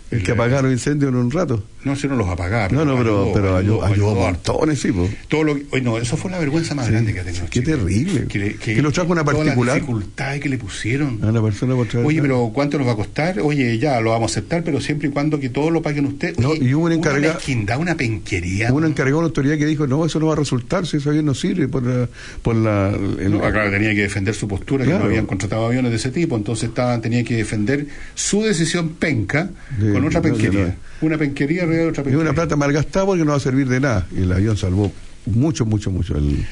[0.09, 1.65] El que apagaron incendios en un rato.
[1.87, 2.77] No, si no los apagaron.
[2.77, 5.09] No, no, pero, ayudó, pero ayudó, ayudó, ayudó montones, sí, po.
[5.27, 7.45] Todo lo que- no, eso fue la vergüenza más grande que ha tenido.
[7.49, 8.25] Qué terrible.
[8.27, 9.75] Que, le- que Que lo trajo una todas las particular.
[9.75, 11.19] dificultades que le pusieron.
[11.23, 13.39] A la persona por traer- Oye, pero ¿cuánto nos va a costar?
[13.39, 16.37] Oye, ya lo vamos a aceptar, pero siempre y cuando que todo lo paguen ustedes.
[16.39, 18.69] No, y hubo un encargado- Una mezquindad, una penquería.
[18.71, 20.97] Hubo un encargado de una autoridad que dijo, no, eso no va a resultar, si
[20.97, 22.07] ese avión no sirve por la...
[22.41, 25.65] Por la el- No, ah, claro, tenía que defender su postura, que no habían contratado
[25.65, 27.85] aviones de ese tipo, entonces estaban, tenía que defender
[28.15, 29.49] su decisión penca
[29.93, 30.65] con otra penquería.
[30.65, 30.87] no.
[30.99, 32.19] Una penquería de otra Es penquería.
[32.21, 34.07] una plata malgastada porque no va a servir de nada.
[34.15, 34.91] Y el avión salvó
[35.25, 36.17] mucho, mucho, mucho.
[36.17, 36.45] El,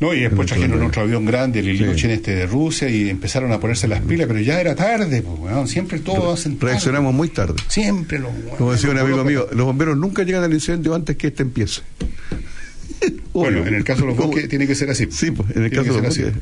[0.00, 3.58] No, y después trajeron otro avión grande, el Ilyushin este de Rusia, y empezaron a
[3.58, 6.72] ponerse las pilas, pero ya era tarde, pues, siempre todo hacen tarde.
[6.72, 7.54] Reaccionamos muy tarde.
[7.66, 11.26] Siempre lo Como decía un amigo mío, los bomberos nunca llegan al incendio antes que
[11.28, 11.82] este empiece.
[13.32, 14.28] Bueno, en el caso de los ¿Cómo?
[14.28, 15.06] bosques tiene que ser así.
[15.10, 16.34] Sí, pues, en el Tiene caso de los bosques.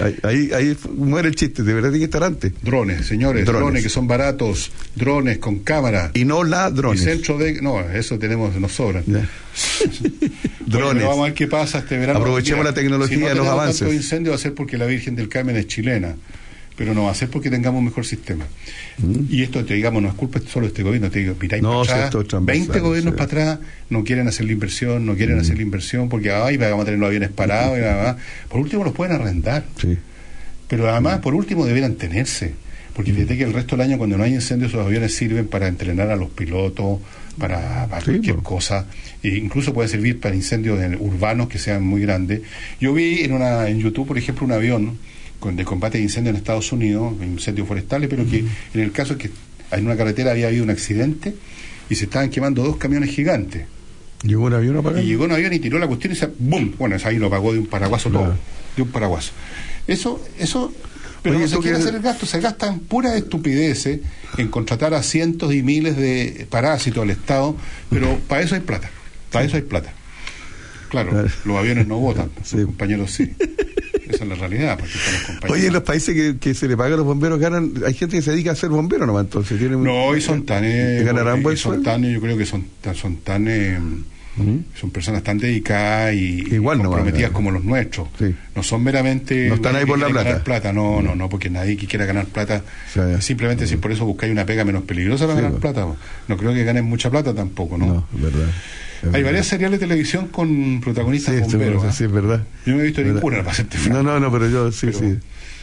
[0.00, 2.52] Ahí, ahí, ahí muere el chiste, de verdad tiene que estar antes.
[2.62, 3.60] Drones, señores, drones.
[3.62, 3.82] Drones.
[3.82, 6.12] que son baratos, drones con cámara.
[6.14, 7.00] Y no ladrones.
[7.00, 7.60] Y centro de.
[7.60, 9.04] No, eso tenemos, nos sobran.
[10.66, 10.94] Bueno, Drones.
[10.94, 12.18] pero vamos a ver qué pasa este verano.
[12.18, 13.80] Aprovechemos la tecnología si no los avances.
[13.80, 16.16] tanto incendio va a ser porque la Virgen del Carmen es chilena.
[16.76, 18.46] Pero no va a ser porque tengamos un mejor sistema.
[19.30, 21.08] Y esto, te digamos, no es culpa solo de este gobierno.
[21.10, 21.66] Te digo, miráis Mm.
[21.66, 23.16] No, para atrás, esto es transversal, 20 gobiernos sí.
[23.18, 23.58] para atrás
[23.90, 26.98] no quieren hacer la inversión, no quieren hacer la inversión porque ay, vamos a tener
[26.98, 27.78] los aviones parados.
[27.78, 28.48] y.
[28.50, 29.64] Por último, los pueden arrendar.
[29.80, 29.96] Sí.
[30.68, 32.54] Pero además, por último, debieran tenerse.
[32.94, 35.66] Porque fíjate que el resto del año, cuando no hay incendios, esos aviones sirven para
[35.68, 37.00] entrenar a los pilotos,
[37.38, 38.42] para, para Sí, cualquier po.
[38.42, 38.86] cosa.
[39.22, 42.42] E incluso pueden servir para incendios en- urbanos que sean muy grandes.
[42.80, 44.98] Yo vi en, una, en YouTube, por ejemplo, un avión
[45.44, 48.38] con, de combate de incendios en Estados Unidos, incendios forestales, pero que
[48.72, 49.28] en el caso que
[49.70, 51.34] en una carretera había habido un accidente
[51.90, 53.66] y se estaban quemando dos camiones gigantes.
[54.22, 55.02] Llegó un avión a pagar.
[55.02, 56.72] Y llegó un avión y tiró la cuestión y se ¡bum!
[56.78, 58.24] Bueno, ahí lo pagó de un paraguaso Claro.
[58.28, 58.36] todo.
[58.76, 59.32] De un paraguaso.
[59.86, 60.72] Eso, eso,
[61.22, 64.00] pero Oye, no se quiere hacer el gasto, se gasta en pura estupideces
[64.38, 67.54] en contratar a cientos y miles de parásitos al Estado,
[67.90, 68.88] pero para eso hay plata.
[69.30, 69.92] Para eso hay plata.
[70.88, 71.28] Claro, Claro.
[71.44, 73.30] los aviones no votan, los compañeros sí.
[74.08, 74.92] Esa es la realidad, porque
[75.42, 75.50] los.
[75.52, 78.16] Oye, en los países que, que se le paga a los bomberos ganan, hay gente
[78.16, 80.62] que se dedica a ser bombero nomás, entonces tienen No, y son tan...
[80.64, 81.90] eh, ganarán eh, buen son sueldo.
[81.90, 82.94] tan, yo creo que son tan...
[82.94, 83.78] Son tan eh,
[84.80, 87.32] son personas tan dedicadas y Igual a comprometidas ganar.
[87.32, 88.08] como los nuestros.
[88.18, 88.34] Sí.
[88.56, 89.48] No son meramente...
[89.48, 90.42] No están ahí por la plata.
[90.42, 90.72] plata.
[90.72, 92.62] No, no, no, porque nadie que quiera ganar plata,
[93.20, 95.72] simplemente si por eso buscáis una pega menos peligrosa para Sí, ganar pues.
[95.72, 95.86] plata.
[96.26, 97.86] No creo que ganen mucha plata tampoco, ¿no?
[97.86, 98.48] No, verdad.
[99.12, 101.82] Hay varias seriales de televisión con protagonistas Sí, bomberos.
[101.82, 101.92] sí, ¿ah?
[101.92, 102.44] sí, es verdad.
[102.66, 103.14] Yo no he visto ¿Verdad?
[103.16, 104.02] ninguna, para hacerte franco.
[104.02, 105.18] No, no, no, pero yo sí, sí.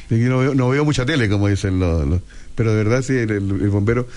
[0.10, 2.22] No, veo, no veo mucha tele, como dicen los, los-
[2.56, 3.40] Pero de verdad, sí, el,
[3.70, 4.08] bombero.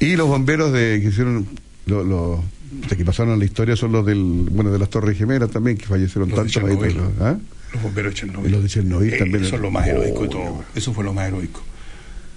[0.00, 1.46] Y los bomberos de que hicieron.
[1.86, 2.40] Los,
[2.88, 4.20] de que pasaron a la historia son los del
[4.50, 6.96] bueno de las Torres Gemelas también, que fallecieron Los tantos ahí.
[7.20, 7.36] ¿ah?
[7.72, 8.50] Los bomberos de Chernobyl.
[8.50, 9.44] Los de Chernobyl Eh, también.
[9.44, 10.64] Eso es lo más heroico de todo.
[10.74, 11.62] Eso fue lo más heroico.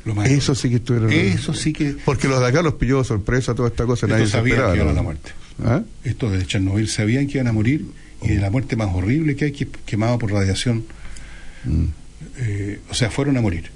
[0.06, 1.12] Lo más Eso sí que estuvieron.
[1.12, 1.96] Eso sí que...
[2.06, 4.74] Porque los de acá los pilló sorpresa toda esta cosa, nadie Estos se esperaba.
[4.74, 5.32] que la muerte.
[5.64, 5.84] ¿Ah?
[6.04, 7.86] Estos de Chernobyl sabían que iban a morir
[8.22, 10.84] y de la muerte más horrible que hay, que quemado por radiación.
[11.66, 11.84] Mm.
[12.40, 13.72] Eh, o sea, fueron a morir.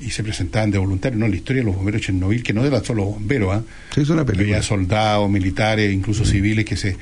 [0.00, 1.28] Y se presentaban de voluntarios, ¿no?
[1.28, 3.62] La historia de los bomberos de Chernobyl, que no eran solo bomberos.
[3.94, 4.56] Sí, es una película.
[4.56, 6.96] Había soldados, militares, incluso civiles que se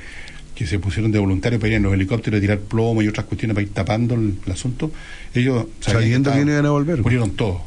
[0.55, 3.25] que se pusieron de voluntarios para ir en los helicópteros a tirar plomo y otras
[3.27, 4.91] cuestiones para ir tapando el, el asunto.
[5.33, 7.01] Ellos sabían Sabiendo que iban a volver.
[7.01, 7.61] Murieron todos.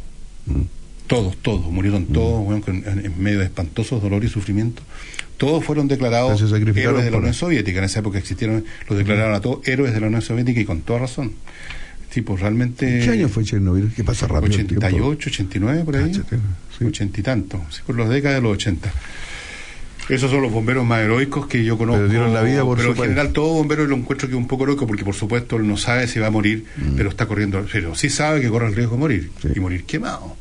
[1.06, 4.84] Todos, todos, murieron todos, con- en, en medio de espantosos dolores y sufrimientos.
[5.36, 7.78] Todos fueron declarados Se héroes de la Unión Soviética.
[7.78, 10.82] En esa época existieron, los declararon a todos héroes de la Unión Soviética y con
[10.82, 11.32] toda razón.
[12.20, 13.00] Pues realmente...
[13.02, 13.90] ¿Qué año fue Chernobyl?
[13.96, 14.58] ¿Qué pasa rápido?
[14.58, 14.86] el tiempo?
[14.86, 16.12] 88, 89, por ahí.
[16.12, 16.36] Cáchate,
[16.78, 16.84] sí.
[16.84, 18.92] 80 y tanto, sí, por las décadas de los 80.
[20.10, 22.00] Esos son los bomberos más heroicos que yo conozco.
[22.00, 24.46] Pero dieron la vida por Pero en general todo bombero lo encuentro que es un
[24.48, 26.96] poco heroico porque por supuesto él no sabe si va a morir, Mm.
[26.96, 30.36] pero está corriendo, pero sí sabe que corre el riesgo de morir y morir quemado.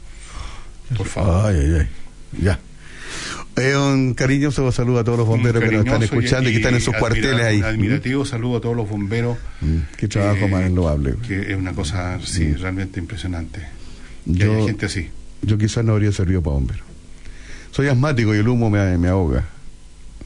[0.97, 1.45] Por favor.
[1.45, 1.87] Ay, ay, ay.
[2.43, 2.59] Ya.
[3.57, 6.73] Eh, un cariñoso saludo a todos los bomberos que nos están escuchando y, que están
[6.73, 7.57] en sus cuarteles ahí.
[7.59, 9.37] Un admirativo saludo a todos los bomberos.
[9.59, 11.15] Mm, Qué trabajo más loable.
[11.27, 13.59] Que es una cosa, sí, realmente impresionante.
[14.25, 15.09] Que Yo, haya gente así.
[15.41, 16.83] yo quizás no habría servido para bombero.
[17.71, 19.45] Soy asmático y el humo me, me ahoga.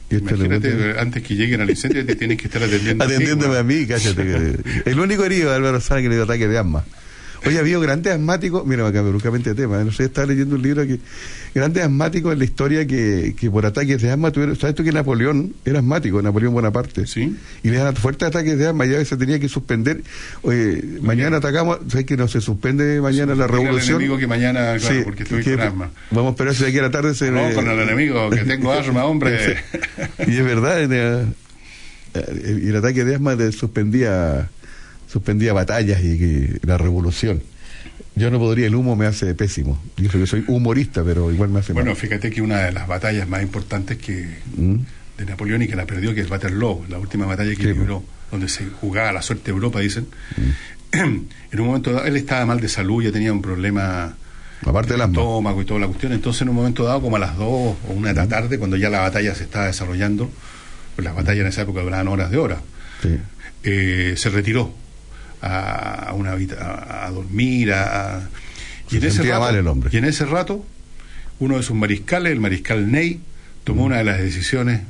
[0.08, 3.02] Y Imagínate, eh, antes que lleguen al incendio te tienes que estar atendiendo.
[3.02, 3.60] a ti, Atendiéndome güey.
[3.60, 4.58] a mí, cállate.
[4.84, 6.84] el único herido de Álvaro Sala que le dio ataque de asma.
[7.46, 10.86] Oye, había grandes asmáticos, mira, cambio bruscamente de tema, no sé, estaba leyendo un libro
[10.86, 10.98] que
[11.54, 14.92] grandes asmáticos en la historia que, que por ataques de asma tuvieron, ¿sabes tú que
[14.92, 17.06] Napoleón era asmático, Napoleón Bonaparte?
[17.06, 17.36] Sí.
[17.62, 20.02] Y le dan fuertes ataques de asma y a veces tenía que suspender,
[20.42, 23.96] oye, mañana atacamos, ¿sabes que no se suspende mañana la revolución?
[23.96, 25.90] enemigo que mañana, claro, Sí, porque estoy que- con asma.
[26.10, 28.44] Vamos a esperar si de aquí a la tarde se No, con el enemigo, que
[28.44, 29.56] tengo asma, hombre.
[30.26, 31.24] y es verdad, eh,
[32.14, 34.50] eh, y el ataque de asma de- suspendía
[35.06, 37.42] suspendía batallas y, que- la revolución.
[38.14, 39.78] Yo no podría, el humo me hace pésimo.
[39.98, 41.96] Yo soy humorista, pero igual me hace Bueno, mal.
[41.96, 44.26] fíjate que una de las batallas más importantes que
[44.56, 44.74] ¿Mm?
[45.18, 47.76] de Napoleón y que la perdió, que es Waterloo, la última batalla que Sí, pues.
[47.76, 50.06] libró, donde se jugaba la suerte de Europa, dicen.
[50.92, 54.16] en un momento dado, él estaba mal de salud, ya tenía un problema
[54.64, 56.12] Aparte del estómago y toda la cuestión.
[56.12, 58.76] Entonces, en un momento dado, como a las 2 o una de la tarde, cuando
[58.76, 60.30] ya la batalla se estaba desarrollando,
[60.94, 62.60] pues las batallas en esa época duraban horas de horas,
[63.02, 63.18] Sí.
[63.64, 64.72] eh, se retiró
[65.42, 68.28] a, a una a, a dormir, a, a-
[68.90, 69.90] Se sentía rato, mal el hombre.
[69.92, 70.64] y en ese rato,
[71.38, 73.20] uno de sus mariscales, el mariscal Ney,
[73.64, 73.86] tomó Mm.
[73.86, 74.80] una de las decisiones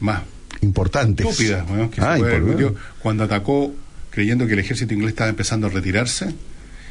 [0.00, 0.22] más
[0.60, 1.26] Importantes.
[1.26, 3.74] estúpidas que Ah, se puede- cuando atacó
[4.10, 6.26] creyendo que el ejército inglés estaba empezando a retirarse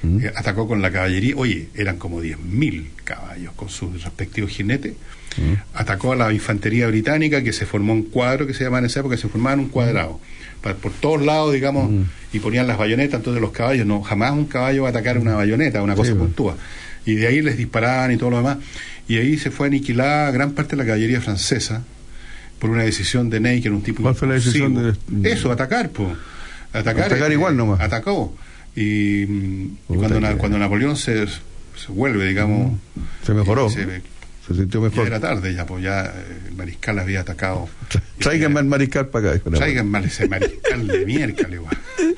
[0.03, 0.20] Mm.
[0.26, 4.94] eh, atacó con la caballería oye eran como 10.000 caballos con sus respectivos jinetes
[5.38, 5.53] Mm.
[5.74, 8.99] atacó a la infantería británica que se formó un cuadro que se llamaba en esa
[8.99, 10.20] época se formaba en un cuadrado
[10.64, 12.03] por todos lados digamos Mm.
[12.34, 15.35] y ponían las bayonetas entonces los caballos no jamás un caballo va a atacar una
[15.35, 16.56] bayoneta una cosa Sí, puntúa.
[17.06, 18.60] Y de ahí les disparaban y todo lo demás.
[19.10, 21.84] Y ahí se fue aniquilada gran parte de la caballería francesa
[22.60, 25.52] por una decisión de Ney que era un tipo ¿Cuál fue la decisión de- eso
[25.52, 26.10] atacar pues
[26.72, 27.81] atacar, Atacar eh, igual nomás.
[27.81, 28.34] atacó.
[28.76, 29.26] Y,
[29.88, 32.80] cuando, na- cuando Napoleón se, se vuelve digamos
[33.26, 33.69] Se mejoró.
[33.69, 33.85] se,
[34.48, 35.07] Se sintió ya mejor.
[35.07, 36.11] era tarde ya pues ya eh,
[36.49, 37.70] el mariscal había atacado
[38.20, 39.49] Tráiganme al mariscal para acá.
[39.90, 41.60] mal ese mariscal de miércoles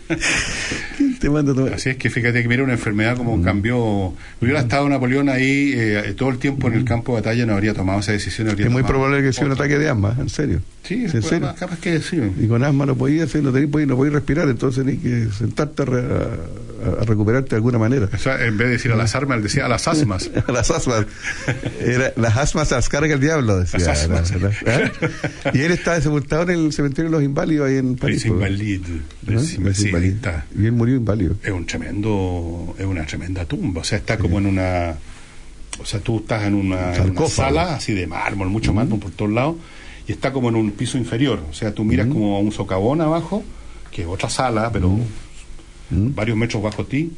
[1.20, 1.74] Te mando todo.
[1.74, 4.14] Así es que fíjate que mira una enfermedad como cambió.
[4.42, 7.74] Hubiera estado Napoleón ahí eh, todo el tiempo en el campo de batalla, no habría
[7.74, 8.48] tomado esa decisión.
[8.50, 10.62] Es muy probable que sea un ataque de asma, en serio.
[10.84, 11.54] Sí, en pues, serio.
[11.58, 12.22] capaz que sí.
[12.40, 15.82] Y con asma no podías hacer, no tenías, no podías respirar, entonces tenías que sentarte
[15.82, 18.08] a, re- a- a recuperarte de alguna manera.
[18.14, 20.30] O sea, en vez de decir a las armas, él decía a las asmas.
[20.48, 21.06] A las asmas.
[21.82, 23.80] Era, las asmas las carga el diablo, decía.
[23.80, 24.32] Las asmas.
[24.32, 24.92] Era- era-.
[25.54, 28.18] Y él estaba sepultado en el cementerio de los inválidos ahí en París.
[28.18, 28.84] Es inválido.
[29.26, 29.40] ¿no?
[29.40, 31.15] Es Y él murió inválido.
[31.44, 33.82] Es un tremendo, es una tremenda tumba.
[33.82, 34.96] O sea, está como en una.
[35.80, 37.30] O sea, tú estás en una, en una Sarcófago.
[37.30, 39.56] sala así de mármol, mucho mármol por todos lados,
[40.08, 41.44] y está como en un piso inferior.
[41.50, 43.44] O sea, tú miras como a un socavón abajo,
[43.92, 44.98] que es otra sala, pero
[45.90, 47.12] varios metros bajo ti,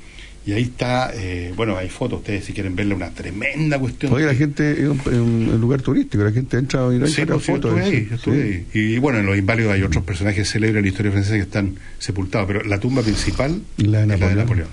[0.47, 4.13] y ahí está, eh, bueno, hay fotos, ustedes si quieren verle una tremenda cuestión.
[4.13, 7.51] Oye, la gente es un, lugar turístico, la gente entra a Sí, saca pues, sí,
[7.51, 7.77] yo fotos.
[7.77, 8.65] estuve ahí, yo estuve ahí.
[8.73, 11.75] Y bueno, en los inválidos hay otros personajes célebres de la historia francesa que están
[11.99, 14.69] sepultados, pero la tumba principal La de es la de Napoleón.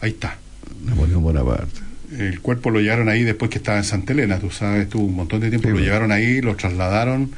[0.00, 0.38] Ahí está.
[0.84, 1.80] Napoleón Bonaparte.
[2.18, 5.14] El cuerpo lo llevaron ahí después que estaba en Santa Elena, tú sabes, estuvo un
[5.14, 5.86] montón de tiempo, lo bueno.
[5.86, 7.30] llevaron ahí, lo trasladaron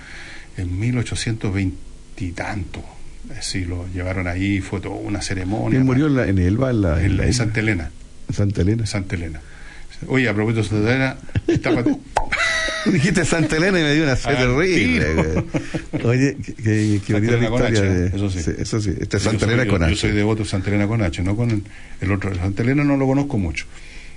[0.56, 1.76] en 1820
[2.16, 2.82] y tanto.
[3.30, 5.78] Eh, Sí, lo llevaron ahí, fue toda una ceremonia.
[5.78, 7.90] Él murió en, la, en Elba, en la, en, la- en Santa Elena.
[8.32, 8.86] Santa Elena.
[8.86, 9.40] Santa Elena.
[10.08, 11.16] Oye, a propósito de Santa Elena,
[11.46, 11.84] estaba-
[12.86, 15.44] Dijiste Santa Elena y me dio una Al terrible.
[16.04, 17.68] Oye, qué, qué, bonita la historia.
[17.80, 18.38] H, de- eso sí.
[18.58, 19.96] Eso sí, esta es yo Santa Elena yo- con Yo H.
[19.96, 21.64] soy devoto de Santa Elena con H, no con
[22.00, 22.32] el otro.
[22.34, 23.66] Santa Elena no lo conozco mucho.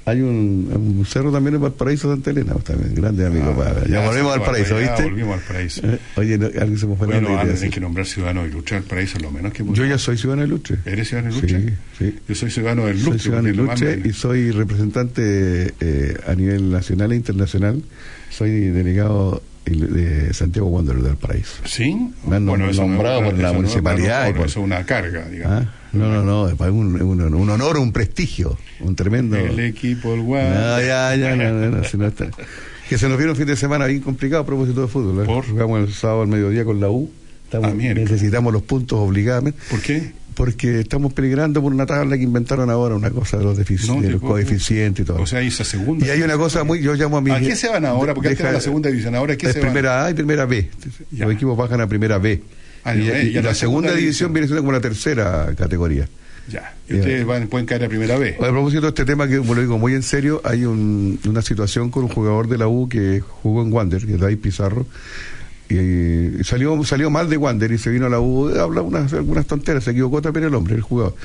[0.09, 3.51] Hay un, un cerro también en Valparaíso, Santa Elena, también, grande amigo.
[3.51, 5.03] Ah, para- ya, volvemos al paraíso, ya ¿viste?
[5.03, 5.81] volvimos al paraíso.
[5.85, 7.65] Eh, Oye, no, alguien se me fue la Bueno, sí.
[7.65, 10.77] hay que nombrar ciudadano ilustre del paraíso, lo menos que Yo ya soy ciudadano ilustre.
[10.85, 11.59] ¿Eres ciudadano ilustre?
[11.97, 12.15] Sí, sí.
[12.27, 17.15] Yo soy ciudadano del Soy ciudadano ilustre y soy representante eh, a nivel nacional e
[17.15, 17.81] internacional.
[18.29, 21.61] Soy delegado de Santiago Wanderers del Paraíso.
[21.65, 21.93] ¿Sí?
[22.27, 24.29] Me han Bueno, no- nombrado por la municipalidad.
[24.29, 25.63] y por- Eso es una carga, digamos.
[25.67, 29.35] Ah, No, no, no, es un, un, un honor, un prestigio, un tremendo.
[29.37, 30.43] El equipo, el guay.
[30.49, 32.29] No, ya, ya, no, no, no, si no está.
[32.87, 35.23] Que se nos viene un fin de semana bien complicado a propósito de fútbol.
[35.25, 35.41] ¿eh?
[35.49, 37.09] Jugamos el sábado al mediodía con la U.
[37.45, 39.59] Estamos- Ah, necesitamos los puntos obligadamente.
[39.69, 40.11] ¿Por qué?
[40.35, 43.57] Porque estamos peligrando por una tabla que inventaron ahora, una cosa de los,
[43.87, 45.21] No, de los coeficientes y todo.
[45.21, 46.05] O sea, esa segunda.
[46.05, 47.31] y hay una cosa muy, yo llamo a mi...
[47.31, 48.13] ¿A qué se van ahora?
[48.13, 49.69] Porque antes Deja- era la segunda división, ahora ¿a qué es se van?
[49.71, 50.69] primera A y primera B.
[51.17, 52.41] Los equipos bajan a primera B.
[52.83, 56.07] Ah, y, ya, y- ya y la, segunda división viene siendo como la tercera categoría.
[56.49, 56.73] Ya.
[56.89, 58.35] Y ustedes van, pueden caer a primera vez.
[58.37, 61.91] A propósito de este tema, que lo digo muy en serio, hay un- una situación
[61.91, 64.87] con un jugador de la U que jugó en Wander, que es David Pizarro,
[65.69, 69.45] y salió salió mal de Wander y se vino a la U, habla unas, algunas
[69.45, 71.15] tonteras, se equivocó también el hombre, el jugador.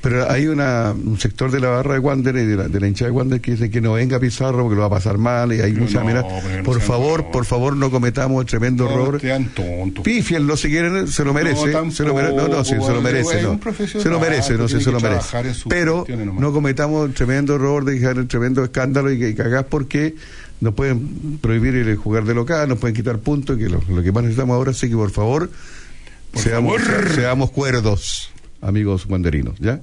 [0.00, 2.86] Pero hay una, un sector de la barra de Wander y de la, de la
[2.86, 5.52] hinchada de Wander que dice que no venga Pizarro porque lo va a pasar mal
[5.52, 6.32] y hay muchas no, amenazas.
[6.44, 9.20] pero no Por favor, por favor, no cometamos el tremendo error.
[10.04, 11.72] Pifienlo si quieren, se lo merece.
[11.72, 13.42] No, se lo mere- no, no, sí, se lo merece.
[13.42, 13.58] no.
[13.86, 15.36] Se lo merece, no, sí, se lo merece.
[15.68, 16.06] Pero
[16.40, 20.14] no cometamos el tremendo error de dejar el tremendo escándalo y, que- cagás porque
[20.60, 24.12] nos pueden prohibir el jugar de local, nos pueden quitar puntos, que lo, lo que
[24.12, 25.50] más necesitamos ahora sí que por favor,
[26.34, 27.08] seamos, favor.
[27.14, 28.30] seamos cuerdos,
[28.60, 29.80] amigos guanderinos, ¿ya?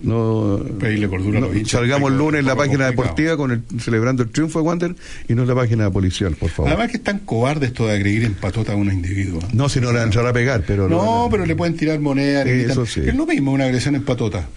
[0.00, 2.90] No, Pedirle cordura a no, los hinchas, salgamos el lunes en la página complicado.
[3.02, 4.94] deportiva con el, celebrando el triunfo de Wander
[5.28, 6.70] y no en la página policial, por favor.
[6.72, 9.40] Además que es tan cobarde esto de agredir en patota a un individuo.
[9.52, 12.46] no, si no le van a pegar, pero No, pero le pueden tirar monedas.
[12.46, 13.00] le Eso sí.
[13.06, 14.48] Es lo mismo una agresión en patota.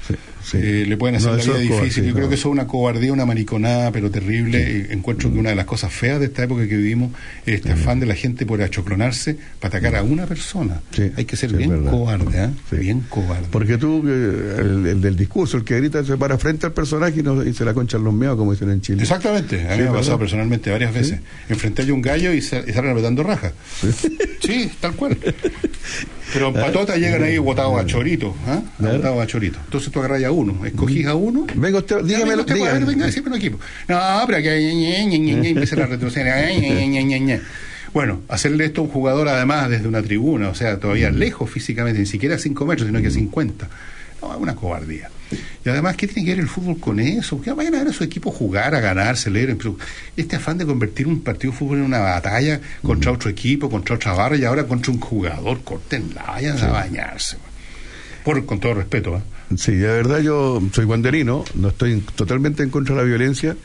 [0.54, 2.04] Eh, le pueden hacer No, la vida difícil.
[2.04, 2.30] sí, Yo creo no.
[2.30, 4.88] que eso es una cobardía, una mariconada, pero terrible.
[4.90, 7.12] Y encuentro que una de las cosas feas de esta época que vivimos
[7.46, 10.82] es este afán de la gente por achoclonarse para atacar a una persona.
[11.18, 12.50] Hay que ser sí, bien cobarde, ¿eh?
[12.78, 13.48] Bien cobarde.
[13.52, 17.20] Porque tú, eh, el, el del discurso, el que grita, se para frente al personaje
[17.20, 19.02] y, no- y se la conchan los meos, como dicen en Chile.
[19.04, 21.20] Exactamente, a mí Sí, me ha pasado personalmente varias veces.
[21.50, 23.52] Enfrenté yo un gallo y, sa- y salen apretando raja.
[24.42, 25.18] Sí, tal cual.
[26.34, 28.62] Pero en patota llegan ahí botados a chorito, ¿ah?
[28.78, 29.60] Botados a chorito.
[29.66, 31.48] Entonces tú agarras a uno, escogís a uno.
[31.56, 32.86] Venga usted, dígamelo, usted, a ver, dígame.
[32.86, 33.60] venga, siempre un equipo.
[33.88, 36.54] No, pero que ñe, ñe, ñe, ñe, empiezan a retroceder.
[36.60, 37.42] ñe, ñe, ñe, ñe, ñe.
[37.94, 42.00] Bueno, hacerle esto a un jugador además desde una tribuna, o sea, todavía lejos físicamente,
[42.00, 43.68] ni siquiera a 5 metros, sino que a 50.
[44.22, 45.10] No, es una cobardía.
[45.64, 47.40] Y además, ¿qué tiene que ver el fútbol con eso?
[47.42, 49.58] Que vayan a ver a su equipo jugar, a ganar, celebren.
[49.58, 49.78] Pero
[50.18, 53.96] este afán de convertir un partido de fútbol en una batalla contra otro equipo, contra
[53.96, 57.38] otra barra y ahora contra un jugador, cortenla, vayan a bañarse.
[58.24, 59.22] Por, con todo respeto, ¿eh?
[59.58, 63.56] Sí, de verdad yo soy guanderino, no estoy en- totalmente en contra de la violencia.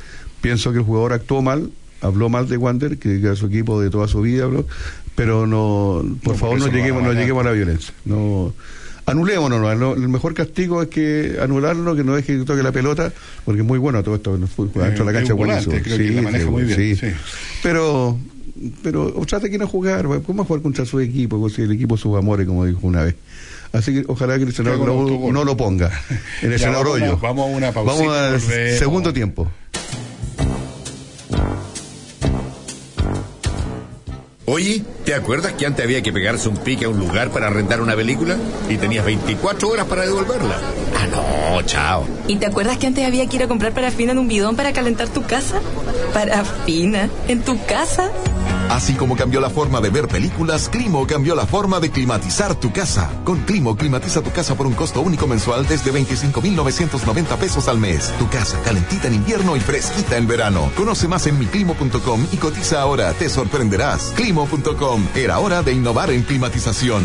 [0.40, 1.70] Pienso que el jugador actuó mal,
[2.00, 4.66] habló mal de Wander, que era su equipo de toda su vida, habló,
[5.14, 7.92] pero no, por No, favor no lleguemos, no lleguemos a la violencia.
[8.04, 8.54] No,
[9.06, 13.12] anulémonos, no, el mejor castigo es que anularlo, que no deje que toque la pelota,
[13.44, 15.94] porque es muy bueno todo esto, fútbol, Eh, dentro de la es cancha volante, buenísimo.
[15.96, 17.06] creo que la maneja muy bien, sí.
[17.62, 18.18] Pero
[18.82, 21.40] pero trate que no jugar, ¿cómo jugar contra su equipo?
[21.40, 23.16] Pues si el equipo sus amores, como dijo una vez.
[23.72, 25.90] Así que ojalá que el senador no, no lo ponga
[26.40, 27.18] en el senador vamos a- hoyo.
[27.20, 28.16] vamos a una pausita Vamos
[28.48, 29.50] al segundo tiempo.
[34.46, 37.80] Oye, ¿te acuerdas que antes había que pegarse un pique a un lugar para rentar
[37.80, 38.36] una película?
[38.68, 40.60] Y tenías 24 horas para devolverla.
[40.94, 42.06] Ah, no, chao.
[42.28, 44.74] ¿Y te acuerdas que antes había que ir a comprar parafina en un bidón para
[44.74, 45.60] calentar tu casa?
[46.12, 47.08] ¿Parafina?
[47.26, 48.10] ¿En tu casa?
[48.70, 52.72] Así como cambió la forma de ver películas, Climo cambió la forma de climatizar tu
[52.72, 53.10] casa.
[53.24, 58.12] Con Climo, climatiza tu casa por un costo único mensual desde 25,990 pesos al mes.
[58.18, 60.70] Tu casa calentita en invierno y fresquita en verano.
[60.76, 63.12] Conoce más en miclimo.com y cotiza ahora.
[63.12, 64.12] Te sorprenderás.
[64.16, 65.06] Climo.com.
[65.14, 67.04] Era hora de innovar en climatización.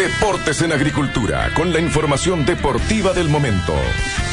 [0.00, 3.74] Deportes en Agricultura, con la información deportiva del momento.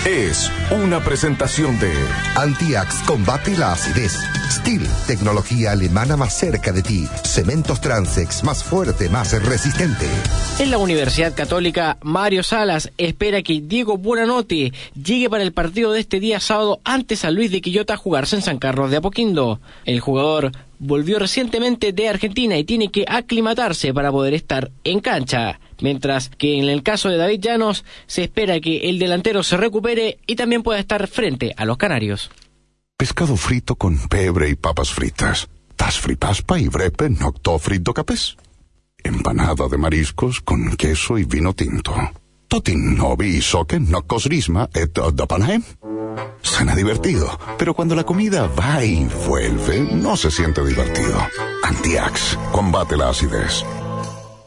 [0.06, 1.92] Es una presentación de
[2.36, 4.18] Antiax combate la acidez.
[4.50, 7.06] Steel, tecnología alemana más cerca de ti.
[7.24, 10.06] Cementos Transex, más fuerte, más resistente.
[10.60, 16.00] En la Universidad Católica, Mario Salas espera que Diego Buenanote llegue para el partido de
[16.00, 19.60] este día sábado ante San Luis de Quillota a jugarse en San Carlos de Apoquindo.
[19.84, 25.60] El jugador volvió recientemente de Argentina y tiene que aclimatarse para poder estar en cancha.
[25.82, 30.20] Mientras que en el caso de David Llanos se espera que el delantero se recupere
[30.28, 32.32] y también pueda estar frente a los canarios.
[32.98, 35.48] Pescado frito con pebre y papas fritas.
[35.76, 38.36] Tas fripaspa y brepe nocto frito capes.
[39.04, 41.94] Empanada de mariscos con queso y vino tinto.
[42.48, 45.64] Totin novi soque nocos risma et dapanaem.
[46.42, 51.20] Suena divertido, pero cuando la comida va y vuelve, no se siente divertido.
[51.64, 53.64] Antiax, combate la acidez.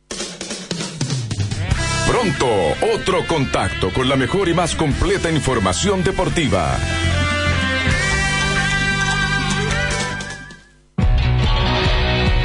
[2.07, 2.47] Pronto,
[2.95, 6.79] otro contacto con la mejor y más completa información deportiva.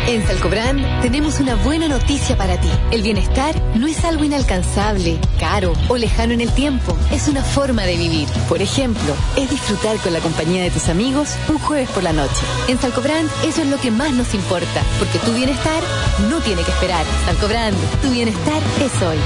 [0.05, 2.67] En Salcobrand tenemos una buena noticia para ti.
[2.91, 6.97] El bienestar no es algo inalcanzable, caro o lejano en el tiempo.
[7.11, 8.27] Es una forma de vivir.
[8.49, 12.45] Por ejemplo, es disfrutar con la compañía de tus amigos un jueves por la noche.
[12.67, 15.81] En Salcobrand eso es lo que más nos importa, porque tu bienestar
[16.29, 17.05] no tiene que esperar.
[17.25, 19.17] Salcobrand, tu bienestar es hoy.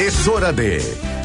[0.00, 0.82] Es hora de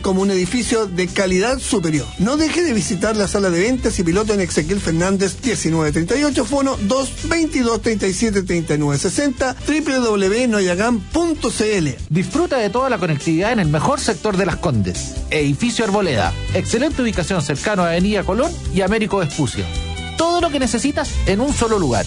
[0.00, 2.06] como un edificio de calidad superior.
[2.18, 6.78] No deje de visitar la sala de ventas y piloto en Ezequiel Fernández 1938, fono
[6.80, 11.88] 222 37 39 60, www.noyagam.cl.
[12.08, 15.16] Disfruta de toda la conectividad en el mejor sector de Las Condes.
[15.30, 16.32] Edificio Arboleda.
[16.54, 19.66] Excelente ubicación cercano a Avenida Colón y Américo Vespucio.
[20.16, 22.06] Todo lo que necesitas en un solo lugar,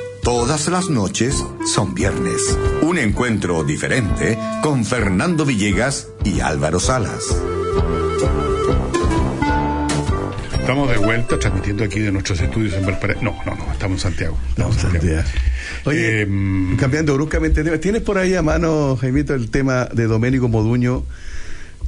[0.23, 2.57] Todas las noches son viernes.
[2.81, 7.35] Un encuentro diferente con Fernando Villegas y Álvaro Salas.
[10.59, 13.23] Estamos de vuelta transmitiendo aquí de nuestros estudios en Valparaíso.
[13.23, 14.37] No, no, no, estamos en Santiago.
[14.49, 15.23] Estamos en Santiago.
[15.85, 16.27] Oye, Eh,
[16.77, 21.03] cambiando bruscamente de tema, ¿tienes por ahí a mano, Jaimito, el tema de Doménico Moduño,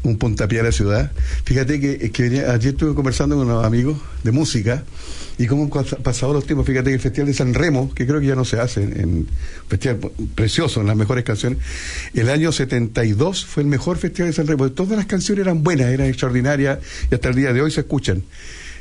[0.04, 1.12] un puntapié a la ciudad?
[1.46, 4.84] Fíjate que, venía- ayer estuve conversando con unos amigos de música
[5.38, 6.66] y cómo han pas- pasado los tiempos.
[6.68, 9.00] Fíjate que el Festival de San Remo, que creo que ya no se hace, en,
[9.00, 9.28] en-
[9.68, 10.00] festival
[10.36, 11.60] precioso, en las mejores canciones,
[12.14, 14.72] el año 72 fue el mejor Festival de San Remo.
[14.72, 18.24] Todas las canciones eran buenas, eran extraordinarias y hasta el día de hoy se escuchan.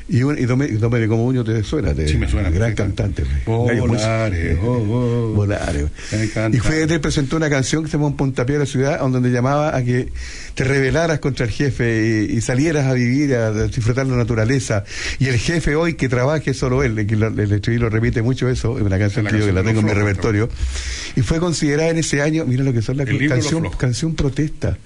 [0.09, 3.23] Y, un- y Domenico Moduño te suena, te- Sí, me suena, gran me cantante.
[3.47, 6.49] Volare, Volare, oh, oh.
[6.57, 9.31] Y fue él presentó una canción que se llama Un puntapié a la ciudad, donde
[9.31, 10.09] llamaba a que
[10.55, 14.85] te rebelaras contra el jefe y, y salieras a vivir, a, disfrutar la naturaleza.
[15.19, 18.77] Y el jefe hoy que trabaje solo él, que lo- el estribillo repite mucho eso,
[18.79, 20.49] es una canción La que yo que la de tengo en mi repertorio.
[21.17, 24.77] Y fue considerada en ese año, mira lo que son las de canción, canción protesta.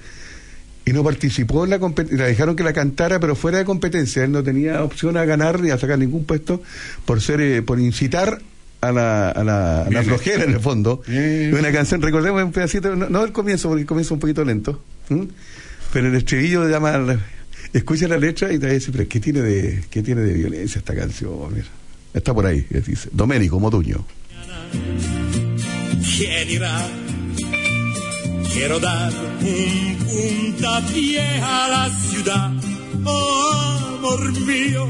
[0.86, 4.22] Y no participó en la competencia, la dejaron que la cantara, pero fuera de competencia.
[4.24, 6.62] Él no tenía opción a ganar ni a sacar ningún puesto
[7.04, 8.40] por ser, eh, por incitar
[8.80, 11.02] a la, a la, a la flojera en el fondo.
[11.08, 11.52] Bien.
[11.54, 14.44] Una canción, recordemos un pedacito, no, no el comienzo, porque el comienzo es un poquito
[14.44, 14.80] lento,
[15.10, 15.26] ¿m?
[15.92, 17.18] pero el estribillo llama, la-
[17.72, 20.34] escucha la letra y te va a decir, pero ¿qué tiene de, qué tiene de
[20.34, 21.32] violencia esta canción?
[21.52, 21.66] Mira,
[22.14, 24.06] está por ahí, dice, Doménico Moduño.
[26.16, 26.86] ¿Quién irá?
[28.56, 29.12] Quiero dar
[29.42, 32.50] un puntapié a la ciudad.
[33.04, 34.88] Oh, amor mío,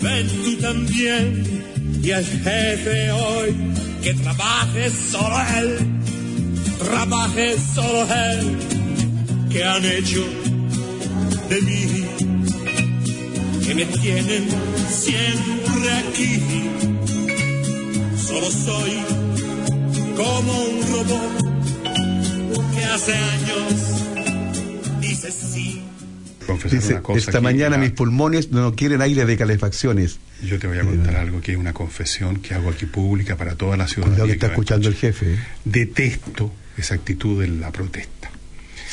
[0.00, 2.00] ven tú también.
[2.00, 3.56] Y el jefe hoy,
[4.00, 5.70] que trabaje solo él,
[6.78, 8.56] trabaje solo él,
[9.50, 10.24] que han hecho
[11.50, 11.84] de mí,
[13.66, 14.48] que me tienen
[14.88, 16.40] siempre aquí.
[18.24, 18.92] Solo soy
[20.16, 21.57] como un robot
[22.52, 23.74] que hace años
[25.00, 25.82] dice sí.
[26.46, 30.18] confesar Dice, una cosa esta mañana la- mis pulmones no quieren aire de calefacciones.
[30.42, 33.54] Yo te voy a contar algo que es una confesión que hago aquí pública para
[33.54, 34.16] toda la ciudadanía.
[34.16, 35.34] Cuidado que está me escuchando el jefe.
[35.34, 35.38] ¿eh?
[35.64, 38.30] Detesto esa actitud de la protesta.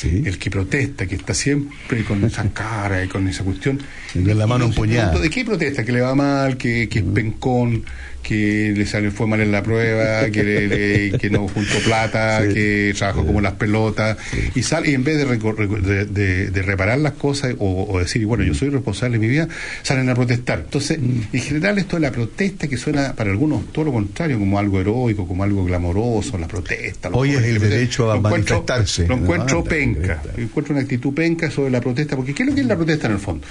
[0.02, 3.80] El que protesta, que está siempre con esa cara y con esa cuestión.
[4.12, 5.18] De la mano empuñada.
[5.18, 5.84] ¿De qué protesta?
[5.86, 7.82] Que le va mal, que, que es pencón,
[8.26, 12.40] que le sale fue mal en la prueba, que, le- le- que no juntó plata,
[12.52, 14.16] que trabajó como las pelotas.
[14.54, 18.26] Y sale y en vez de, de, de- de reparar las cosas o, o decir,
[18.26, 19.48] bueno, yo soy responsable de mi vida,
[19.82, 20.60] salen a protestar.
[20.64, 24.58] Entonces, en general esto de la protesta que suena para algunos todo lo contrario, como
[24.58, 27.10] algo heroico, como algo glamoroso, la protesta.
[27.12, 29.06] Hoy es el derecho a Lo encuentro- manifestarse.
[29.06, 30.22] Lo encuentro anda, penca.
[30.36, 33.06] Encuentro una actitud penca sobre la protesta, porque ¿qué es lo que es la protesta
[33.06, 33.46] en el fondo?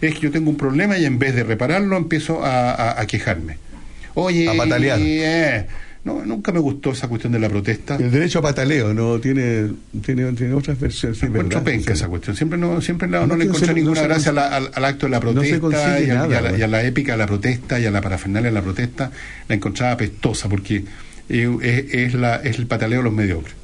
[0.00, 3.06] Es que yo tengo un problema y en vez de repararlo empiezo a, a- a
[3.06, 3.56] quejarme.
[4.20, 4.98] Oye, A patalear.
[5.02, 5.66] eh,
[6.04, 7.96] no, nunca me gustó esa cuestión de la protesta.
[7.96, 9.68] El derecho a pataleo no tiene,
[10.02, 11.18] tiene, tiene otras versiones.
[11.18, 11.98] sí, Encuentro penca Sí.
[11.98, 12.34] esa cuestión.
[12.36, 14.48] Siempre no, siempre no, No, no le no encontré no ninguna se gracia a la-
[14.50, 16.62] cons- al, al acto de la no protesta y, a, nada, y a la, y
[16.62, 19.10] a la épica de la protesta y a la parafernalia de la protesta.
[19.48, 20.84] La encontraba pestosa porque
[21.28, 23.54] eh, es, es la, es el pataleo de los mediocres.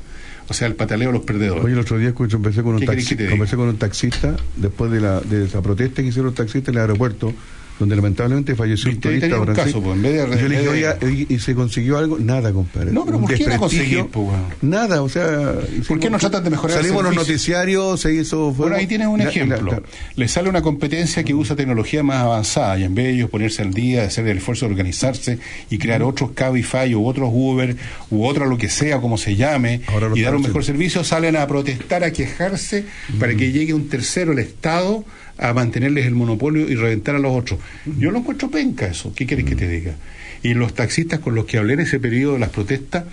[0.47, 1.64] O sea, el pataleo de los perdedores.
[1.64, 4.90] Oye, el otro día empecé con un ¿Qué querés taxi, conversé con un taxista después
[4.90, 7.32] de la de esa protesta que hicieron los taxistas en el aeropuerto,
[7.78, 9.74] donde lamentablemente falleció un turista francés.
[9.74, 11.55] pues, en vez de- Y yo en le dije, vez de- oiga, ¿y, y se
[11.55, 12.18] consiguió algo?
[12.18, 12.92] Nada, compadre.
[12.92, 14.28] No, pero Un ¿por qué no conseguir, pues?
[14.62, 15.55] Nada, o sea...
[15.88, 18.52] ¿Por qué no tratan de mejorar Salimos los noticiarios, se hizo...
[18.52, 19.72] Bueno, ahí tienes un la- ejemplo.
[19.72, 19.82] la-
[20.16, 23.62] Le sale una competencia que usa tecnología más avanzada y en vez de ellos ponerse
[23.62, 25.38] al día, hacer el esfuerzo de organizarse
[25.70, 27.76] y crear otros Cabify u otros Uber
[28.10, 31.36] u otra lo que sea, como se llame, Ahora y dar un mejor servicio, salen
[31.36, 32.84] a protestar, a quejarse
[33.18, 35.05] para que llegue un tercero, el Estado,
[35.39, 37.59] a mantenerles el monopolio y reventar a los otros.
[37.98, 39.12] Yo lo encuentro penca eso.
[39.15, 39.94] ¿Qué quieres que te diga?
[40.43, 43.05] Y los taxistas con los que hablé en ese periodo de las protestas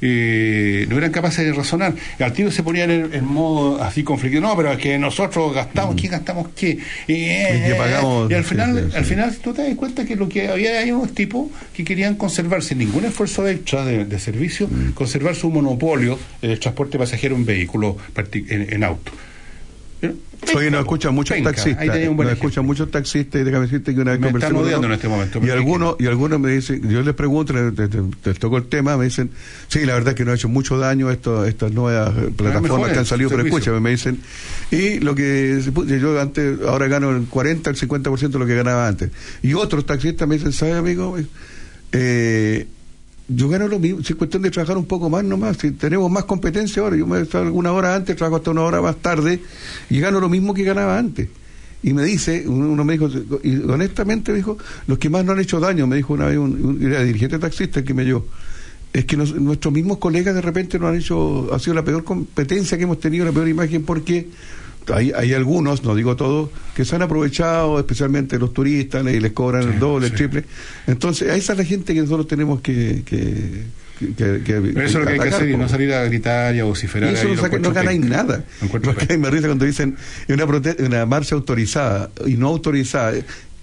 [0.00, 1.94] eh, no eran capaces de razonar.
[2.18, 4.42] Al tiro se ponían en, en modo así conflictivo.
[4.42, 6.78] No, pero es que nosotros gastamos, ¿qué gastamos qué?
[7.08, 8.96] Eh, Y que pagamos- y al final, sí, sí.
[8.96, 12.14] al final tú te das cuenta que lo que había hay unos tipos que querían
[12.14, 17.44] conservar sin ningún esfuerzo extra de, de servicio, conservar su monopolio del transporte pasajero en
[17.44, 17.96] vehículo,
[18.32, 19.12] en, en auto.
[20.56, 21.86] Oye, nos escuchan muchos Penca, taxistas.
[21.86, 24.94] buen Nos escuchan muchos taxistas y déjame decirte que una vez Me están odiando en
[24.94, 28.38] este momento, Y algunos, y algunos me dicen, yo les pregunto, les, les- les- les
[28.38, 29.30] toco el tema, me dicen,
[29.68, 32.90] sí, la verdad es que nos ha hecho mucho daño esto, estas nuevas eh, plataformas
[32.92, 34.18] que han salido, pero escúchame, me dicen,
[34.70, 35.60] y lo que
[36.00, 39.10] yo antes, ahora gano el 40, el 50% de lo que ganaba antes.
[39.42, 41.16] Y otros taxistas me dicen, ¿sabes, amigo?
[41.92, 42.66] Eh,
[43.34, 46.10] yo gano lo mismo, si es cuestión de trabajar un poco más nomás, si tenemos
[46.10, 49.40] más competencia ahora, yo me estaba alguna hora antes, trabajo hasta una hora más tarde
[49.88, 51.28] y gano lo mismo que ganaba antes.
[51.82, 53.08] Y me dice, uno me dijo,
[53.42, 56.36] y honestamente me dijo, los que más no han hecho daño, me dijo una vez
[56.36, 58.26] un, dirigente taxista que me dio,
[58.92, 62.76] es que nuestros mismos colegas de repente nos han hecho, ha sido la peor competencia
[62.76, 64.28] que hemos tenido, la peor imagen, porque
[64.92, 69.32] hay, hay algunos, no digo todos, que se han aprovechado, especialmente los turistas, y les
[69.32, 70.44] cobran el doble, el triple.
[70.86, 73.02] Entonces, a esa es la gente que nosotros tenemos que...
[73.04, 76.02] que que, que- Pero eso es lo que hay que hacer y no salir a
[76.04, 77.12] gritar y a Y vociferar.
[77.12, 78.44] eso ahí, no, no ganáis nada.
[78.62, 79.94] Lo me risa cuando dicen
[80.30, 83.12] una, prote- una marcha autorizada y no autorizada.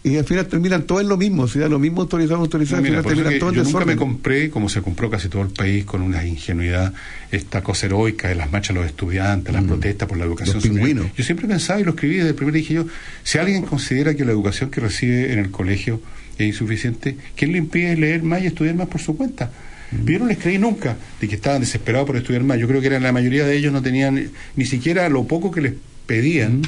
[0.07, 1.47] Y al final terminan todos en lo mismo.
[1.47, 3.95] Si da lo mismo autorizado, autorizado, No, mira, al final terminan todos yo nunca me
[3.95, 6.93] compré, como se compró casi todo el país, con una ingenuidad,
[7.31, 10.97] esta cosa heroica de las marchas de los estudiantes, las protestas por la educación Mm.
[10.97, 11.15] Los.
[11.15, 12.85] Yo siempre pensaba y lo escribí desde el primer dije yo,
[13.23, 16.01] si alguien considera que la educación que recibe en el colegio
[16.37, 19.51] es insuficiente, ¿quién le impide leer más y estudiar más por su cuenta?
[19.91, 20.05] Mm.
[20.05, 22.59] Yo no les creí nunca de que estaban desesperados por estudiar más.
[22.59, 25.61] Yo creo que eran la mayoría de ellos no tenían ni siquiera lo poco que
[25.61, 25.73] les
[26.05, 26.61] pedían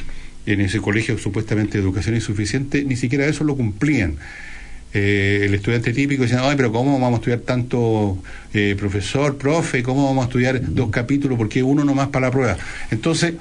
[0.53, 4.17] en ese colegio supuestamente de educación insuficiente, ni siquiera eso lo cumplían.
[4.91, 8.17] Eh, el estudiante típico decía, ay, pero ¿cómo vamos a estudiar tanto
[8.53, 9.83] eh, profesor, profe?
[9.83, 11.37] ¿Cómo vamos a estudiar dos capítulos?
[11.37, 12.57] Porque uno nomás para la prueba.
[12.89, 13.33] Entonces,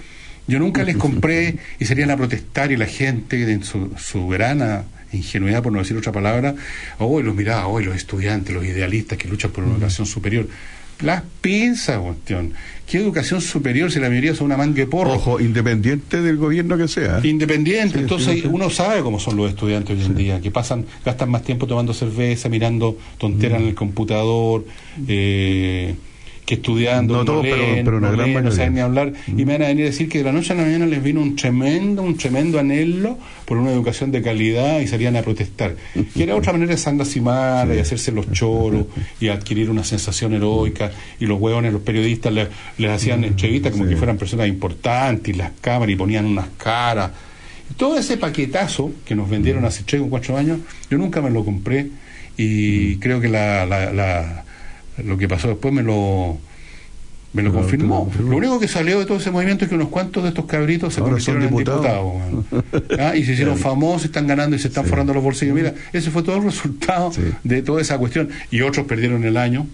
[0.47, 5.63] yo nunca les compré y serían a protestar y la gente en su soberana ingenuidad,
[5.63, 6.55] por no decir otra palabra,
[6.99, 10.47] hoy los miraba, hoy los estudiantes, los idealistas que luchan por una educación superior.
[11.01, 12.55] Las pinzas, cuestión.
[12.91, 15.13] ¿Qué educación superior si la mayoría son una manga de porro?
[15.13, 17.21] Ojo, independiente del gobierno que sea.
[17.23, 18.49] Independiente, Sí, entonces sí, sí.
[18.51, 21.93] uno sabe cómo son los estudiantes hoy en día, que pasan, gastan más tiempo tomando
[21.95, 23.63] cerveza, mirando tonteras Mm.
[23.63, 24.65] en el computador,
[25.07, 25.95] eh,
[26.49, 28.49] que estudiando, No todos, pero- leen, pero una no gran leen, no.
[28.51, 28.53] Mm.
[28.55, 30.57] saben ni hablar, y me van a venir a decir que de la noche a
[30.57, 34.87] la mañana les vino un tremendo, un tremendo anhelo por una educación de calidad y
[34.87, 35.77] salían a protestar.
[36.15, 38.87] Y era otra manera de sandasimar y hacerse los choros
[39.21, 42.49] y adquirir una sensación heroica, y los hueones, los periodistas le-
[42.79, 47.11] les hacían entrevistas como que fueran personas importantes, y las cámaras y ponían unas caras.
[47.77, 50.61] Todo ese paquetazo que nos vendieron hace tres o cuatro años,
[50.91, 51.89] yo nunca me lo compré
[52.39, 54.45] y creo que la, la- la-
[55.05, 56.39] lo que pasó después me lo
[57.33, 58.11] Me lo confirmó.
[58.19, 60.95] Lo único que salió de todo ese movimiento es que unos cuantos de estos cabritos
[60.95, 62.13] se Ahora convirtieron en diputados.
[62.99, 65.55] Ah, Y se hicieron famosos, están ganando y se están forrando los bolsillos.
[65.55, 67.13] Mira, ese fue todo el resultado
[67.45, 68.31] de toda esa cuestión.
[68.51, 69.67] Y otros perdieron el año.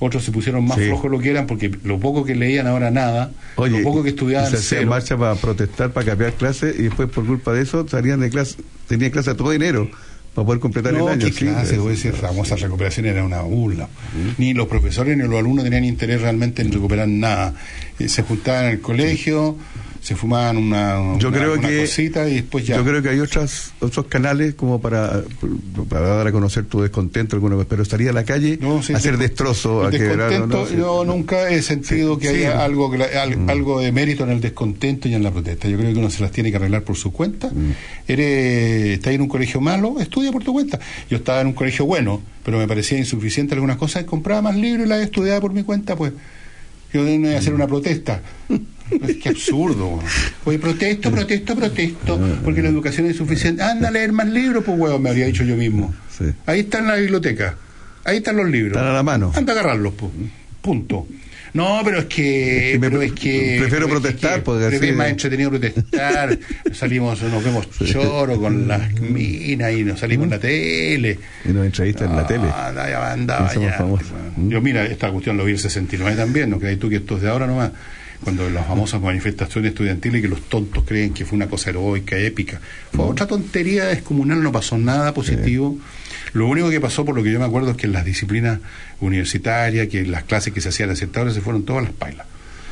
[0.00, 0.86] Otros se pusieron más Sí.
[0.86, 4.08] flojos lo que eran porque lo poco que leían ahora nada, Oye, lo poco que
[4.08, 7.86] estudiaban se hacían marcha para protestar, para cambiar clases y después por culpa de eso
[7.86, 8.56] salían de clase,
[8.88, 9.88] tenían clase todo enero
[10.34, 11.26] para poder completar No, el año.
[11.26, 11.82] qué sí, clase, eso.
[11.82, 13.88] voy a decir, la famosa recuperación era una burla.
[14.38, 17.54] Ni los profesores ni los alumnos tenían interés realmente en recuperar nada.
[17.98, 19.56] Eh, se juntaban en el colegio,
[20.02, 22.74] se fumaban una, Yo una- creo una que cosita y después ya.
[22.76, 25.22] Yo creo que hay otras, otros canales como para,
[25.88, 28.96] para dar a conocer tu descontento, alguna vez, pero estaría a la calle sí, a
[28.96, 29.20] hacer sí.
[29.20, 30.48] destrozo, a quebrar.
[30.48, 30.66] ¿no?
[30.66, 30.74] Sí.
[30.76, 35.14] yo nunca he sentido que haya algo, al- algo de mérito en el descontento y
[35.14, 35.68] en la protesta.
[35.68, 37.48] Yo creo que uno se las tiene que arreglar por su cuenta.
[37.48, 37.72] Mm.
[38.08, 40.80] Eres, estás en un colegio malo, estudia por tu cuenta.
[41.10, 44.84] Yo estaba en un colegio bueno, pero me parecía insuficiente algunas cosas, compraba más libros
[44.84, 46.12] y las estudiaba por mi cuenta, pues.
[46.92, 48.20] Yo no iba a hacer una protesta.
[49.06, 49.98] Es que absurdo.
[50.44, 53.62] Oye, protesto, protesto, protesto, porque la educación es insuficiente.
[53.62, 55.94] Anda a leer más libros, pues, huevón, me habría dicho yo mismo.
[56.46, 57.56] Ahí está en la biblioteca.
[58.04, 58.76] Ahí están los libros.
[58.76, 59.32] Están a la mano.
[59.34, 60.10] Anda a agarrarlos, pues.
[60.60, 61.06] Punto.
[61.54, 62.78] No, pero es que.
[62.80, 66.38] pero es que prefiero pero es protestar, que- porque prefiero así- más entretenido protestar.
[66.72, 71.18] Salimos, nos vemos choro con las minas y nos salimos en la tele.
[71.44, 72.44] Y nos entrevistan en la tele.
[72.48, 73.76] Ah, somos ya.
[73.76, 74.08] famosos.
[74.48, 77.22] Yo, mira, esta cuestión lo vi el 69 también, ¿no crees tú que esto es
[77.22, 77.72] de ahora nomás?
[78.24, 82.60] Cuando las famosas manifestaciones estudiantiles que los tontos creen que fue una cosa heroica, épica.
[82.94, 85.76] Fue otra tontería descomunal, no pasó nada positivo.
[86.32, 88.60] Lo único que pasó, por lo que yo me acuerdo, es que en las disciplinas
[89.00, 91.92] universitarias, que en las clases que se hacían a cierta hora, se fueron todas las
[91.92, 92.26] pailas.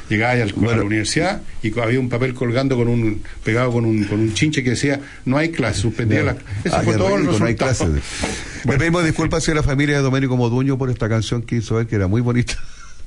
[0.08, 4.04] Llegaba al- a la universidad y había un papel colgando con un pegado con un,
[4.04, 6.32] con un chinche que decía no hay clase, suspendía la
[6.64, 7.88] Ese Ah, fue todo el rico, no hay clases.
[8.64, 11.86] Le pedimos disculpas a la familia de Domenico Moduño por esta canción que hizo él,
[11.86, 12.54] que era muy bonita.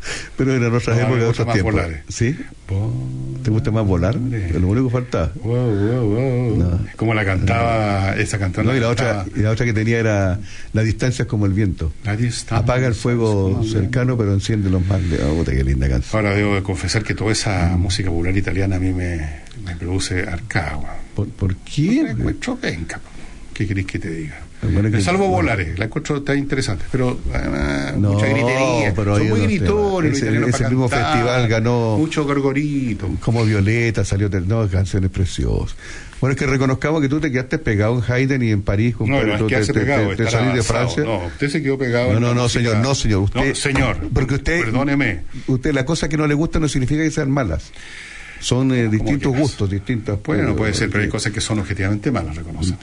[0.37, 1.73] Pero en otras No, épocas, otros tiempos.
[1.73, 2.03] volar.
[2.09, 2.37] ¿Sí?
[3.43, 4.15] ¿Te gusta más volar?
[4.15, 5.31] Lo único que faltaba.
[6.95, 8.69] Como la cantaba esa cantante.
[8.69, 10.39] No, y la otra, y la otra que tenía era
[10.73, 11.91] la distancia es como el viento.
[12.49, 15.23] Apaga el fuego cercano, pero enciende los más de.
[15.23, 16.25] Oh, qué linda canción.
[16.25, 19.17] Ahora debo de confesar que toda esa música popular italiana a mí me,
[19.65, 20.95] me produce arcagua.
[21.15, 22.01] ¿Por, por qué?
[22.01, 22.99] Encuentro penca.
[23.53, 24.39] ¿Qué querés que te diga?
[24.91, 28.93] Que- Salvo Volares, la encuentro tan interesante, pero ah, No, mucha gritería.
[28.95, 33.09] pero Son muy gritones, Ese- mismo festival ganó- Mucho gorgorito.
[33.19, 35.75] Como Violeta salió, de- no, canciones preciosas.
[36.21, 38.93] Bueno, es que reconozcamos que tú te quedaste pegado en Haydn y en París.
[38.93, 40.63] No, compadre, no es que te- te- pegado, te- de.
[40.63, 41.03] Francia.
[41.03, 42.13] No, usted se quedó pegado.
[42.13, 43.23] No, no, no, señor, no, señor.
[43.23, 43.97] Usted, No, señor.
[44.13, 45.23] Porque usted, Perdóneme.
[45.47, 47.71] usted, las cosas que no le gustan no significa que sean malas.
[48.39, 50.17] Son eh, distintos gustos, distintas.
[50.23, 52.77] Bueno, eh, puede ser, pero hay cosas que son objetivamente malas, reconocen.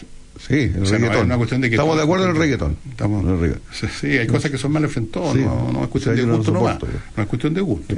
[0.48, 1.18] Sí, el O sea, no reggaetón.
[1.18, 2.76] es una cuestión de que Estamos de acuerdo en el reggaetón.
[2.90, 3.62] Estamos- En el reggaetón.
[4.00, 5.40] Sí, hay cosas que son a todo, Sí.
[5.40, 7.96] no, no es cuestión de no gusto nomás, soporto, no es cuestión de gusto.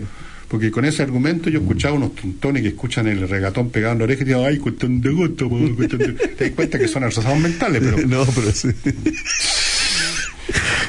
[0.48, 4.04] Porque con ese argumento yo escuchaba unos tontones que escuchan el regatón pegado en la
[4.04, 6.12] oreja y digo, ay, cuestión de gusto, cuestión de-".
[6.12, 7.96] te das cuenta que son atrasados mentales, pero...
[8.06, 8.68] No, pero sí.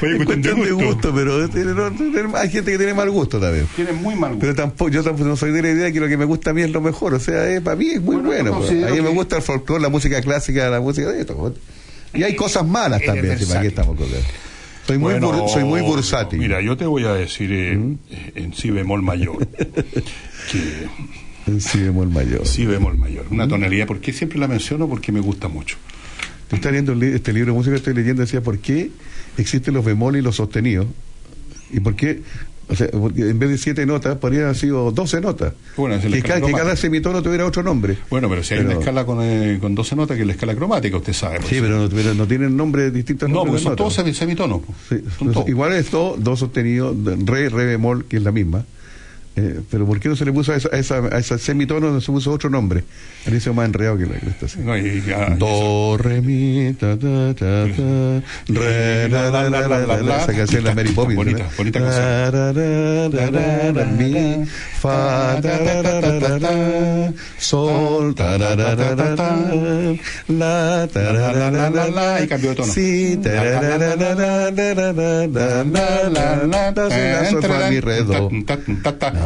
[0.04, 0.86] Oye, cuestión de Cuestión de gusto.
[1.08, 3.66] gusto, pero tiene- no, tiene- hay gente que tiene mal gusto también.
[3.76, 4.40] Tienen muy mal gusto.
[4.42, 6.52] Pero tampoco, yo tampoco no soy de la idea que lo que me gusta a
[6.54, 7.14] mí es lo mejor.
[7.14, 8.50] O sea, eh, para mí es muy bueno.
[8.60, 8.70] yo pues.
[8.84, 11.54] A mí me gusta el folclore, la música clásica, la música de esto.
[12.14, 13.68] Y hay cosas malas Eres también, si para qué versátil.
[13.68, 14.28] estamos con eso.
[14.86, 16.38] Soy muy, Bueno, bur- soy muy bursátil.
[16.38, 17.96] Mira, yo te voy a decir eh, ¿Mm?
[18.10, 19.46] eh, en si bemol mayor.
[20.52, 20.86] que
[21.46, 22.46] En si bemol mayor.
[22.46, 23.24] si bemol mayor.
[23.30, 23.34] ¿Mm?
[23.34, 24.88] Una tonalidad, ¿por qué siempre la menciono?
[24.88, 25.76] Porque me gusta mucho.
[26.54, 28.90] Tú estás leyendo este libro de música que estoy leyendo, decía, ¿por qué
[29.38, 30.86] existen los bemoles y los sostenidos?
[31.72, 32.22] ¿Y por qué?
[32.66, 35.52] O sea, en vez de siete notas, podrían haber sido doce notas.
[35.76, 37.98] Bueno, que, escala ca- que cada semitono tuviera otro nombre.
[38.08, 40.32] Bueno, pero si hay Pero- una escala con, eh, con 12 notas, que es la
[40.32, 41.36] escala cromática, usted sabe.
[41.40, 41.48] pues.
[41.48, 43.28] Sí, pero no, pero no tienen nombres distintos.
[43.28, 43.76] No, porque son notas.
[43.76, 44.62] todos semi- semitonos.
[44.88, 48.64] Sí, entonces, igual es do, do sostenido, re, re bemol, que es la misma.
[49.36, 52.84] Eh, pero ¿por qué no se le puso a, esa, semitono, se puso otro nombre?
[53.26, 54.46] Él más enredado que la cresta.
[55.36, 60.20] Do, re, mi, ta, ta, ta, ta, re, la, la, la, la, la, la,
[64.80, 65.40] fa,
[67.38, 68.14] sol,
[70.28, 70.86] la,
[72.22, 72.72] y cambió tono.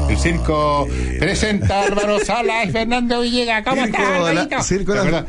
[0.09, 0.89] El circo
[1.19, 3.63] presenta a Álvaro Sala y Fernando Villegas.
[3.65, 5.27] ¿Cómo estás, circo ¿Te las- entraban-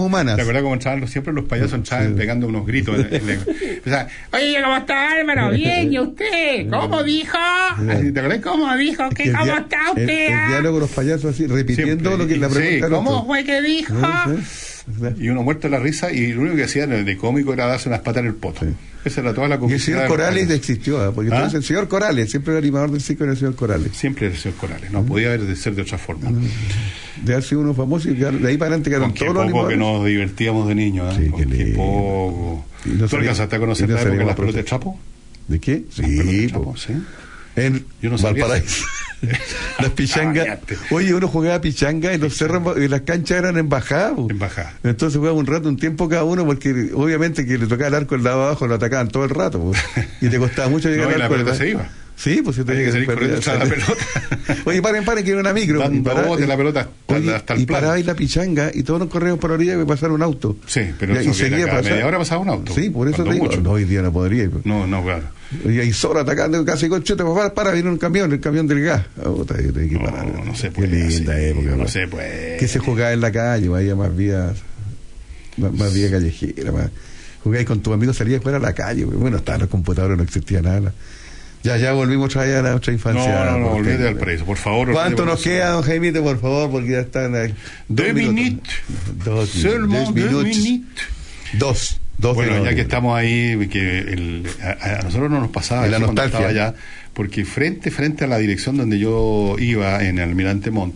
[0.00, 0.36] humanas.
[0.36, 2.98] ¿Te acuerdas cómo entraban siempre los payasos entraban pegando unos gritos?
[2.98, 5.50] en- en la- o sea, Oye, ¿cómo está Álvaro?
[5.50, 6.68] Bien, ¿y usted?
[6.70, 7.36] ¿Cómo dijo?
[7.38, 9.08] Así, ¿Te acuerdas cómo dijo?
[9.10, 10.26] ¿Qué, el ¿Cómo está el- usted?
[10.28, 10.46] El, ah?
[10.48, 12.18] diálogo de los payasos así, repitiendo Siempre.
[12.18, 13.94] lo que la pregunta ¿Cómo fue que dijo?
[15.18, 17.88] Y uno muerto de la risa y lo único que hacían de cómico era darse
[17.88, 18.66] unas patas en el poto.
[19.06, 21.12] Esa era toda la Y el señor los Corales existió, ¿ah?
[21.14, 21.36] porque ¿Ah?
[21.36, 23.96] entonces el señor Corales, siempre el animador del circo era el señor Corales.
[23.96, 26.30] Siempre era el señor Corales, no podía haber de ser de otra forma.
[27.22, 29.74] De haber sido uno famoso y de ahí para adelante quedaron todos los poco que
[29.74, 29.78] animadores.
[29.78, 31.28] nos divertíamos de niños, ¿eh?
[31.30, 32.64] Con qué poco.
[33.08, 34.98] ¿Tú alcanzaste a conocer la época de las pelotas de trapo?
[35.48, 35.84] ¿De qué?
[35.96, 35.96] Pelotas
[36.26, 36.76] de Sí, trapo, po.
[36.76, 36.92] sí.
[37.56, 38.84] En Yo no Valparaíso.
[39.80, 40.58] las pichangas.
[40.90, 44.12] Oye, uno jugaba pichanga y los cerros y las canchas eran embajadas.
[44.28, 44.74] Embajada.
[44.84, 48.14] Entonces jugaba un rato, un tiempo cada uno, porque obviamente que le tocaba el arco
[48.14, 49.58] el lado abajo, lo atacaban todo el rato.
[49.58, 49.72] po.
[50.20, 51.54] Y te costaba mucho llegar No, al la arco, ¿verdad?
[51.56, 51.88] se iba.
[52.18, 53.92] Sí, pues si Tenía que salir corriendo la pelota.
[54.64, 55.78] Oye, paren, paren, que era una micro.
[55.80, 58.82] Dando y paraba- bote la pelota hasta, Oye, hasta el y paraba la pichanga y
[58.84, 60.56] todos nos corríamos por la orilla y pasar un auto.
[60.66, 61.90] Sí, pero Y- eso y que seguía pasando.
[61.90, 62.72] media hora pasaba un auto.
[62.74, 63.48] Sí, por eso te digo.
[63.62, 64.48] No, hoy día no podría.
[64.64, 65.24] No, no, claro.
[65.64, 68.82] Y ahí solo atacando casi con chute, papá, para, viene un camión, el camión del
[68.82, 69.04] gas.
[69.16, 70.26] Que parar.
[70.26, 71.08] No, no se Qué puede.
[71.08, 71.70] linda así, época.
[71.70, 71.88] No ¿no?
[71.88, 72.56] se puede.
[72.56, 74.52] Que se jugaba en la calle, había más vía,
[75.56, 76.90] más, más vía callejera, más.
[77.44, 79.04] Jugáis con tus amigos, salías fuera a la calle.
[79.04, 80.92] Bueno, estaban los computadores, no existía nada.
[81.62, 83.44] Ya, ya volvimos otra vez a nuestra infancia.
[83.44, 83.84] No, no, no, favor.
[83.84, 84.92] del preso, por favor.
[84.92, 86.70] ¿Cuánto nos queda, don Jaimito, por favor?
[86.70, 87.54] Porque ya están.
[87.88, 88.72] Deux minutos.
[89.24, 90.58] Dos, dos minutos.
[91.58, 92.00] Dos.
[92.34, 95.98] Bueno, de ya que estamos ahí, que el- a, a nosotros no nos pasaba la
[95.98, 96.48] nostalgia.
[96.48, 96.74] allá,
[97.12, 100.94] porque frente frente a la dirección donde yo iba en Almirante Montt,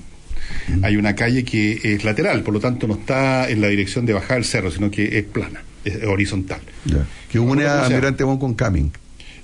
[0.82, 4.12] hay una calle que es lateral, por lo tanto no está en la dirección de
[4.14, 6.60] bajar el cerro, sino que es plana, es horizontal.
[6.86, 7.04] Ya.
[7.30, 7.86] Que une ¿Cómo se a?
[7.86, 8.90] Almirante Bon con Camin.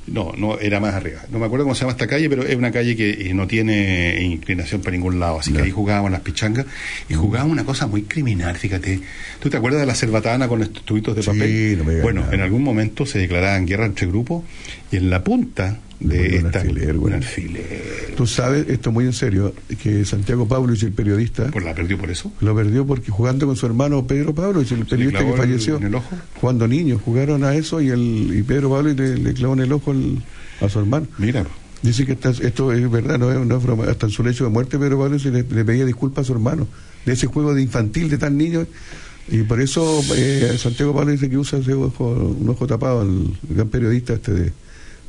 [0.07, 1.23] No, no, era más arriba.
[1.31, 3.47] No me acuerdo cómo se llama esta calle, pero es una calle que eh, no
[3.49, 5.41] tiene inclinación para ningún lado.
[5.41, 6.65] Así que ahí jugábamos las pichangas
[7.09, 9.01] y jugábamos una cosa muy criminal, fíjate.
[9.41, 11.79] ¿Tú te acuerdas de la cerbatana con estos tubitos de Sí, papel?
[11.79, 12.35] no me bueno, nada.
[12.35, 14.45] en algún momento se declaraban guerra entre grupos
[14.93, 16.63] y en la punta de esta...
[16.63, 18.15] un alfiler.
[18.17, 22.11] Tú sabes, esto muy en serio, que Santiago Pavlovich, el periodista, ¿Pues la perdió por
[22.11, 22.33] eso?
[22.41, 25.85] lo perdió porque jugando con su hermano Pedro Pavlovich, el periodista que el- falleció, en
[25.85, 26.17] el ojo?
[26.41, 29.73] cuando niños jugaron a eso y el y Pedro Pavlovich le, le clavó en el
[29.73, 30.23] ojo al-
[30.61, 31.07] a su hermano.
[31.19, 31.47] Mira.
[31.83, 33.85] Dice que esta- esto es verdad, no es, es broma.
[33.85, 36.67] Hasta en su lecho de muerte Pedro Pavlovich le, le pedía disculpas a su hermano
[37.05, 38.67] de ese juego de infantil de tan niño.
[39.29, 42.11] Y por eso eh, Santiago Pablo dice que usa ese ojo,
[42.41, 44.53] un ojo tapado, el gran periodista este de,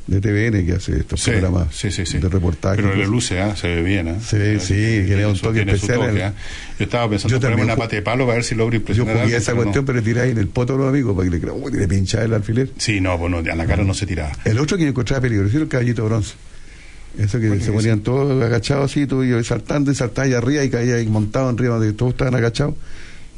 [0.08, 2.18] de TVN que hace estos Sí, programas sí, sí, sí.
[2.18, 2.76] de reportaje.
[2.82, 3.54] Pero le luce, ¿ah?
[3.54, 4.08] se ve bien.
[4.08, 4.16] ¿ah?
[4.20, 6.08] Sí, sí, que le da un toque tiene especial.
[6.08, 6.34] toque, ¿ah?
[6.78, 9.16] Yo estaba pensando Yo también una pata de palo para ver si logro Yo impresionar
[9.18, 9.62] a jugué esa pero no.
[9.64, 12.24] cuestión, pero tiráis en el poto a los amigos para que le uy, le pincháis
[12.24, 12.70] el alfiler.
[12.78, 14.32] Sí, no, pues no, a la cara no se tiraba.
[14.44, 16.34] El otro que yo encontraba peligroso era el caballito bronce.
[17.18, 20.70] Eso que se ponían todos agachados así, tú ibas saltando y saltabas ahí arriba y
[20.70, 22.74] caías ahí montado arriba de todos estaban agachados.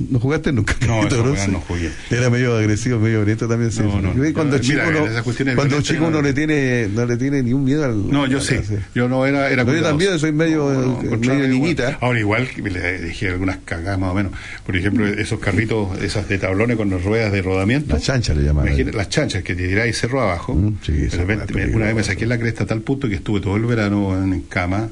[0.08, 0.74] ¿No jugaste nunca?
[0.86, 1.02] No,
[1.48, 1.90] no jugué.
[2.10, 3.70] Era medio agresivo, medio violento también.
[3.70, 3.82] sí.
[3.82, 7.16] No, no, Yo cuando no, chico, mira, cuando violentas chico no- le tiene, no le
[7.16, 8.10] tiene ni un miedo al.
[8.10, 8.56] No, yo sí.
[8.94, 11.50] Yo no era, era No, yo también soy medio, No, no, medio encontraba igual.
[11.50, 11.98] niñita.
[12.00, 14.32] Ahora igual le dije algunas cagadas más o menos.
[14.64, 17.92] Por ejemplo, esos carritos, esas de tablones con las ruedas de rodamiento.
[17.94, 18.74] Las chanchas le llamaban.
[18.94, 20.58] Las chanchas que te tiráis cerro abajo.
[20.82, 23.40] sí, De esa repente, una vez me saqué la cresta a tal punto que estuve
[23.40, 24.88] todo el verano en cama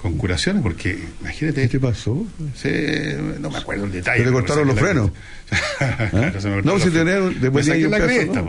[0.00, 1.62] con curaciones, porque imagínate.
[1.62, 2.24] ¿Qué te pasó?
[2.54, 2.70] Sí,
[3.40, 4.20] no me acuerdo el detalle.
[4.20, 5.10] ¿Te le cortaron los frenos?
[6.38, 7.32] se me No, si frenos.
[7.32, 8.44] tenés- Me después saqué la cresta.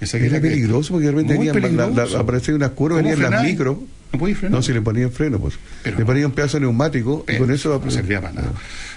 [0.00, 2.18] Me saqué Era la peligroso porque de repente Muy venían, la, la, peligroso.
[2.18, 3.76] aparecía una curva, ¿Cómo venían las micros.
[4.12, 4.56] ¿No podéis frenar?
[4.58, 5.54] No, si le ponían freno, pues.
[5.82, 8.52] Pero le ponían un pedazo neumático y con eso no servía para nada.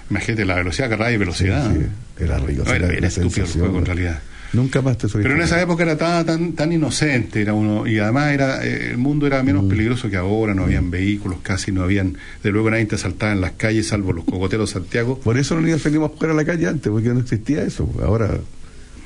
[0.10, 1.72] Imagínate la velocidad, carrera y velocidad.
[1.74, 1.80] Sí,
[2.18, 2.24] sí.
[2.24, 2.64] Era rico.
[2.66, 4.20] No, era bien estúpido el juego en realidad.
[4.54, 5.08] Nunca más te.
[5.10, 8.92] Pero en esa época era tan, tan, tan inocente, era uno, y además era, eh,
[8.92, 9.46] el mundo era Mm.
[9.46, 13.32] menos peligroso que ahora, no habían vehículos casi, no habían, de luego nadie te asaltaba
[13.34, 15.20] en las calles, salvo los cocoteros de Santiago.
[15.20, 17.90] Por eso los niños salíamos a jugar a la calle antes, porque no existía eso.
[18.04, 18.38] Ahora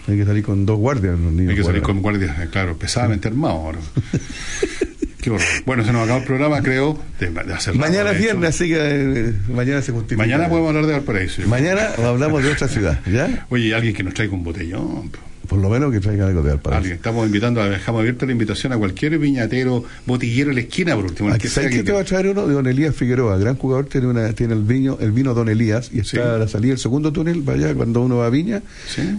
[0.07, 1.51] hay que salir con dos guardias los niños.
[1.51, 3.79] Hay que salir con guardias, eh, claro, pesadamente armados ahora.
[5.67, 8.77] Bueno, se nos acabó el programa, creo, de, de hacer Mañana es viernes, así que
[8.79, 10.17] eh, mañana se justifica.
[10.17, 11.43] Mañana podemos hablar de Valparaíso.
[11.47, 13.45] Mañana hablamos de otra ciudad, ¿ya?
[13.51, 15.11] Oye, alguien que nos traiga un botellón.
[15.51, 16.77] Por lo menos que traigan algo de Valparaíso.
[16.77, 16.95] Alguien.
[16.95, 21.27] Estamos invitando, dejamos abierta la invitación a cualquier viñatero, botillero de la esquina, por último.
[21.29, 22.47] Aquí, que ¿Sabes que- qué te va a traer uno?
[22.47, 25.89] De Don Elías Figueroa, gran jugador, tiene una tiene el vino, el vino Don Elías,
[25.91, 28.61] y está a la salida del segundo túnel, vaya, cuando uno va a Viña,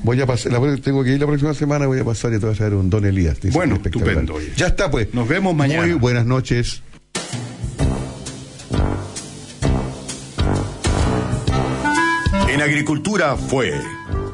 [0.05, 2.47] voy a pasar, la- tengo que ir la próxima semana, voy a pasar y te
[2.47, 3.39] va a traer un Don Elías.
[3.39, 4.53] Dice Bueno, estupendo, oye.
[4.57, 5.13] Ya está, pues.
[5.13, 5.83] Nos vemos mañana.
[5.83, 6.81] Muy buenas noches.
[12.49, 13.73] En agricultura fue